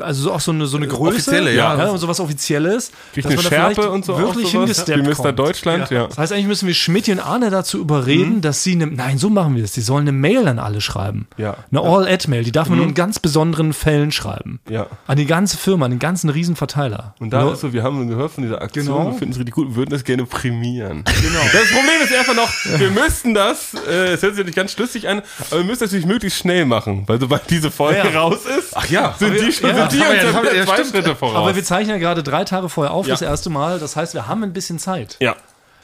also 0.00 0.22
so- 0.22 0.32
auch 0.32 0.40
so 0.40 0.52
eine, 0.52 0.66
so 0.66 0.76
eine 0.78 0.86
Größe, 0.88 1.16
Offizielle, 1.30 1.54
ja. 1.54 1.74
und 1.90 1.98
sowas 1.98 2.18
Offizielles. 2.20 2.92
Kriegt 3.12 3.26
dass 3.26 3.32
eine 3.32 3.42
Schärpe 3.42 3.90
und 3.90 4.04
so 4.04 4.16
wirklich 4.18 4.50
hingesteppt 4.50 5.06
wie 5.06 5.22
Mr. 5.22 5.32
Deutschland, 5.32 5.90
ja. 5.90 6.06
Das 6.06 6.18
heißt, 6.18 6.32
eigentlich 6.32 6.46
müssen 6.46 6.66
wir 6.66 6.74
Schmidt 6.74 7.08
und 7.08 7.20
Arne 7.20 7.50
dazu 7.50 7.78
überreden, 7.78 8.40
dass 8.40 8.62
sie 8.62 8.72
eine, 8.72 8.86
nein, 8.86 9.18
so 9.18 9.28
machen 9.30 9.56
wir 9.56 9.64
es. 9.64 9.72
Die 9.72 9.80
sollen 9.80 10.02
eine 10.02 10.12
Mail 10.12 10.48
an 10.48 10.58
alle 10.58 10.80
schreiben. 10.80 11.26
Ja. 11.36 11.56
Eine 11.70 11.80
All-Ad-Mail, 11.82 12.44
die 12.44 12.52
darf 12.52 12.68
man 12.68 12.78
nur 12.78 12.86
in 12.86 12.94
ganz 12.94 13.18
besonderen 13.18 13.72
Fällen 13.72 14.12
schreiben. 14.12 14.60
Ja. 14.68 14.86
An 15.06 15.16
die 15.18 15.26
ganze 15.26 15.56
Firma, 15.56 15.84
an 15.84 15.90
den 15.90 15.98
ganzen 16.00 16.30
Riesenverteiler. 16.30 17.14
Und 17.20 17.30
da 17.32 17.42
Nur- 17.42 17.52
ist 17.54 17.60
so, 17.60 17.72
wir 17.72 17.82
haben 17.82 18.08
gehört 18.08 18.32
von 18.32 18.44
dieser 18.44 18.62
Aktion, 18.62 18.86
Genau. 18.86 19.10
wir 19.12 19.18
finden 19.18 19.32
es 19.32 19.38
richtig 19.38 19.54
gut 19.54 19.68
und 19.68 19.76
würden 19.76 19.90
das 19.90 20.04
gerne 20.04 20.24
prämieren. 20.24 21.04
Genau. 21.04 21.40
Das 21.52 21.68
Problem 21.70 22.00
ist 22.02 22.14
einfach 22.14 22.34
noch, 22.34 22.80
wir 22.80 22.90
müssten 22.90 23.34
das, 23.34 23.74
äh, 23.88 24.12
es 24.14 24.22
hört 24.22 24.36
sich 24.36 24.44
nicht 24.44 24.54
ganz 24.56 24.72
schlüssig 24.72 25.08
an, 25.08 25.22
aber 25.50 25.58
wir 25.60 25.64
müssen 25.64 25.80
das 25.80 25.90
natürlich 25.90 26.06
möglichst 26.06 26.38
schnell 26.38 26.64
machen, 26.64 27.04
weil 27.06 27.20
sobald 27.20 27.48
diese 27.50 27.70
Folge 27.70 27.98
Ja. 28.12 28.20
raus 28.20 28.40
ist, 28.58 28.74
Ach 28.76 28.88
ja. 28.88 29.14
sind 29.18 29.34
die 29.38 29.52
schon, 29.52 29.70
ja, 29.70 29.81
die 29.88 29.98
das 29.98 30.08
ja- 30.08 30.14
das 30.14 30.44
ja 30.44 30.52
ja, 30.54 30.66
zwei. 30.66 30.84
Schritte 30.84 31.16
voraus. 31.16 31.36
aber 31.36 31.56
wir 31.56 31.64
zeichnen 31.64 31.96
ja 31.96 31.98
gerade 32.00 32.22
drei 32.22 32.44
Tage 32.44 32.68
vorher 32.68 32.92
auf, 32.92 33.06
Ja. 33.06 33.14
das 33.14 33.22
erste 33.22 33.50
Mal. 33.50 33.78
Das 33.78 33.96
heißt, 33.96 34.14
wir 34.14 34.26
haben 34.26 34.42
ein 34.42 34.52
bisschen 34.52 34.78
Zeit. 34.78 35.16
ja. 35.20 35.36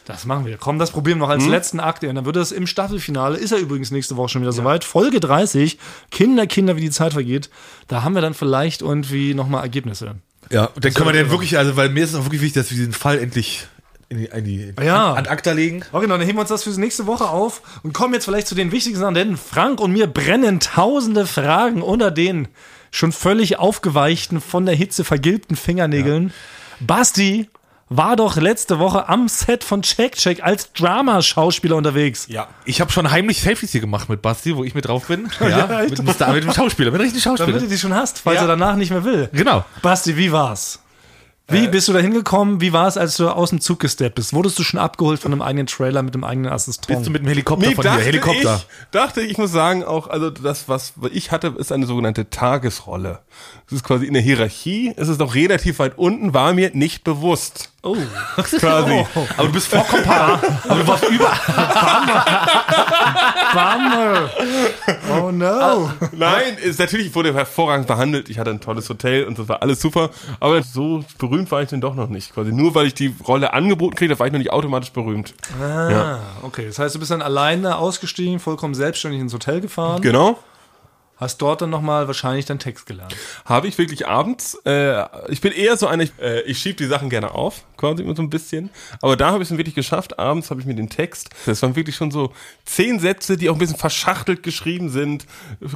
Das 0.07 0.25
machen 0.25 0.47
wir. 0.47 0.57
Komm, 0.57 0.79
das 0.79 0.91
probieren 0.91 1.19
wir 1.19 1.27
noch 1.27 1.31
als 1.35 1.45
Mhm. 1.45 1.51
letzten 1.51 1.81
Akt. 1.81 2.03
Und 2.03 2.15
dann 2.15 2.25
wird 2.25 2.37
es 2.37 2.51
im 2.51 2.67
Staffelfinale, 2.67 3.37
ist 3.37 3.53
er 3.53 3.59
übrigens 3.59 3.91
nächste 3.91 4.17
Woche 4.17 4.31
schon 4.31 4.41
wieder 4.41 4.53
soweit. 4.53 4.83
Folge 4.83 5.21
30, 5.21 5.79
Kinder, 6.11 6.47
Kinder, 6.47 6.77
wie 6.77 6.81
die 6.81 6.91
Zeit 6.91 7.13
vergeht. 7.13 7.51
Da 7.89 8.05
haben 8.05 8.15
wir 8.15 8.23
dann 8.23 8.33
vielleicht 8.33 8.81
irgendwie 8.81 9.35
nochmal 9.35 9.63
Ergebnisse. 9.65 10.15
Ja, 10.51 10.65
und 10.75 10.83
dann 10.83 10.95
können 10.95 11.09
wir 11.11 11.13
den 11.13 11.31
wirklich, 11.31 11.59
also, 11.59 11.77
weil 11.77 11.91
mir 11.91 12.05
ist 12.05 12.11
es 12.15 12.17
auch 12.17 12.25
wirklich 12.25 12.41
wichtig, 12.41 12.63
dass 12.63 12.71
wir 12.71 12.79
diesen 12.79 12.95
Fall 12.95 13.19
endlich 13.19 13.67
in 14.09 14.17
die, 14.17 14.25
in 14.25 14.45
die 14.45 14.73
Ja. 14.83 15.11
an, 15.13 15.19
an 15.19 15.27
Akta 15.27 15.53
legen. 15.53 15.85
Okay, 15.93 16.07
dann 16.07 16.23
heben 16.23 16.39
wir 16.39 16.41
uns 16.41 16.49
das 16.49 16.63
für 16.65 16.71
nächste 16.71 17.07
Woche 17.07 17.29
auf 17.29 17.61
und 17.83 17.93
kommen 17.93 18.15
jetzt 18.15 18.25
vielleicht 18.25 18.47
zu 18.47 18.55
den 18.55 18.73
wichtigsten 18.73 19.01
Sachen, 19.03 19.13
denn 19.15 19.37
Frank 19.37 19.79
und 19.79 19.93
mir 19.93 20.07
brennen 20.07 20.59
tausende 20.59 21.27
Fragen 21.27 21.83
unter 21.83 22.11
den 22.11 22.49
schon 22.91 23.13
völlig 23.13 23.59
aufgeweichten, 23.59 24.41
von 24.41 24.67
der 24.67 24.75
Hitze 24.75 25.05
vergilbten 25.05 25.57
Fingernägeln. 25.57 26.33
Basti 26.81 27.49
war 27.91 28.17
doch 28.17 28.37
letzte 28.37 28.79
Woche 28.79 29.09
am 29.09 29.29
Set 29.29 29.65
von 29.65 29.81
Check 29.83 30.15
Check 30.17 30.43
als 30.43 30.73
Drama-Schauspieler 30.75 31.75
unterwegs. 31.77 32.27
Ja. 32.29 32.49
Ich 32.67 32.81
habe 32.83 32.93
schon 32.93 33.11
heimlich 33.11 33.41
Selfies 33.41 33.73
hier 33.73 33.81
gemacht 33.81 34.09
mit 34.11 34.21
Basti, 34.21 34.55
wo 34.57 34.63
ich 34.65 34.75
mit 34.75 34.87
drauf 34.87 35.07
bin. 35.07 35.31
Ja, 35.41 35.49
Ja, 35.49 35.67
mit, 35.83 35.91
mit, 36.03 36.07
mit 36.07 36.45
dem 36.45 36.53
Schauspieler, 36.53 36.91
mit 36.91 37.01
dem 37.01 37.05
richtigen 37.07 37.25
Damit 37.25 37.39
Schauspieler. 37.39 37.61
du 37.61 37.67
die 37.67 37.79
schon 37.79 37.95
hast, 37.95 38.19
falls 38.19 38.37
Ja. 38.37 38.43
er 38.43 38.49
danach 38.49 38.77
nicht 38.77 38.91
mehr 38.91 39.05
will. 39.05 39.31
Genau. 39.33 39.65
Basti, 39.81 40.17
wie 40.17 40.31
war's? 40.33 40.81
Wie 41.51 41.67
bist 41.69 41.89
du 41.89 41.95
da 41.95 41.99
hingekommen? 41.99 42.61
Wie 42.61 42.75
war 42.75 42.87
es, 42.89 42.99
als 42.99 43.17
du 43.17 43.29
aus 43.29 43.51
dem 43.51 43.61
Zug 43.61 43.81
gesteppt 43.81 44.17
bist? 44.17 44.35
Wurdest 44.35 44.59
du 44.59 44.65
schon 44.65 44.79
abgeholt 44.79 45.19
von 45.19 45.33
einem 45.33 45.41
eigenen 45.41 45.67
Trailer 45.67 46.03
mit 46.03 46.13
einem 46.15 46.25
eigenen 46.25 46.53
Assistent? 46.53 46.89
Bist 46.89 47.07
du 47.07 47.11
mit 47.11 47.23
dem 47.23 47.29
Helikopter 47.29 47.73
von 47.73 47.85
hier? 47.85 48.05
Helikopter. 48.05 48.57
Ich, 48.57 48.87
dachte 48.91 49.23
ich, 49.23 49.39
muss 49.39 49.51
sagen, 49.51 49.83
auch, 49.83 50.09
also 50.09 50.29
das, 50.29 50.69
was 50.69 50.93
ich 51.11 51.31
hatte, 51.31 51.55
ist 51.57 51.73
eine 51.73 51.87
sogenannte 51.87 52.29
Tagesrolle. 52.29 53.21
Das 53.65 53.79
ist 53.79 53.85
quasi 53.85 54.05
in 54.05 54.13
der 54.13 54.23
Hierarchie, 54.23 54.93
es 54.97 55.09
ist 55.09 55.21
noch 55.21 55.35
relativ 55.35 55.79
weit 55.79 55.97
unten, 55.97 56.35
war 56.35 56.53
mir 56.53 56.71
nicht 56.75 57.03
bewusst. 57.03 57.71
Oh. 57.83 57.97
Quasi. 58.37 59.07
Aber 59.37 59.47
du 59.47 59.53
bist 59.53 59.69
vollkommen 59.69 60.05
par. 60.05 60.41
Aber 60.69 60.81
du 60.81 60.87
warst 60.87 61.05
über. 61.09 61.33
Bummer. 63.53 64.31
Oh 65.11 65.31
no. 65.31 65.91
Nein, 66.13 66.57
ist 66.63 66.79
natürlich, 66.79 67.09
ich 67.09 67.15
wurde 67.15 67.35
hervorragend 67.35 67.87
behandelt. 67.87 68.29
Ich 68.29 68.39
hatte 68.39 68.51
ein 68.51 68.61
tolles 68.61 68.89
Hotel 68.89 69.25
und 69.25 69.39
das 69.39 69.49
war 69.49 69.63
alles 69.63 69.81
super. 69.81 70.11
Aber 70.41 70.63
so 70.63 71.05
berühmt 71.19 71.51
war 71.51 71.63
ich 71.63 71.69
denn 71.69 71.81
doch 71.81 71.95
noch 71.95 72.09
nicht. 72.09 72.35
Quasi 72.35 72.53
nur 72.53 72.75
weil 72.75 72.87
ich 72.87 72.95
die 72.95 73.15
Rolle 73.27 73.53
angeboten 73.53 73.95
kriege, 73.95 74.19
war 74.19 74.27
ich 74.27 74.33
noch 74.33 74.39
nicht 74.39 74.53
automatisch 74.53 74.93
berühmt. 74.93 75.35
Ah, 75.61 76.19
okay. 76.43 76.67
Das 76.67 76.79
heißt, 76.79 76.95
du 76.95 76.99
bist 76.99 77.11
dann 77.11 77.23
alleine 77.23 77.79
ausgestiegen, 77.79 78.39
vollkommen 78.39 78.75
selbstständig 78.75 79.21
ins 79.21 79.33
Hotel 79.33 79.61
gefahren. 79.61 80.03
Genau. 80.03 80.39
Hast 81.19 81.43
dort 81.43 81.63
dann 81.63 81.71
nochmal 81.71 82.07
wahrscheinlich 82.07 82.47
deinen 82.47 82.61
Text 82.61 82.87
gelernt. 82.87 83.15
Habe 83.45 83.67
ich 83.67 83.77
wirklich 83.77 84.07
abends. 84.07 84.55
Äh, 84.65 85.05
ich 85.29 85.41
bin 85.41 85.53
eher 85.53 85.77
so 85.77 85.89
einer, 85.89 86.05
ich, 86.05 86.13
äh, 86.21 86.43
ich 86.43 86.59
schieb 86.59 86.77
die 86.77 86.87
Sachen 86.87 87.11
gerne 87.11 87.33
auf, 87.33 87.65
quasi 87.77 88.05
immer 88.05 88.15
so 88.15 88.23
ein 88.23 88.31
bisschen. 88.31 88.71
Aber 89.03 89.17
da 89.17 89.33
habe 89.33 89.39
ich 89.39 89.43
es 89.43 89.49
dann 89.49 89.59
wirklich 89.59 89.75
geschafft. 89.75 90.19
Abends 90.21 90.51
habe 90.51 90.61
ich 90.61 90.67
mir 90.67 90.77
den 90.77 90.89
Text. 90.89 91.31
Das 91.45 91.61
waren 91.63 91.75
wirklich 91.75 91.97
schon 91.97 92.13
so 92.13 92.33
zehn 92.65 93.01
Sätze, 93.01 93.37
die 93.37 93.51
auch 93.51 93.55
ein 93.55 93.59
bisschen 93.59 93.77
verschachtelt 93.77 94.45
geschrieben 94.45 94.91
sind. 94.91 95.27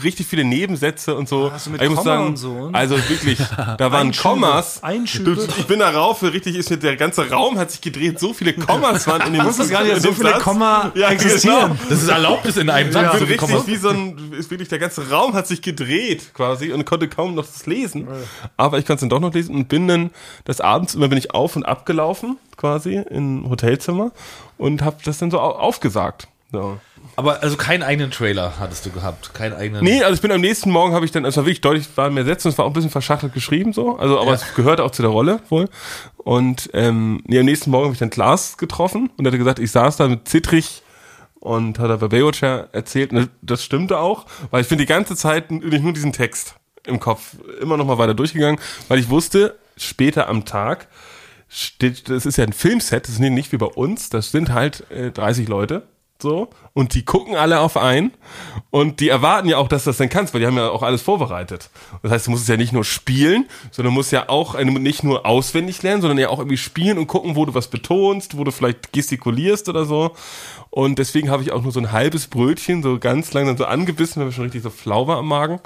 Richtig 0.05 0.29
viele 0.29 0.45
Nebensätze 0.45 1.17
und 1.17 1.29
so. 1.29 1.51
hast 1.51 1.67
du 1.67 1.71
mit 1.71 1.83
ich 1.83 1.89
muss 1.89 1.99
Komma 1.99 2.11
sagen, 2.11 2.27
und 2.29 2.37
so, 2.37 2.69
ne? 2.69 2.79
also 2.79 2.97
wirklich, 3.09 3.39
da 3.79 3.91
waren. 3.91 4.13
Kommas. 4.13 4.83
Einschübe. 4.85 5.49
Ich 5.59 5.67
bin 5.67 5.81
da 5.81 5.91
rauf, 5.91 6.23
richtig 6.23 6.55
ist 6.55 6.71
mir 6.71 6.77
der 6.77 6.97
ganze 6.97 7.29
Raum 7.31 7.59
hat 7.59 7.73
sich 7.73 7.81
gedreht. 7.81 8.21
So 8.21 8.33
viele 8.33 8.53
Kommas 8.53 9.09
waren 9.09 9.23
in 9.27 9.33
dem 9.35 9.45
wusstest 9.47 9.71
gar 9.71 9.83
nicht, 9.83 10.01
so 10.01 10.13
viele 10.13 10.31
Satz. 10.31 10.43
Komma 10.43 10.93
ja, 10.95 11.11
existieren. 11.11 11.73
Genau. 11.73 11.77
Das 11.89 12.03
ist 12.03 12.09
erlaubt, 12.09 12.47
in 12.57 12.71
einem 12.71 12.93
Satz 12.93 13.19
zu 13.19 13.27
bin 13.27 13.41
richtig 13.41 13.67
wie 13.67 13.77
so 13.77 13.89
ein, 13.89 14.33
ist 14.39 14.51
wirklich 14.51 14.69
der 14.69 14.79
ganze 14.79 15.11
Raum 15.11 15.32
hat 15.35 15.47
sich 15.47 15.63
gedreht 15.63 16.33
quasi 16.35 16.73
und 16.73 16.85
konnte 16.85 17.09
kaum 17.09 17.35
noch 17.35 17.47
das 17.47 17.67
lesen. 17.67 18.07
Aber 18.57 18.79
ich 18.79 18.85
konnte 18.87 18.95
es 18.97 19.01
dann 19.01 19.11
doch 19.11 19.21
noch 19.21 19.33
lesen 19.35 19.55
und 19.55 19.69
bin 19.69 19.89
dann 19.89 20.11
des 20.47 20.61
Abends 20.61 20.95
immer 20.95 21.09
bin 21.09 21.19
ich 21.19 21.33
auf 21.35 21.57
und 21.57 21.65
abgelaufen 21.65 22.39
quasi 22.57 23.03
im 23.11 23.49
Hotelzimmer 23.49 24.13
und 24.59 24.83
habe 24.83 24.97
das 25.05 25.19
dann 25.19 25.31
so 25.31 25.41
au- 25.41 25.53
aufgesagt. 25.57 26.29
So. 26.53 26.79
Aber 27.17 27.43
also 27.43 27.57
keinen 27.57 27.83
eigenen 27.83 28.11
Trailer 28.11 28.55
hattest 28.61 28.85
du 28.87 28.91
gehabt. 28.91 29.33
Keinen 29.35 29.55
eigenen. 29.55 29.83
Nee, 29.83 30.03
also 30.03 30.15
ich 30.15 30.21
bin 30.21 30.31
am 30.33 30.41
nächsten 30.43 30.71
Morgen 30.71 30.95
habe 30.95 31.05
ich 31.07 31.11
dann, 31.11 31.25
es 31.25 31.37
war 31.37 31.45
wirklich 31.45 31.63
deutlich, 31.63 31.89
war 31.97 32.11
mehr 32.11 32.25
Sätze 32.25 32.47
und 32.49 32.53
es 32.53 32.59
war 32.59 32.67
auch 32.67 32.71
ein 32.71 32.75
bisschen 32.75 32.91
verschachtelt 32.91 33.33
geschrieben 33.33 33.73
so, 33.73 33.97
also 33.97 34.19
aber 34.21 34.29
Ja. 34.31 34.35
es 34.35 34.55
gehörte 34.55 34.85
auch 34.85 34.91
zu 34.91 35.01
der 35.03 35.11
Rolle 35.11 35.41
wohl. 35.49 35.69
Und 36.19 36.71
ähm, 36.75 37.23
nee, 37.27 37.39
am 37.39 37.47
nächsten 37.47 37.71
Morgen 37.71 37.85
habe 37.85 37.95
ich 37.95 37.99
dann 37.99 38.11
Klaas 38.11 38.57
getroffen 38.59 39.11
und 39.17 39.25
er 39.25 39.31
hatte 39.31 39.39
gesagt, 39.39 39.59
ich 39.59 39.71
saß 39.73 39.97
da 39.97 40.09
mit 40.09 40.29
zittrig 40.29 40.83
und 41.43 41.81
hat 41.81 41.91
er 41.91 41.99
bei 41.99 42.07
Baywatch 42.07 42.43
ja 42.43 42.69
erzählt, 42.71 43.13
und 43.13 43.29
das 43.43 43.65
stimmte 43.65 43.99
auch, 43.99 44.27
weil 44.53 44.63
ich 44.63 44.69
bin 44.69 44.79
die 44.79 44.87
ganze 44.87 45.17
Zeit 45.17 45.51
nicht 45.51 45.83
nur 45.83 45.93
diesen 45.93 46.13
Text 46.13 46.55
im 46.87 47.01
Kopf 47.01 47.35
immer 47.61 47.77
noch 47.77 47.85
mal 47.85 47.99
weiter 47.99 48.15
durchgegangen, 48.15 48.61
weil 48.87 49.01
ich 49.01 49.11
wusste, 49.11 49.59
später 49.77 50.29
am 50.29 50.45
Tag 50.45 50.87
steht, 51.49 52.09
das 52.09 52.27
ist 52.27 52.39
ja 52.39 52.45
ein 52.45 52.53
Filmset, 52.53 53.09
das 53.09 53.15
ist 53.15 53.19
nicht 53.19 53.51
wie 53.51 53.57
bei 53.57 53.67
uns, 53.67 54.09
das 54.09 54.31
sind 54.31 54.53
halt 54.53 54.89
äh, 54.91 55.11
30 55.11 55.49
Leute, 55.49 55.83
so, 56.23 56.51
und 56.73 56.95
die 56.95 57.05
gucken 57.05 57.35
alle 57.35 57.59
auf 57.59 57.77
ein 57.77 58.13
und 58.71 59.01
die 59.01 59.09
erwarten 59.09 59.49
ja 59.49 59.57
auch, 59.57 59.67
dass 59.67 59.83
du 59.83 59.91
das 59.91 59.97
dann 59.97 60.09
kannst, 60.09 60.33
weil 60.33 60.41
die 60.41 60.47
haben 60.47 60.57
ja 60.57 60.71
auch 60.71 60.85
alles 60.85 61.03
vorbereitet. 61.03 61.69
Das 62.03 62.13
heißt, 62.13 62.27
du 62.29 62.31
musst 62.31 62.45
es 62.45 62.49
ja 62.49 62.57
nicht 62.57 62.73
nur 62.73 62.85
spielen, 62.85 63.47
sondern 63.73 63.93
musst 63.93 64.13
ja 64.13 64.29
auch 64.29 64.55
äh, 64.55 64.65
nicht 64.65 65.03
nur 65.03 65.27
auswendig 65.27 65.83
lernen, 65.83 66.01
sondern 66.01 66.19
ja 66.19 66.29
auch 66.29 66.39
irgendwie 66.39 66.57
spielen 66.57 66.97
und 66.97 67.09
gucken, 67.09 67.35
wo 67.35 67.45
du 67.45 67.55
was 67.55 67.67
betonst, 67.67 68.39
wo 68.39 68.45
du 68.45 68.53
vielleicht 68.53 68.93
gestikulierst 68.93 69.69
oder 69.69 69.85
so. 69.85 70.13
Und 70.75 70.99
deswegen 70.99 71.29
habe 71.29 71.43
ich 71.43 71.53
auch 71.53 71.63
nur 71.63 71.71
so 71.71 71.81
ein 71.81 71.93
halbes 71.93 72.29
Brötchen, 72.29 72.83
so 72.83 72.99
ganz 72.99 73.35
langsam 73.35 73.59
so 73.59 73.67
angebissen, 73.67 74.23
weil 74.23 74.33
schon 74.33 74.45
richtig 74.45 74.63
so 74.63 74.71
flau 74.71 75.07
war 75.07 75.19
am 75.19 75.29
Magen. 75.29 75.61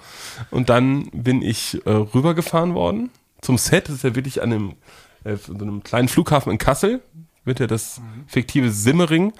Und 0.51 0.69
dann 0.69 1.09
bin 1.13 1.43
ich 1.43 1.81
äh, 1.87 1.91
rübergefahren 1.91 2.75
worden 2.75 3.11
zum 3.41 3.57
Set. 3.57 3.89
Das 3.89 3.95
ist 3.95 4.03
ja 4.03 4.17
wirklich 4.17 4.43
an 4.43 4.53
einem, 4.53 4.75
äh, 5.23 5.37
so 5.37 5.55
einem 5.55 5.85
kleinen 5.85 6.09
Flughafen 6.09 6.51
in 6.51 6.59
Kassel. 6.59 7.03
Wird 7.45 7.61
ja 7.61 7.69
das 7.69 8.01
fiktive 8.27 8.73
Simmering 8.73 9.33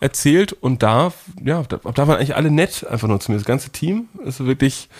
erzählt. 0.00 0.52
Und 0.52 0.82
da, 0.82 1.14
ja, 1.42 1.62
da, 1.62 1.78
da 1.78 2.06
waren 2.06 2.18
eigentlich 2.18 2.36
alle 2.36 2.50
nett, 2.50 2.86
einfach 2.86 3.08
nur 3.08 3.18
zu 3.18 3.32
mir. 3.32 3.38
Das 3.38 3.46
ganze 3.46 3.70
Team 3.70 4.10
ist 4.22 4.44
wirklich, 4.44 4.90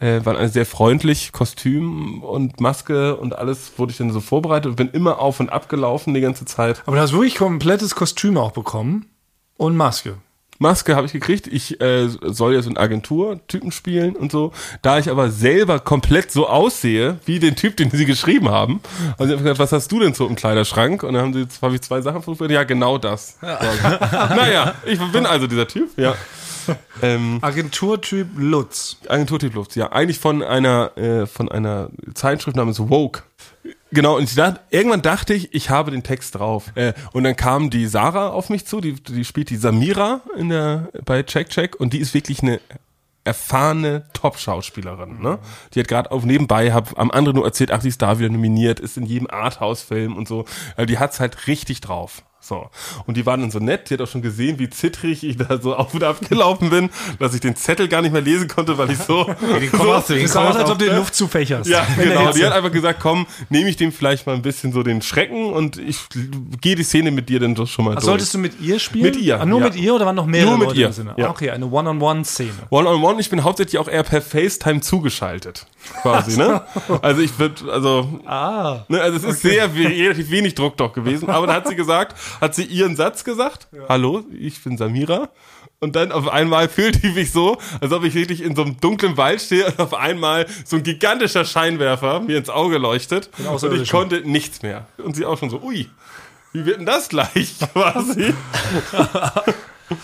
äh, 0.00 0.24
waren 0.24 0.38
alle 0.38 0.48
sehr 0.48 0.66
freundlich. 0.66 1.30
Kostüm 1.30 2.24
und 2.24 2.60
Maske 2.60 3.16
und 3.16 3.38
alles 3.38 3.78
wurde 3.78 3.92
ich 3.92 3.98
dann 3.98 4.10
so 4.10 4.18
vorbereitet 4.18 4.70
und 4.70 4.74
bin 4.74 4.90
immer 4.90 5.20
auf 5.20 5.38
und 5.38 5.50
ab 5.50 5.68
gelaufen 5.68 6.14
die 6.14 6.20
ganze 6.20 6.46
Zeit. 6.46 6.82
Aber 6.84 6.96
du 6.96 7.02
hast 7.02 7.12
wirklich 7.12 7.36
komplettes 7.36 7.94
Kostüm 7.94 8.36
auch 8.36 8.50
bekommen 8.50 9.06
und 9.56 9.76
Maske. 9.76 10.16
Maske 10.62 10.96
habe 10.96 11.06
ich 11.06 11.12
gekriegt. 11.12 11.46
Ich 11.48 11.80
äh, 11.80 12.08
soll 12.08 12.54
ja 12.54 12.62
so 12.62 12.70
einen 12.70 12.78
Agenturtypen 12.78 13.72
spielen 13.72 14.16
und 14.16 14.32
so. 14.32 14.52
Da 14.80 14.98
ich 14.98 15.10
aber 15.10 15.30
selber 15.30 15.80
komplett 15.80 16.30
so 16.30 16.48
aussehe, 16.48 17.18
wie 17.26 17.38
den 17.38 17.56
Typ, 17.56 17.76
den 17.76 17.90
sie 17.90 18.06
geschrieben 18.06 18.48
haben, 18.48 18.80
haben 19.18 19.26
sie 19.26 19.32
einfach 19.32 19.44
gesagt, 19.44 19.58
was 19.58 19.72
hast 19.72 19.92
du 19.92 19.98
denn 19.98 20.14
so 20.14 20.26
im 20.26 20.36
Kleiderschrank? 20.36 21.02
Und 21.02 21.14
dann 21.14 21.22
haben 21.22 21.34
sie, 21.34 21.46
habe 21.60 21.74
ich 21.74 21.82
zwei 21.82 22.00
Sachen 22.00 22.22
fotografiert. 22.22 22.52
Ja, 22.52 22.64
genau 22.64 22.96
das. 22.96 23.38
naja, 23.42 24.74
ich 24.86 24.98
bin 25.12 25.26
also 25.26 25.46
dieser 25.46 25.68
Typ, 25.68 25.90
ja. 25.98 26.14
Ähm, 27.02 27.40
Agenturtyp 27.40 28.28
Lutz. 28.36 28.98
Agenturtyp 29.08 29.52
Luft, 29.54 29.74
ja. 29.74 29.90
Eigentlich 29.90 30.20
von 30.20 30.44
einer, 30.44 30.96
äh, 30.96 31.26
von 31.26 31.50
einer 31.50 31.90
Zeitschrift 32.14 32.56
namens 32.56 32.78
Woke. 32.78 33.24
Genau, 33.92 34.16
und 34.16 34.24
ich 34.24 34.34
dachte, 34.34 34.60
irgendwann 34.70 35.02
dachte 35.02 35.34
ich, 35.34 35.52
ich 35.54 35.68
habe 35.68 35.90
den 35.90 36.02
Text 36.02 36.36
drauf. 36.36 36.72
Äh, 36.74 36.94
und 37.12 37.24
dann 37.24 37.36
kam 37.36 37.68
die 37.68 37.86
Sarah 37.86 38.30
auf 38.30 38.48
mich 38.48 38.64
zu, 38.64 38.80
die, 38.80 38.94
die 38.94 39.24
spielt 39.24 39.50
die 39.50 39.56
Samira 39.56 40.22
in 40.36 40.48
der, 40.48 40.88
bei 41.04 41.22
Check 41.22 41.50
Check 41.50 41.78
und 41.78 41.92
die 41.92 41.98
ist 41.98 42.14
wirklich 42.14 42.42
eine 42.42 42.60
erfahrene 43.24 44.04
Top-Schauspielerin. 44.14 45.20
Ne? 45.20 45.38
Die 45.74 45.80
hat 45.80 45.88
gerade 45.88 46.10
auf 46.10 46.24
nebenbei, 46.24 46.72
hab 46.72 46.98
am 46.98 47.10
anderen 47.10 47.36
nur 47.36 47.44
erzählt, 47.44 47.70
ach, 47.70 47.82
die 47.82 47.88
ist 47.88 48.00
da 48.00 48.18
wieder 48.18 48.30
nominiert, 48.30 48.80
ist 48.80 48.96
in 48.96 49.04
jedem 49.04 49.28
Arthouse-Film 49.30 50.16
und 50.16 50.26
so. 50.26 50.46
Also 50.76 50.86
die 50.86 50.98
hat's 50.98 51.20
halt 51.20 51.46
richtig 51.46 51.82
drauf. 51.82 52.22
So. 52.44 52.68
Und 53.06 53.16
die 53.16 53.24
waren 53.24 53.40
dann 53.40 53.52
so 53.52 53.60
nett, 53.60 53.88
die 53.88 53.94
hat 53.94 54.00
auch 54.00 54.08
schon 54.08 54.20
gesehen, 54.20 54.58
wie 54.58 54.68
zittrig 54.68 55.22
ich 55.22 55.36
da 55.36 55.60
so 55.60 55.76
auf 55.76 55.94
und 55.94 56.02
ab 56.02 56.18
gelaufen 56.28 56.70
bin, 56.70 56.90
dass 57.20 57.34
ich 57.34 57.40
den 57.40 57.54
Zettel 57.54 57.86
gar 57.86 58.02
nicht 58.02 58.10
mehr 58.10 58.20
lesen 58.20 58.48
konnte, 58.48 58.76
weil 58.78 58.90
ich 58.90 58.98
so. 58.98 59.24
so 59.72 59.94
Es 59.94 60.10
ist 60.10 60.36
aus, 60.36 60.56
als 60.56 60.68
ob 60.68 60.76
du 60.78 60.84
die 60.86 60.90
Luft 60.90 61.14
zufächerst. 61.14 61.70
ja, 61.70 61.86
genau. 61.96 62.32
Die 62.32 62.44
hat 62.44 62.52
einfach 62.52 62.72
gesagt, 62.72 62.98
komm, 63.00 63.26
nehme 63.48 63.68
ich 63.70 63.76
dem 63.76 63.92
vielleicht 63.92 64.26
mal 64.26 64.34
ein 64.34 64.42
bisschen 64.42 64.72
so 64.72 64.82
den 64.82 65.02
Schrecken 65.02 65.52
und 65.52 65.76
ich 65.78 65.98
gehe 66.60 66.74
die 66.74 66.82
Szene 66.82 67.12
mit 67.12 67.28
dir 67.28 67.38
dann 67.38 67.54
doch 67.54 67.68
schon 67.68 67.84
mal 67.84 67.92
Ach, 67.92 67.94
durch. 67.96 68.06
solltest 68.06 68.34
du 68.34 68.38
mit 68.38 68.60
ihr 68.60 68.80
spielen? 68.80 69.04
Mit 69.04 69.16
ihr, 69.16 69.40
Ah, 69.40 69.46
nur 69.46 69.60
ja. 69.60 69.66
mit 69.66 69.76
ihr 69.76 69.94
oder 69.94 70.04
waren 70.06 70.16
noch 70.16 70.26
mehrere 70.26 70.50
Nur 70.50 70.58
mit 70.58 70.68
Leute 70.70 70.80
ihr, 70.80 70.86
im 70.88 70.92
Sinne? 70.92 71.14
ja. 71.16 71.30
Okay, 71.30 71.50
eine 71.50 71.66
One-on-One-Szene. 71.70 72.50
One-on-one, 72.70 73.20
ich 73.20 73.30
bin 73.30 73.44
hauptsächlich 73.44 73.78
auch 73.78 73.86
eher 73.88 74.02
per 74.02 74.20
FaceTime 74.20 74.80
zugeschaltet. 74.80 75.66
Quasi, 76.02 76.36
ne? 76.38 76.62
Also 77.02 77.22
ich 77.22 77.38
würde, 77.38 77.72
also, 77.72 78.20
Ah. 78.26 78.84
ne, 78.88 79.00
also 79.00 79.16
es 79.16 79.24
ist 79.24 79.42
sehr 79.42 79.72
relativ 79.74 80.30
wenig 80.30 80.54
Druck 80.54 80.76
doch 80.76 80.92
gewesen. 80.92 81.28
Aber 81.28 81.46
dann 81.46 81.56
hat 81.56 81.68
sie 81.68 81.74
gesagt, 81.76 82.16
hat 82.40 82.54
sie 82.54 82.64
ihren 82.64 82.96
Satz 82.96 83.24
gesagt, 83.24 83.68
hallo, 83.88 84.24
ich 84.38 84.62
bin 84.62 84.76
Samira. 84.76 85.30
Und 85.80 85.96
dann 85.96 86.12
auf 86.12 86.28
einmal 86.28 86.68
fühlte 86.68 87.04
ich 87.06 87.14
mich 87.14 87.32
so, 87.32 87.58
als 87.80 87.90
ob 87.92 88.04
ich 88.04 88.14
wirklich 88.14 88.40
in 88.40 88.54
so 88.54 88.62
einem 88.62 88.80
dunklen 88.80 89.16
Wald 89.16 89.40
stehe 89.42 89.66
und 89.66 89.80
auf 89.80 89.94
einmal 89.94 90.46
so 90.64 90.76
ein 90.76 90.84
gigantischer 90.84 91.44
Scheinwerfer 91.44 92.20
mir 92.20 92.38
ins 92.38 92.48
Auge 92.48 92.78
leuchtet. 92.78 93.30
Und 93.68 93.82
ich 93.82 93.90
konnte 93.90 94.20
nichts 94.20 94.62
mehr. 94.62 94.86
Und 94.98 95.16
sie 95.16 95.26
auch 95.26 95.38
schon 95.38 95.50
so, 95.50 95.60
ui, 95.60 95.88
wie 96.52 96.64
wird 96.66 96.78
denn 96.78 96.86
das 96.86 97.08
gleich 97.08 97.58
quasi? 97.72 98.32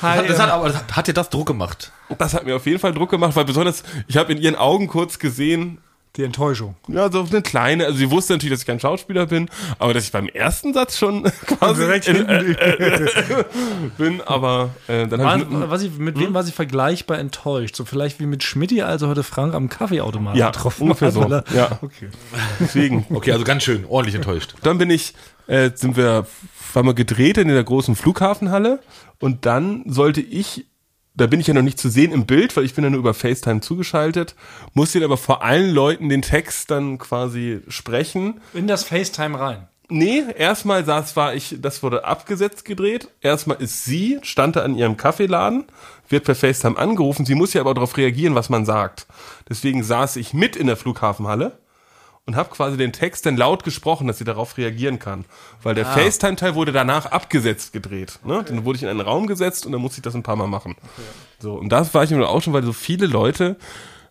Das 0.03 0.39
hat, 0.41 0.51
aber 0.51 0.69
das 0.69 0.79
hat, 0.79 0.97
hat 0.97 1.07
dir 1.07 1.15
das 1.15 1.31
Druck 1.31 1.47
gemacht? 1.47 1.93
Das 2.19 2.35
hat 2.35 2.45
mir 2.45 2.57
auf 2.57 2.67
jeden 2.67 2.79
Fall 2.81 2.93
Druck 2.93 3.11
gemacht, 3.11 3.37
weil 3.37 3.45
besonders, 3.45 3.85
ich 4.07 4.17
habe 4.17 4.33
in 4.33 4.39
ihren 4.39 4.57
Augen 4.57 4.89
kurz 4.89 5.19
gesehen, 5.19 5.79
Die 6.17 6.25
Enttäuschung. 6.25 6.75
ja, 6.89 7.13
so 7.13 7.25
eine 7.31 7.43
kleine, 7.43 7.85
also 7.87 7.99
sie 7.99 8.11
wusste 8.11 8.33
natürlich, 8.33 8.53
dass 8.55 8.61
ich 8.63 8.67
kein 8.67 8.81
Schauspieler 8.81 9.27
bin, 9.27 9.49
aber 9.79 9.95
dass 9.95 10.05
ich 10.05 10.11
beim 10.13 10.27
ersten 10.27 10.75
Satz 10.75 10.99
schon 10.99 11.23
quasi 11.47 11.83
Direkt 11.83 12.09
in, 12.09 12.17
hinten. 12.17 12.55
äh, 12.57 13.45
bin, 13.99 14.21
aber 14.23 14.71
äh, 14.89 15.07
dann 15.07 15.23
hab 15.23 15.39
ich, 15.39 15.51
War, 15.53 15.71
war 15.71 15.79
sie, 15.79 15.91
mit 15.91 16.19
wem 16.19 16.35
war 16.35 16.43
sie 16.43 16.51
vergleichbar 16.53 17.19
enttäuscht? 17.19 17.77
So 17.77 17.85
vielleicht 17.85 18.19
wie 18.21 18.27
mit 18.27 18.43
Schmidti, 18.43 18.83
als 18.83 19.03
er 19.03 19.09
heute 19.09 19.23
Frank 19.23 19.55
am 19.55 19.69
Kaffeeautomaten 19.69 20.39
ja, 20.41 20.51
getroffen 20.51 20.83
ungefähr 20.85 21.13
so. 21.13 21.21
weil 21.23 21.33
er- 21.33 21.45
Ja, 21.55 21.79
Okay. 21.83 22.09
deswegen. 22.59 23.07
Okay, 23.15 23.33
also 23.33 23.45
ganz 23.45 23.63
schön, 23.63 23.85
ordentlich 23.89 24.15
enttäuscht. 24.17 24.55
Dann 24.63 24.79
bin 24.79 24.91
ich, 24.91 25.15
äh, 25.47 25.71
sind 25.75 25.97
wir, 25.97 26.27
waren 26.75 26.87
wir 26.87 26.95
gedreht 26.95 27.39
in 27.39 27.49
der 27.49 27.63
großen 27.65 27.95
Flughafenhalle 27.97 28.81
und 29.21 29.47
dann 29.47 29.85
sollte 29.87 30.21
ich, 30.21 30.67
da 31.19 31.27
bin 31.27 31.41
ich 31.41 31.47
ja 31.47 31.55
noch 31.55 31.63
nicht 31.63 31.79
zu 31.79 31.91
sehen 31.91 32.13
im 32.13 32.27
Bild, 32.27 32.57
weil 32.57 32.65
ich 32.65 32.75
bin 32.75 32.85
ja 32.85 32.91
nur 32.91 33.01
über 33.01 33.15
FaceTime 33.15 33.61
zugeschaltet, 33.61 34.35
musste 34.73 35.05
aber 35.05 35.17
vor 35.17 35.43
allen 35.43 35.71
Leuten 35.71 36.09
den 36.09 36.23
Text 36.23 36.71
dann 36.71 36.99
quasi 36.99 37.61
sprechen. 37.69 38.41
In 38.55 38.67
das 38.67 38.85
FaceTime 38.85 39.39
rein. 39.39 39.69
Nee, 39.91 40.23
erstmal 40.37 40.85
saß, 40.85 41.17
war 41.17 41.35
ich, 41.35 41.57
das 41.61 41.83
wurde 41.83 42.05
abgesetzt 42.05 42.67
gedreht. 42.67 43.09
Erstmal 43.23 43.57
ist 43.57 43.85
sie, 43.85 44.19
stand 44.23 44.57
da 44.57 44.61
an 44.61 44.77
ihrem 44.77 44.99
Kaffeeladen, 44.99 45.65
wird 46.11 46.25
per 46.25 46.35
FaceTime 46.35 46.77
angerufen. 46.77 47.25
Sie 47.25 47.35
muss 47.35 47.55
ja 47.55 47.63
aber 47.63 47.73
darauf 47.73 47.97
reagieren, 47.97 48.35
was 48.35 48.51
man 48.51 48.67
sagt. 48.67 49.07
Deswegen 49.49 49.83
saß 49.83 50.17
ich 50.17 50.35
mit 50.35 50.57
in 50.57 50.67
der 50.67 50.77
Flughafenhalle 50.77 51.59
und 52.29 52.37
habe 52.37 52.51
quasi 52.51 52.77
den 52.77 52.93
Text 52.93 53.25
dann 53.25 53.39
laut 53.39 53.65
gesprochen, 53.65 54.07
dass 54.07 54.19
sie 54.19 54.25
darauf 54.25 54.59
reagieren 54.59 54.99
kann. 54.99 55.25
Weil 55.63 55.75
der 55.75 55.87
FaceTime-Teil 55.87 56.55
wurde 56.55 56.73
danach 56.73 57.07
abgesetzt 57.07 57.73
gedreht. 57.73 58.19
Ne? 58.23 58.45
Dann 58.47 58.67
wurde 58.67 58.77
ich 58.77 58.83
in 58.83 58.89
einen 58.91 59.01
Raum 59.01 59.27
gesetzt 59.27 59.65
und 59.65 59.73
dann 59.73 59.81
musste 59.81 60.01
ich 60.01 60.03
das 60.03 60.15
ein 60.15 60.23
paar 60.23 60.37
Mal 60.37 60.47
machen. 60.47 60.77
So, 61.39 61.55
und 61.55 61.71
das 61.71 61.95
war 61.95 62.05
ich 62.05 62.11
mir 62.11 62.29
auch 62.29 62.43
schon, 62.43 62.53
weil 62.53 62.63
so 62.63 62.75
viele 62.75 63.07
Leute 63.07 63.57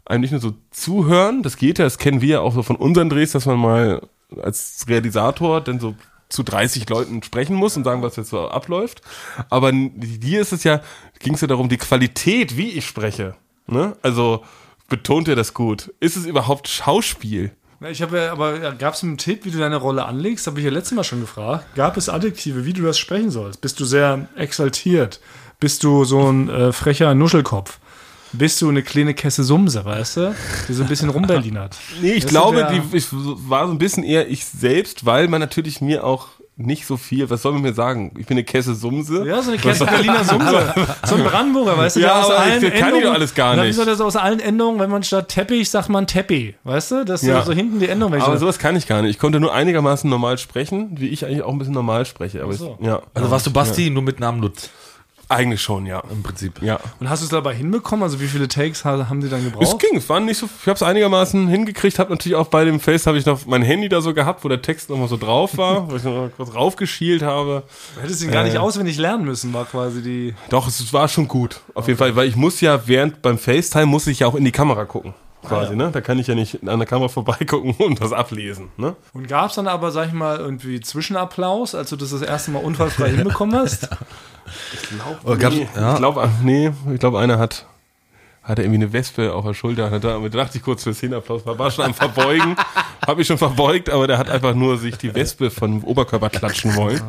einem 0.03 0.21
nicht 0.21 0.31
nur 0.31 0.41
so 0.41 0.55
zuhören, 0.71 1.43
das 1.43 1.57
geht 1.57 1.77
ja, 1.77 1.85
das 1.85 1.99
kennen 1.99 2.21
wir 2.21 2.27
ja 2.27 2.39
auch 2.39 2.55
so 2.55 2.63
von 2.63 2.75
unseren 2.75 3.11
Drehs, 3.11 3.33
dass 3.33 3.45
man 3.45 3.59
mal 3.59 4.01
als 4.41 4.85
Realisator 4.87 5.61
dann 5.61 5.79
so 5.79 5.93
zu 6.27 6.41
30 6.41 6.89
Leuten 6.89 7.21
sprechen 7.21 7.55
muss 7.55 7.77
und 7.77 7.83
sagen, 7.83 8.01
was 8.01 8.15
jetzt 8.15 8.31
so 8.31 8.47
abläuft. 8.49 9.03
Aber 9.51 9.71
dir 9.71 10.41
ist 10.41 10.53
es 10.53 10.63
ja, 10.63 10.81
ging 11.19 11.35
es 11.35 11.41
ja 11.41 11.47
darum, 11.47 11.69
die 11.69 11.77
Qualität, 11.77 12.57
wie 12.57 12.71
ich 12.71 12.87
spreche. 12.87 13.35
Ne? 13.67 13.95
Also 14.01 14.43
betont 14.89 15.27
ihr 15.27 15.35
das 15.35 15.53
gut? 15.53 15.93
Ist 15.99 16.17
es 16.17 16.25
überhaupt 16.25 16.67
Schauspiel? 16.67 17.51
Ich 17.89 18.01
habe 18.01 18.17
ja, 18.17 18.31
aber 18.31 18.71
gab 18.73 18.95
es 18.95 19.03
einen 19.03 19.17
Tipp, 19.17 19.45
wie 19.45 19.51
du 19.51 19.59
deine 19.59 19.75
Rolle 19.75 20.05
anlegst? 20.05 20.47
Habe 20.47 20.59
ich 20.59 20.65
ja 20.65 20.71
letztes 20.71 20.95
Mal 20.95 21.03
schon 21.03 21.21
gefragt. 21.21 21.75
Gab 21.75 21.95
es 21.95 22.09
Adjektive, 22.09 22.65
wie 22.65 22.73
du 22.73 22.81
das 22.81 22.97
sprechen 22.97 23.29
sollst? 23.29 23.61
Bist 23.61 23.79
du 23.79 23.85
sehr 23.85 24.27
exaltiert? 24.35 25.19
Bist 25.59 25.83
du 25.83 26.03
so 26.03 26.31
ein 26.31 26.49
äh, 26.49 26.71
frecher 26.73 27.13
Nuschelkopf? 27.13 27.79
Bist 28.33 28.61
du 28.61 28.69
eine 28.69 28.83
kleine 28.83 29.13
Kesse 29.13 29.43
Sumse, 29.43 29.85
weißt 29.85 30.17
du? 30.17 30.35
Die 30.67 30.73
so 30.73 30.83
ein 30.83 30.89
bisschen 30.89 31.09
rumberlinert. 31.09 31.77
Nee, 32.01 32.13
ich 32.13 32.23
Das 32.23 32.31
glaube, 32.31 32.67
die, 32.71 32.97
ich 32.97 33.07
war 33.11 33.67
so 33.67 33.73
ein 33.73 33.77
bisschen 33.79 34.03
eher 34.03 34.27
ich 34.27 34.45
selbst, 34.45 35.05
weil 35.05 35.27
man 35.27 35.39
natürlich 35.39 35.79
mir 35.79 36.03
auch 36.03 36.27
nicht 36.59 36.87
so 36.87 36.97
viel, 36.97 37.29
was 37.29 37.43
soll 37.43 37.53
man 37.53 37.61
mir 37.61 37.73
sagen? 37.73 38.11
Ich 38.17 38.25
bin 38.25 38.35
eine 38.35 38.43
Kesse 38.43 38.73
Sumse. 38.73 39.23
Ja, 39.27 39.41
so 39.43 39.51
eine 39.51 39.59
Kesse 39.59 39.85
Berliner 39.85 40.23
Sumse. 40.23 40.73
So 41.05 41.15
ein 41.15 41.23
Brandenburger, 41.23 41.77
weißt 41.77 41.97
du? 41.97 41.99
Ja, 41.99 42.19
aus 42.21 42.25
aber 42.31 42.39
allen 42.39 42.61
das 42.61 42.73
kann 42.73 42.95
ich 42.95 43.03
doch 43.03 43.13
alles 43.13 43.35
gar 43.35 43.55
nicht. 43.55 43.67
Wieso 43.67 43.85
das 43.85 44.01
aus 44.01 44.15
allen 44.15 44.39
Endungen, 44.39 44.79
wenn 44.79 44.89
man 44.89 45.03
statt 45.03 45.29
Teppich 45.29 45.69
sagt 45.69 45.89
man 45.89 46.07
Teppi, 46.07 46.55
weißt 46.63 46.91
du? 46.91 47.05
Das 47.05 47.21
ist 47.21 47.29
Ja. 47.29 47.43
so 47.43 47.53
hinten 47.53 47.79
die 47.79 47.87
Endung. 47.87 48.11
ich 48.15 48.23
Aber 48.23 48.33
so- 48.33 48.41
sowas 48.41 48.57
kann 48.57 48.75
ich 48.75 48.87
gar 48.87 49.03
nicht. 49.03 49.11
Ich 49.11 49.19
konnte 49.19 49.39
nur 49.39 49.53
einigermaßen 49.53 50.09
normal 50.09 50.37
sprechen, 50.39 50.91
wie 50.99 51.09
ich 51.09 51.25
eigentlich 51.25 51.43
auch 51.43 51.51
ein 51.51 51.59
bisschen 51.59 51.75
normal 51.75 52.05
spreche. 52.07 52.41
Aber 52.41 52.53
so. 52.53 52.77
ich, 52.79 52.87
ja, 52.87 53.01
Also 53.13 53.29
warst 53.29 53.45
du 53.45 53.51
Basti 53.53 53.89
nur 53.91 54.01
mit 54.03 54.19
Namen 54.19 54.41
Lutz 54.41 54.69
eigentlich 55.29 55.61
schon, 55.61 55.85
ja. 55.85 56.01
im 56.11 56.23
Prinzip. 56.23 56.61
Ja. 56.61 56.79
Und 56.99 57.09
hast 57.09 57.21
du 57.21 57.25
es 57.25 57.29
dabei 57.31 57.53
hinbekommen? 57.53 58.03
Also 58.03 58.19
wie 58.19 58.27
viele 58.27 58.47
Takes 58.47 58.85
ha- 58.85 59.07
haben 59.09 59.21
sie 59.21 59.29
dann 59.29 59.39
Es 59.39 59.45
gebraucht? 59.45 59.79
ging, 59.79 59.97
es 59.97 60.07
waren 60.09 60.25
nicht 60.25 60.37
so, 60.37 60.45
ich 60.61 60.67
habe 60.67 60.75
es 60.75 60.83
einigermaßen 60.83 61.47
hingekriegt, 61.47 61.99
habe 61.99 62.11
natürlich 62.11 62.35
auch 62.35 62.47
bei 62.47 62.63
dem 62.65 62.79
Face 62.79 63.07
habe 63.07 63.17
ich 63.17 63.25
noch 63.25 63.45
mein 63.45 63.61
Handy 63.61 63.89
da 63.89 64.01
so 64.01 64.13
gehabt, 64.13 64.43
wo 64.43 64.47
der 64.49 64.61
Text 64.61 64.89
nochmal 64.89 65.07
so 65.07 65.17
drauf 65.17 65.57
war, 65.57 65.91
wo 65.91 65.95
ich 65.95 66.03
noch 66.03 66.13
mal 66.13 66.29
kurz 66.29 66.53
raufgeschielt 66.53 67.23
habe. 67.23 67.63
Du 67.95 68.01
hättest 68.01 68.23
ihn 68.23 68.31
gar 68.31 68.43
nicht 68.43 68.57
auswendig 68.57 68.97
lernen 68.97 69.25
müssen, 69.25 69.53
war 69.53 69.65
quasi 69.65 70.01
die. 70.01 70.33
Doch, 70.49 70.67
es 70.67 70.93
war 70.93 71.07
schon 71.07 71.27
gut, 71.27 71.59
auf 71.73 71.87
jeden 71.87 71.97
Fall, 71.99 72.15
weil 72.15 72.27
ich 72.27 72.35
muss 72.35 72.61
ja 72.61 72.87
während 72.87 73.21
beim 73.21 73.37
FaceTime 73.37 73.85
muss 73.87 74.07
ich 74.07 74.19
ja 74.19 74.27
auch 74.27 74.35
in 74.35 74.45
die 74.45 74.51
Kamera 74.51 74.85
gucken. 74.85 75.13
Quasi, 75.47 75.75
ne? 75.75 75.89
Da 75.91 76.01
kann 76.01 76.19
ich 76.19 76.27
ja 76.27 76.35
nicht 76.35 76.67
an 76.67 76.79
der 76.79 76.87
Kamera 76.87 77.07
vorbeigucken 77.09 77.73
und 77.79 78.01
das 78.01 78.13
ablesen, 78.13 78.69
ne? 78.77 78.95
Und 79.13 79.27
gab 79.27 79.49
es 79.49 79.55
dann 79.55 79.67
aber, 79.67 79.91
sag 79.91 80.07
ich 80.07 80.13
mal, 80.13 80.37
irgendwie 80.37 80.79
Zwischenapplaus, 80.79 81.75
als 81.75 81.89
du 81.89 81.95
das 81.95 82.11
das 82.11 82.21
erste 82.21 82.51
Mal 82.51 82.63
unfallfrei 82.63 83.09
hinbekommen 83.15 83.55
hast? 83.59 83.89
Oder 85.23 85.37
gab's, 85.37 85.55
Nee, 85.55 85.67
ja. 85.75 85.93
Ich 85.93 85.97
glaube, 85.99 86.29
nee, 86.43 86.71
ich 86.93 86.99
glaube, 86.99 87.19
einer 87.19 87.37
hat, 87.37 87.65
hatte 88.43 88.61
irgendwie 88.61 88.83
eine 88.83 88.93
Wespe 88.93 89.33
auf 89.33 89.45
der 89.45 89.53
Schulter. 89.53 89.89
Da 89.89 89.99
da 89.99 90.29
dachte 90.29 90.57
ich 90.57 90.63
kurz 90.63 90.83
für 90.83 90.93
Szenenapplaus, 90.93 91.45
war, 91.45 91.59
war 91.59 91.69
schon 91.69 91.85
am 91.85 91.93
Verbeugen, 91.93 92.55
habe 93.05 93.21
ich 93.21 93.27
schon 93.27 93.37
verbeugt, 93.37 93.89
aber 93.89 94.07
der 94.07 94.17
hat 94.17 94.29
einfach 94.29 94.53
nur 94.53 94.77
sich 94.77 94.97
die 94.97 95.13
Wespe 95.13 95.51
vom 95.51 95.83
Oberkörper 95.83 96.29
klatschen 96.29 96.75
wollen. 96.75 97.01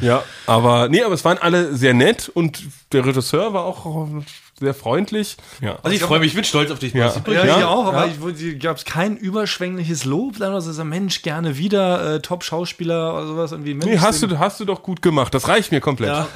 Ja, 0.00 0.22
aber 0.46 0.88
nee, 0.88 1.02
aber 1.02 1.14
es 1.14 1.24
waren 1.24 1.38
alle 1.38 1.74
sehr 1.74 1.92
nett 1.94 2.30
und 2.32 2.62
der 2.92 3.04
Regisseur 3.04 3.52
war 3.52 3.64
auch 3.64 4.08
sehr 4.60 4.74
freundlich. 4.74 5.36
Ja. 5.60 5.78
Also 5.82 5.96
ich 5.96 6.02
freue 6.02 6.20
mich, 6.20 6.28
ich 6.28 6.34
bin 6.34 6.44
stolz 6.44 6.70
auf 6.70 6.78
dich, 6.78 6.92
Ja. 6.92 7.14
Ja, 7.26 7.32
Ja, 7.32 7.58
ich 7.58 7.64
auch, 7.64 7.86
aber 7.86 8.06
ja. 8.06 8.12
ich 8.36 8.60
gab 8.60 8.76
es 8.76 8.84
kein 8.84 9.16
überschwängliches 9.16 10.04
Lob, 10.04 10.38
dann 10.38 10.52
oder 10.52 10.60
so, 10.60 10.84
Mensch, 10.84 11.22
gerne 11.22 11.56
wieder, 11.56 12.14
äh, 12.16 12.20
Top-Schauspieler 12.20 13.14
oder 13.14 13.26
sowas. 13.26 13.52
Irgendwie, 13.52 13.74
Mensch, 13.74 13.86
Nee, 13.86 13.98
hast 13.98 14.22
du, 14.22 14.38
hast 14.38 14.60
du 14.60 14.66
doch 14.66 14.82
gut 14.82 15.00
gemacht. 15.00 15.32
Das 15.34 15.48
reicht 15.48 15.72
mir 15.72 15.80
komplett. 15.80 16.26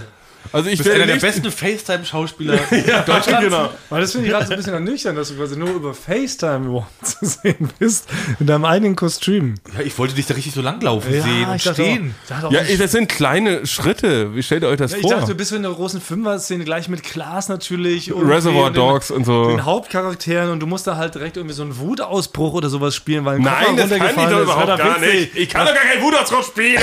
Also 0.52 0.68
ich 0.70 0.78
Du 0.78 0.84
bist 0.84 0.94
einer 0.94 1.06
der 1.06 1.16
besten 1.16 1.50
FaceTime-Schauspieler. 1.50 2.58
Deutschland, 3.06 3.44
genau. 3.44 3.70
Weil 3.90 4.00
das 4.02 4.12
finde 4.12 4.26
ich 4.26 4.32
gerade 4.32 4.46
so 4.46 4.52
ein 4.52 4.56
bisschen 4.56 4.74
ernüchternd, 4.74 5.18
dass 5.18 5.28
du 5.28 5.34
quasi 5.36 5.56
nur 5.56 5.70
über 5.70 5.94
FaceTime 5.94 6.66
überhaupt 6.66 6.90
zu 7.06 7.24
sehen 7.26 7.70
bist, 7.78 8.08
in 8.38 8.46
deinem 8.46 8.64
eigenen 8.64 8.96
Kostüm. 8.96 9.54
Ja, 9.76 9.80
ich 9.84 9.96
wollte 9.98 10.14
dich 10.14 10.26
da 10.26 10.34
richtig 10.34 10.54
so 10.54 10.60
langlaufen 10.60 11.10
sehen 11.12 11.48
und 11.48 11.56
ich 11.56 11.62
stehen. 11.62 12.14
Auch, 12.30 12.44
auch, 12.44 12.52
Ja, 12.52 12.62
ich, 12.62 12.78
das 12.78 12.92
sind 12.92 13.08
kleine 13.08 13.66
Schritte. 13.66 14.34
Wie 14.34 14.42
stellt 14.42 14.62
ihr 14.62 14.68
euch 14.68 14.78
das 14.78 14.92
ich 14.94 15.00
vor? 15.02 15.10
dachte, 15.10 15.26
du 15.32 15.34
bist 15.34 15.52
in 15.52 15.62
der 15.62 15.72
großen 15.72 16.00
Fünfer-Szene 16.00 16.64
gleich 16.64 16.88
mit 16.88 17.02
Klaas 17.02 17.48
natürlich. 17.48 18.12
und 18.12 18.28
Reservoir 18.28 18.70
den- 18.70 18.74
Dogs 18.74 19.10
und 19.10 19.24
so. 19.24 19.48
Den 19.48 19.64
Hauptcharakteren 19.64 20.50
und 20.50 20.60
du 20.60 20.66
musst 20.66 20.86
da 20.86 20.96
halt 20.96 21.14
direkt 21.14 21.36
irgendwie 21.36 21.54
so 21.54 21.62
einen 21.62 21.78
Wutausbruch 21.78 22.52
oder 22.54 22.68
sowas 22.68 22.94
spielen, 22.94 23.24
weil 23.24 23.36
ein 23.36 23.42
Koffer 23.44 23.56
Nein, 23.66 23.76
das 23.76 23.90
kann 23.90 24.08
ich 24.08 24.14
doch 24.30 24.40
überhaupt 24.42 24.66
gar 24.78 25.00
witzig. 25.00 25.14
nicht. 25.32 25.36
Ich 25.36 25.48
kann 25.48 25.66
doch 25.66 25.74
gar 25.74 25.84
kein 25.84 26.02
Wutausbruch 26.02 26.44
spielen. 26.44 26.82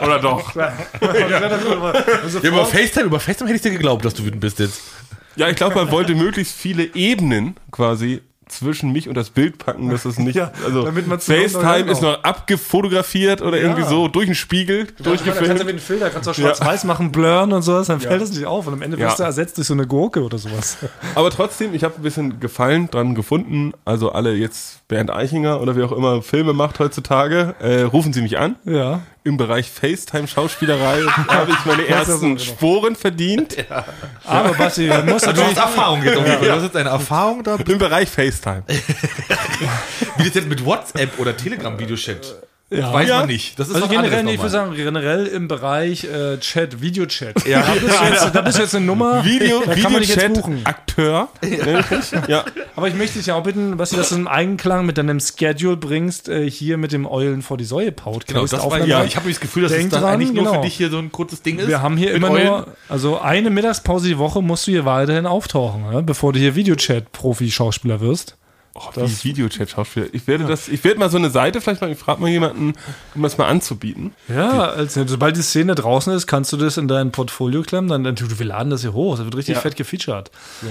Oder 0.02 0.18
doch? 0.18 0.52
Das 0.54 2.29
aber- 2.36 2.44
also 2.44 2.56
Ja, 2.56 2.62
über 2.62 2.64
Frau- 2.70 2.78
FaceTime, 2.78 3.06
über 3.06 3.20
FaceTime 3.20 3.48
hätte 3.48 3.56
ich 3.56 3.62
dir 3.62 3.70
geglaubt, 3.70 4.04
dass 4.04 4.14
du 4.14 4.24
wütend 4.24 4.40
bist 4.40 4.58
jetzt. 4.58 4.80
Ja, 5.36 5.48
ich 5.48 5.56
glaube, 5.56 5.74
man 5.76 5.90
wollte 5.90 6.14
möglichst 6.14 6.54
viele 6.56 6.84
Ebenen 6.94 7.56
quasi 7.70 8.20
zwischen 8.48 8.90
mich 8.90 9.08
und 9.08 9.14
das 9.14 9.30
Bild 9.30 9.58
packen, 9.58 9.90
dass 9.90 10.04
es 10.04 10.18
nicht, 10.18 10.34
Ja, 10.34 10.50
also 10.66 10.82
damit 10.84 11.06
man 11.06 11.20
zusammen 11.20 11.48
FaceTime 11.48 11.88
ist 11.88 12.02
noch 12.02 12.24
abgefotografiert 12.24 13.42
oder 13.42 13.58
irgendwie 13.60 13.84
so 13.84 14.08
durch 14.08 14.26
den 14.26 14.34
Spiegel 14.34 14.86
Da 14.86 14.90
kannst 14.90 14.98
du 15.00 15.04
durchgefilmt. 15.30 15.58
mit 15.60 15.68
dem 15.68 15.78
Filter, 15.78 16.10
kannst 16.10 16.26
du 16.26 16.30
auch 16.32 16.34
schwarz-weiß 16.34 16.82
machen, 16.84 17.12
blurren 17.12 17.52
und 17.52 17.62
sowas, 17.62 17.86
dann 17.86 18.00
fällt 18.00 18.20
das 18.20 18.32
nicht 18.32 18.46
auf 18.46 18.66
und 18.66 18.72
am 18.74 18.82
Ende 18.82 18.98
wirst 18.98 19.18
Ja. 19.20 19.24
du 19.24 19.28
ersetzt 19.28 19.56
durch 19.56 19.66
so 19.68 19.74
eine 19.74 19.86
Gurke 19.86 20.22
oder 20.24 20.38
sowas. 20.38 20.78
Aber 21.14 21.30
trotzdem, 21.30 21.74
ich 21.74 21.84
habe 21.84 21.94
ein 21.96 22.02
bisschen 22.02 22.40
Gefallen 22.40 22.90
dran 22.90 23.14
gefunden. 23.14 23.72
Also 23.84 24.10
alle 24.12 24.34
jetzt 24.34 24.86
Bernd 24.88 25.10
Eichinger 25.12 25.60
oder 25.60 25.76
wie 25.76 25.82
auch 25.82 25.92
immer 25.92 26.20
Filme 26.22 26.52
macht 26.52 26.80
heutzutage, 26.80 27.54
äh, 27.60 27.82
rufen 27.82 28.12
Sie 28.12 28.20
mich 28.22 28.38
an. 28.38 28.56
Ja. 28.64 29.02
Im 29.22 29.36
Bereich 29.36 29.70
FaceTime-Schauspielerei 29.70 31.02
habe 31.28 31.50
ich 31.52 31.64
meine 31.66 31.86
ersten 31.86 32.38
Sporen 32.38 32.96
verdient. 32.96 33.54
Aber 34.24 34.54
Basti, 34.54 34.88
du 34.88 34.94
musst 35.02 35.26
Du 35.26 35.30
hast 35.30 35.36
natürlich, 35.36 35.56
Erfahrung 35.58 36.02
jetzt. 36.02 36.16
irgendwie. 36.16 36.46
Du 36.46 36.52
hast 36.52 36.62
jetzt 36.62 36.76
eine 36.76 36.88
Erfahrung 36.88 37.44
da. 37.44 37.56
Im 37.56 37.78
Bereich 37.78 38.08
FaceTime. 38.08 38.62
Wie 40.16 40.24
das 40.24 40.34
jetzt 40.34 40.48
mit 40.48 40.64
WhatsApp 40.64 41.18
oder 41.18 41.36
Telegram-Videochat? 41.36 42.34
Ja. 42.70 42.92
Weiß 42.92 43.08
Ja. 43.08 43.18
man 43.20 43.26
nicht. 43.28 43.58
Das 43.58 43.68
ist 43.68 43.74
also 43.74 43.86
was 43.86 43.92
generell, 43.92 44.22
nee, 44.22 44.34
ich 44.34 44.38
würde 44.38 44.50
sagen, 44.50 44.74
generell 44.76 45.26
im 45.26 45.48
Bereich 45.48 46.04
äh, 46.04 46.38
Chat, 46.38 46.80
Videochat. 46.80 47.44
Ja. 47.46 47.62
Da, 47.62 47.72
bist 47.72 48.00
du 48.00 48.04
jetzt, 48.04 48.34
da 48.34 48.40
bist 48.42 48.58
du 48.58 48.62
jetzt 48.62 48.74
eine 48.76 48.86
Nummer, 48.86 49.24
Video, 49.24 49.62
da 49.66 49.74
kann 49.74 49.92
man 49.92 50.00
dich 50.00 50.14
jetzt 50.14 50.34
buchen. 50.34 50.58
Videochat-Akteur. 50.58 51.28
nenn 51.42 51.80
ich 51.80 51.90
mich. 51.90 52.28
Ja. 52.28 52.44
Aber 52.76 52.86
ich 52.86 52.94
möchte 52.94 53.18
dich 53.18 53.26
ja 53.26 53.34
auch 53.34 53.42
bitten, 53.42 53.76
dass 53.76 53.90
du 53.90 54.14
einen 54.14 54.28
Einklang 54.28 54.86
mit 54.86 54.98
deinem 54.98 55.18
Schedule 55.18 55.76
bringst, 55.76 56.28
äh, 56.28 56.48
hier 56.48 56.76
mit 56.76 56.92
dem 56.92 57.06
Eulen 57.06 57.42
vor 57.42 57.56
die 57.56 57.64
Säue 57.64 57.90
Podcast. 57.90 58.28
Genau, 58.28 58.46
das 58.46 58.52
war, 58.70 58.86
ja, 58.86 59.04
ich 59.04 59.16
habe 59.16 59.28
das 59.28 59.40
Gefühl, 59.40 59.64
dass 59.64 59.72
Denk 59.72 59.86
es 59.86 59.90
dann 59.90 60.02
dran, 60.02 60.14
eigentlich 60.14 60.32
nur 60.32 60.44
genau. 60.44 60.54
für 60.56 60.60
dich 60.62 60.74
hier 60.74 60.90
so 60.90 60.98
ein 60.98 61.10
kurzes 61.10 61.42
Ding 61.42 61.58
ist. 61.58 61.66
Wir 61.66 61.82
haben 61.82 61.96
hier 61.96 62.12
immer 62.14 62.30
Eulen. 62.30 62.46
nur, 62.46 62.66
also 62.88 63.18
eine 63.20 63.50
Mittagspause 63.50 64.06
die 64.06 64.18
Woche 64.18 64.42
musst 64.42 64.68
du 64.68 64.70
hier 64.70 64.84
weiterhin 64.84 65.26
auftauchen, 65.26 65.90
ne? 65.90 66.02
bevor 66.04 66.32
du 66.32 66.38
hier 66.38 66.54
Videochat-Profi-Schauspieler 66.54 68.00
wirst. 68.00 68.36
Oh, 68.74 68.82
das 68.94 69.24
Videochat-Schauspieler. 69.24 70.06
Ich 70.12 70.26
werde 70.28 70.44
das, 70.44 70.68
ich 70.68 70.84
werde 70.84 71.00
mal 71.00 71.10
so 71.10 71.18
eine 71.18 71.30
Seite 71.30 71.60
vielleicht 71.60 71.80
mal, 71.80 71.90
ich 71.90 71.98
frage 71.98 72.20
mal 72.20 72.30
jemanden, 72.30 72.74
um 73.14 73.22
das 73.22 73.36
mal 73.36 73.46
anzubieten. 73.46 74.12
Ja, 74.28 74.68
also, 74.70 75.04
sobald 75.06 75.36
die 75.36 75.42
Szene 75.42 75.74
draußen 75.74 76.12
ist, 76.12 76.26
kannst 76.28 76.52
du 76.52 76.56
das 76.56 76.76
in 76.76 76.86
dein 76.86 77.10
Portfolio 77.10 77.62
klemmen, 77.62 77.88
dann, 77.90 78.04
dann 78.04 78.16
wir 78.38 78.46
laden 78.46 78.70
das 78.70 78.82
hier 78.82 78.92
hoch. 78.92 79.16
Das 79.16 79.24
wird 79.24 79.36
richtig 79.36 79.56
Ja. 79.56 79.60
fett 79.60 79.74
gefeatured. 79.76 80.30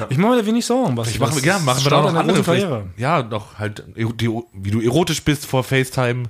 Ich 0.09 0.17
mache 0.17 0.31
mir 0.31 0.41
da 0.41 0.45
wenig 0.45 0.65
Sorgen, 0.65 0.95
was 0.95 1.09
Ich 1.09 1.19
machen 1.19 1.35
wir 1.35 1.41
gerne, 1.41 1.65
machen 1.65 1.83
wir 1.83 1.89
da 1.89 2.01
noch 2.01 2.15
andere 2.15 2.41
Karriere. 2.41 2.85
Ja, 2.95 3.21
noch 3.21 3.59
halt, 3.59 3.83
die, 3.95 4.29
wie 4.53 4.71
du 4.71 4.79
erotisch 4.79 5.23
bist 5.23 5.45
vor 5.45 5.63
FaceTime. 5.65 6.23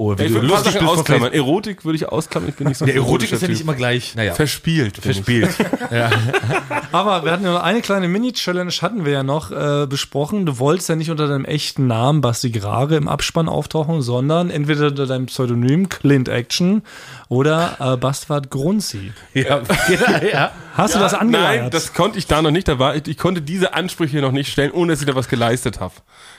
Oder 0.00 0.20
wie 0.20 0.26
Ich 0.26 0.28
du 0.28 0.34
würde 0.36 0.46
lustig 0.46 0.76
vor 0.78 0.90
ausklammern. 0.90 1.32
Erotik 1.32 1.84
würde 1.84 1.96
ich 1.96 2.08
ausklammern, 2.08 2.50
ich 2.50 2.54
bin 2.54 2.68
nicht 2.68 2.78
so 2.78 2.84
ein 2.84 2.88
Ja, 2.88 2.94
Erotik 2.94 3.32
ist 3.32 3.42
ja 3.42 3.48
nicht 3.48 3.62
immer 3.62 3.74
gleich, 3.74 4.14
naja, 4.14 4.32
verspielt. 4.32 4.96
verspielt. 4.98 5.50
Aber 6.92 7.24
wir 7.24 7.32
hatten 7.32 7.42
ja 7.42 7.52
noch 7.52 7.64
eine 7.64 7.80
kleine 7.80 8.06
Mini-Challenge, 8.06 8.70
hatten 8.80 9.04
wir 9.04 9.12
ja 9.12 9.22
noch 9.24 9.50
äh, 9.50 9.88
besprochen. 9.88 10.46
Du 10.46 10.60
wolltest 10.60 10.88
ja 10.88 10.94
nicht 10.94 11.10
unter 11.10 11.26
deinem 11.26 11.44
echten 11.44 11.88
Namen 11.88 12.20
Basti 12.20 12.52
Grage 12.52 12.94
im 12.94 13.08
Abspann 13.08 13.48
auftauchen, 13.48 14.00
sondern 14.00 14.50
entweder 14.50 14.86
unter 14.86 15.08
deinem 15.08 15.26
Pseudonym 15.26 15.88
Clint 15.88 16.28
Action 16.28 16.82
oder 17.28 17.76
äh, 17.80 17.96
Bastard 17.96 18.50
Grunzi. 18.50 19.12
ja, 19.34 19.62
ja, 19.88 20.22
ja. 20.32 20.52
Hast 20.74 20.94
du 20.94 21.00
das 21.00 21.12
angeleiert? 21.14 21.62
Nein, 21.62 21.70
das 21.72 21.92
konnte 21.92 22.20
ich 22.20 22.28
da 22.28 22.40
noch 22.40 22.52
nicht. 22.52 22.68
Da 22.68 22.78
war, 22.78 22.94
ich, 22.94 23.08
ich 23.08 23.18
konnte 23.18 23.42
diese 23.42 23.74
Ansprüche 23.74 24.20
noch 24.20 24.30
nicht 24.30 24.52
stellen, 24.52 24.70
ohne 24.70 24.92
dass 24.92 25.00
ich 25.00 25.08
da 25.08 25.16
was 25.16 25.26
geleistet 25.26 25.80
habe. 25.80 25.94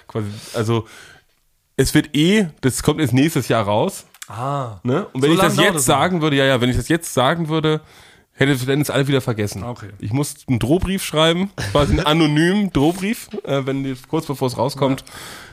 Quasi, 0.08 0.28
also 0.54 0.88
es 1.80 1.94
wird 1.94 2.16
eh, 2.16 2.48
das 2.62 2.84
kommt 2.84 3.00
jetzt 3.00 3.14
nächstes 3.14 3.48
Jahr 3.48 3.64
raus. 3.64 4.06
ah, 4.28 4.80
Ne? 4.84 5.06
Und 5.14 5.22
wenn 5.22 5.30
So 5.30 5.36
ich 5.36 5.42
das 5.42 5.58
jetzt 5.58 5.76
das 5.76 5.86
sagen 5.86 6.22
würde, 6.22 6.36
ja, 6.36 6.46
ja, 6.46 6.60
wenn 6.60 6.70
ich 6.70 6.76
das 6.76 6.90
jetzt 6.90 7.14
sagen 7.14 7.48
würde, 7.48 7.80
hätte 8.34 8.56
dann 8.66 8.82
es 8.82 8.90
alle 8.90 9.08
wieder 9.08 9.22
vergessen. 9.22 9.64
Okay. 9.64 9.90
Ich 10.00 10.12
muss 10.14 10.36
einen 10.48 10.60
Drohbrief 10.60 11.04
schreiben, 11.04 11.52
quasi 11.72 11.92
einen 11.92 12.02
anonymen 12.06 12.72
Drohbrief, 12.72 13.30
äh, 13.44 13.66
wenn 13.66 13.84
die, 13.84 13.96
kurz 14.10 14.26
bevor 14.26 14.48
es 14.50 14.58
rauskommt, 14.58 15.04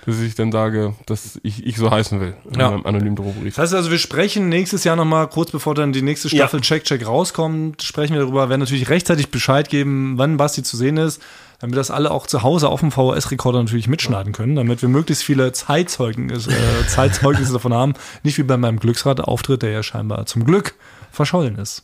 dass 0.04 0.20
ich 0.20 0.34
dann 0.34 0.50
sage, 0.52 0.94
dass 1.06 1.38
ich, 1.44 1.64
ich 1.64 1.76
so 1.76 1.90
heißen 1.90 2.20
will. 2.20 2.34
In 2.52 2.58
Ja. 2.60 2.70
meinem 2.70 2.86
anonymen 2.86 3.16
Drohbrief. 3.16 3.54
Das 3.54 3.64
heißt 3.64 3.74
also, 3.74 3.90
wir 3.92 3.98
sprechen 3.98 4.48
nächstes 4.48 4.82
Jahr 4.84 4.96
nochmal, 4.96 5.28
kurz 5.28 5.50
bevor 5.52 5.74
dann 5.74 5.92
die 5.92 6.02
nächste 6.02 6.28
Staffel 6.28 6.60
Check 6.60 6.84
Check 6.84 7.06
rauskommt, 7.06 7.82
sprechen 7.82 8.14
wir 8.14 8.20
darüber, 8.22 8.48
werden 8.48 8.60
natürlich 8.60 8.88
rechtzeitig 8.88 9.30
Bescheid 9.30 9.68
geben, 9.68 10.14
wann 10.16 10.36
Basti 10.36 10.62
zu 10.64 10.76
sehen 10.76 10.96
ist, 10.96 11.20
damit 11.58 11.76
das 11.76 11.90
alle 11.90 12.10
auch 12.10 12.26
zu 12.26 12.42
Hause 12.42 12.68
auf 12.68 12.80
dem 12.80 12.90
VHS-Rekorder 12.92 13.62
natürlich 13.62 13.88
mitschneiden 13.88 14.32
können, 14.32 14.56
damit 14.56 14.82
wir 14.82 14.88
möglichst 14.88 15.24
viele 15.24 15.52
Zeitzeugnisse, 15.52 16.50
äh, 16.50 16.86
Zeitzeugnisse 16.88 17.52
davon 17.52 17.72
haben. 17.74 17.94
Nicht 18.22 18.38
wie 18.38 18.42
bei 18.42 18.56
meinem 18.56 18.78
Glücksrad-Auftritt, 18.78 19.62
der 19.62 19.70
ja 19.70 19.82
scheinbar 19.82 20.26
zum 20.26 20.44
Glück 20.44 20.74
verschollen 21.10 21.56
ist. 21.58 21.82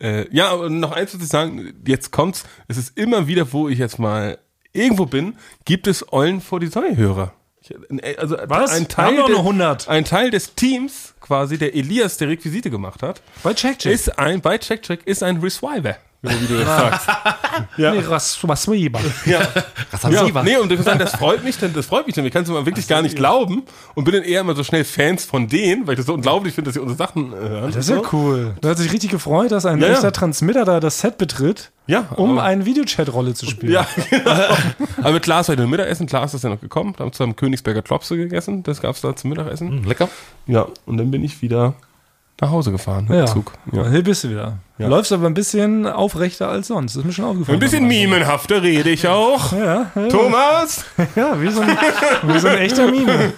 Äh, 0.00 0.26
ja, 0.34 0.50
aber 0.50 0.68
noch 0.70 0.92
eins 0.92 1.14
muss 1.14 1.22
ich 1.22 1.28
sagen, 1.28 1.72
jetzt 1.86 2.10
kommt's, 2.10 2.44
es 2.68 2.76
ist 2.76 2.98
immer 2.98 3.26
wieder, 3.26 3.52
wo 3.52 3.68
ich 3.68 3.78
jetzt 3.78 3.98
mal 3.98 4.38
irgendwo 4.72 5.06
bin, 5.06 5.36
gibt 5.64 5.86
es 5.86 6.12
Eulen 6.12 6.40
vor 6.40 6.58
die 6.60 6.66
Säue-Hörer. 6.66 7.32
Ich- 7.62 8.18
Also 8.18 8.36
Was? 8.46 8.72
Ein 8.72 8.88
Teil, 8.88 9.18
100. 9.22 9.88
ein 9.88 10.04
Teil 10.04 10.30
des 10.30 10.54
Teams, 10.54 11.14
quasi 11.20 11.56
der 11.56 11.74
Elias, 11.74 12.18
der 12.18 12.28
Requisite 12.28 12.68
gemacht 12.70 13.02
hat, 13.02 13.22
Bei 13.42 13.54
Check 13.54 13.78
Check. 13.78 13.92
ist 13.94 14.18
ein, 14.18 14.40
bei 14.42 14.58
Check 14.58 14.82
Check 14.82 15.06
ist 15.06 15.22
ein 15.22 15.38
Reswiver. 15.38 15.96
Wie 16.24 16.46
du 16.46 16.58
das 16.58 16.66
sagst. 16.66 17.08
ja. 17.76 17.92
nee, 17.92 17.98
Weber. 18.02 19.00
Ja. 19.26 19.40
Ja, 20.10 20.42
nee, 20.42 20.56
und 20.56 20.70
ich 20.72 20.78
muss 20.78 20.84
sagen, 20.86 20.98
das 20.98 21.14
freut 21.16 21.44
mich, 21.44 21.58
denn 21.58 21.72
das 21.72 21.86
freut 21.86 22.06
mich, 22.06 22.14
denn 22.14 22.24
ich 22.24 22.32
kann 22.32 22.42
es 22.42 22.48
mal 22.48 22.64
wirklich 22.66 22.88
gar 22.88 23.02
nicht 23.02 23.14
glauben 23.16 23.62
und 23.94 24.04
bin 24.04 24.14
dann 24.14 24.22
eher 24.24 24.40
immer 24.40 24.54
so 24.54 24.64
schnell 24.64 24.84
Fans 24.84 25.24
von 25.24 25.48
denen, 25.48 25.86
weil 25.86 25.94
ich 25.94 25.98
das 25.98 26.06
so 26.06 26.14
unglaublich 26.14 26.54
finde, 26.54 26.68
dass 26.68 26.74
sie 26.74 26.80
unsere 26.80 26.96
Sachen 26.98 27.32
äh, 27.32 27.36
hören. 27.36 27.66
Das 27.72 27.88
ist 27.88 27.90
ja 27.90 28.00
cool. 28.12 28.54
Du 28.60 28.68
hast 28.68 28.80
dich 28.82 28.92
richtig 28.92 29.10
gefreut, 29.10 29.52
dass 29.52 29.66
ein 29.66 29.80
Ja, 29.80 29.88
ja. 29.88 29.92
echter 29.94 30.12
Transmitter 30.12 30.64
da 30.64 30.80
das 30.80 31.00
Set 31.00 31.18
betritt, 31.18 31.70
Ja, 31.86 32.06
um 32.16 32.32
aber- 32.32 32.42
eine 32.44 32.64
Videochat-Rolle 32.66 33.34
zu 33.34 33.46
spielen. 33.46 33.72
Ja, 33.72 33.86
genau. 34.10 34.30
Aber 34.98 35.12
mit 35.12 35.22
Klaas 35.22 35.48
war 35.48 35.54
ich 35.54 35.58
nur 35.58 35.68
Mittagessen. 35.68 36.06
Klaas 36.06 36.32
ist 36.34 36.42
ja 36.44 36.50
noch 36.50 36.60
gekommen. 36.60 36.94
Da 36.94 37.00
haben 37.00 37.08
wir 37.08 37.12
zusammen 37.12 37.36
Königsberger 37.36 37.82
Klopse 37.82 38.16
gegessen. 38.16 38.62
Das 38.62 38.80
gab's 38.80 39.00
da 39.02 39.14
zum 39.14 39.30
Mittagessen. 39.30 39.68
Hm, 39.68 39.84
lecker. 39.84 40.08
Ja, 40.46 40.66
und 40.86 40.96
dann 40.96 41.10
bin 41.10 41.22
ich 41.22 41.42
wieder 41.42 41.74
nach 42.40 42.50
Hause 42.50 42.72
gefahren 42.72 43.04
mit 43.08 43.18
Ja. 43.18 43.26
dem 43.26 43.32
Zug. 43.32 43.52
Ja. 43.72 43.88
Hier 43.90 44.02
bist 44.02 44.24
du 44.24 44.30
wieder. 44.30 44.58
Ja. 44.76 44.88
Läufst 44.88 45.12
aber 45.12 45.28
ein 45.28 45.34
bisschen 45.34 45.86
aufrechter 45.86 46.48
als 46.48 46.66
sonst. 46.66 46.94
Das 46.94 47.02
ist 47.02 47.06
mir 47.06 47.12
schon 47.12 47.26
aufgefallen. 47.26 47.58
Ein 47.58 47.60
bisschen 47.60 47.86
mimenhafter 47.86 48.60
rede 48.60 48.90
ich 48.90 49.06
auch. 49.06 49.52
Ja, 49.52 49.92
ja, 49.94 50.08
Thomas! 50.08 50.84
ja 51.14 51.40
wie, 51.40 51.48
so 51.48 51.60
ein, 51.60 51.78
wie 52.24 52.38
so 52.40 52.48
ein 52.48 52.58
echter 52.58 52.90
Mime. 52.90 53.32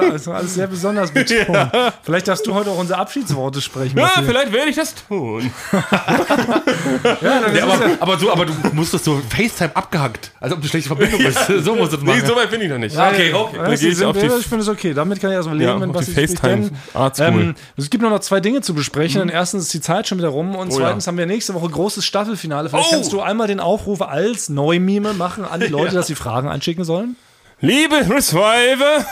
Das 0.00 0.22
ist 0.22 0.28
alles, 0.28 0.54
sehr 0.54 0.66
besonders 0.66 1.10
betont. 1.10 1.48
Vielleicht 2.02 2.28
darfst 2.28 2.46
du 2.46 2.54
heute 2.54 2.70
auch 2.70 2.78
unsere 2.78 2.98
Abschiedsworte 2.98 3.60
sprechen. 3.60 3.98
Ja, 3.98 4.10
vielleicht 4.24 4.52
werde 4.52 4.70
ich 4.70 4.76
das 4.76 4.94
tun. 4.94 5.50
aber, 5.72 7.96
aber, 8.00 8.18
so, 8.18 8.32
aber 8.32 8.46
du 8.46 8.52
musst 8.72 8.94
das 8.94 9.04
so 9.04 9.20
FaceTime 9.28 9.76
abgehakt, 9.76 10.32
als 10.40 10.52
ob 10.52 10.60
eine 10.60 10.68
schlechte 10.68 10.88
Verbindung 10.88 11.20
ist. 11.20 11.46
So 11.46 11.74
musst 11.74 11.92
du 11.92 11.96
das 11.98 12.06
Nee, 12.06 12.12
machen. 12.12 12.26
so 12.26 12.36
weit 12.36 12.50
bin 12.50 12.62
ich 12.62 12.70
noch 12.70 12.78
nicht. 12.78 12.96
okay, 12.96 13.34
okay. 13.34 13.56
Gehe 13.56 13.74
ich 13.74 14.00
ich 14.00 14.46
finde 14.46 14.62
es 14.62 14.68
okay. 14.68 14.94
Damit 14.94 15.20
kann 15.20 15.30
ich 15.30 15.36
erstmal 15.36 15.58
leben, 15.58 15.80
wenn 15.80 15.90
auf 15.90 15.96
was 15.96 16.08
ich. 16.08 16.14
FaceTime 16.14 16.70
Denn, 17.18 17.34
ähm, 17.34 17.54
Es 17.76 17.90
gibt 17.90 18.00
nur 18.00 18.10
noch 18.10 18.20
zwei 18.20 18.40
Dinge 18.40 18.62
zu 18.62 18.72
besprechen. 18.72 19.20
Denn 19.20 19.28
erstens 19.28 19.64
ist 19.64 19.74
die 19.74 19.80
Zeit 19.80 20.08
schon 20.08 20.18
wieder 20.18 20.28
rum 20.38 20.54
und 20.54 20.68
Oh 20.68 20.78
ja. 20.78 20.86
zweitens 20.86 21.06
haben 21.06 21.18
wir 21.18 21.26
nächste 21.26 21.54
Woche 21.54 21.68
großes 21.68 22.04
Staffelfinale. 22.04 22.68
Vielleicht 22.70 22.88
Oh! 22.88 22.92
kannst 22.92 23.12
du 23.12 23.20
einmal 23.20 23.46
den 23.48 23.60
Aufruf 23.60 24.00
als 24.02 24.48
Neumime 24.48 25.12
machen 25.14 25.44
an 25.44 25.60
die 25.60 25.66
Leute, 25.66 25.94
dass 25.96 26.06
sie 26.06 26.14
Fragen 26.14 26.48
einschicken 26.48 26.84
sollen. 26.84 27.16
Liebe 27.60 27.96
Reviver, 27.96 29.04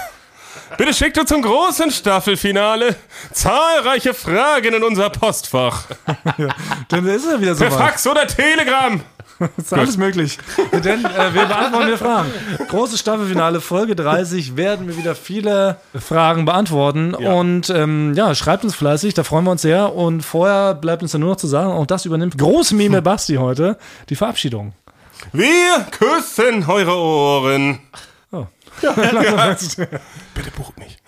bitte 0.79 0.95
schickt 0.95 1.19
uns 1.19 1.29
zum 1.29 1.43
großen 1.43 1.91
Staffelfinale 1.91 2.95
zahlreiche 3.33 4.15
Fragen 4.15 4.75
in 4.75 4.83
unser 4.85 5.11
Postfach. 5.11 5.85
Dann 6.89 7.07
ist 7.07 7.27
er 7.27 7.41
wieder 7.41 7.55
so 7.57 7.65
Per 7.65 7.73
Fax 7.73 8.07
oder 8.07 8.27
Telegram. 8.27 9.01
ist 9.57 9.73
alles 9.73 9.97
möglich. 9.97 10.39
Denn 10.73 11.05
äh, 11.05 11.35
wir 11.35 11.47
beantworten 11.47 11.89
wir 11.89 11.99
Fragen. 11.99 12.31
Großes 12.69 12.99
Staffelfinale, 12.99 13.61
Folge 13.61 13.95
30, 13.97 14.57
werden 14.57 14.89
wir 14.89 14.97
wieder 14.97 15.15
viele 15.15 15.77
Fragen 15.95 16.45
beantworten. 16.45 17.15
Ja. 17.19 17.33
Und 17.33 17.71
ähm, 17.71 18.15
ja, 18.15 18.35
schreibt 18.35 18.65
uns 18.65 18.75
fleißig, 18.75 19.15
da 19.15 19.25
freuen 19.25 19.45
wir 19.45 19.51
uns 19.51 19.63
sehr. 19.63 19.95
Und 19.95 20.23
vorher 20.23 20.75
bleibt 20.75 21.03
uns 21.03 21.13
dann 21.13 21.21
nur 21.21 21.31
noch 21.31 21.37
zu 21.37 21.47
sagen, 21.47 21.71
auch 21.71 21.87
das 21.87 22.05
übernimmt 22.05 22.39
Großmime 22.39 23.03
Basti 23.07 23.37
heute, 23.37 23.79
die 24.09 24.17
Verabschiedung. 24.17 24.73
Wir 25.33 25.87
küssen 25.91 26.65
eure 26.69 26.97
Ohren. 26.97 27.81
Oh. 28.33 28.47
Bitte 28.81 30.51
bucht 30.57 30.79
mich. 30.79 30.99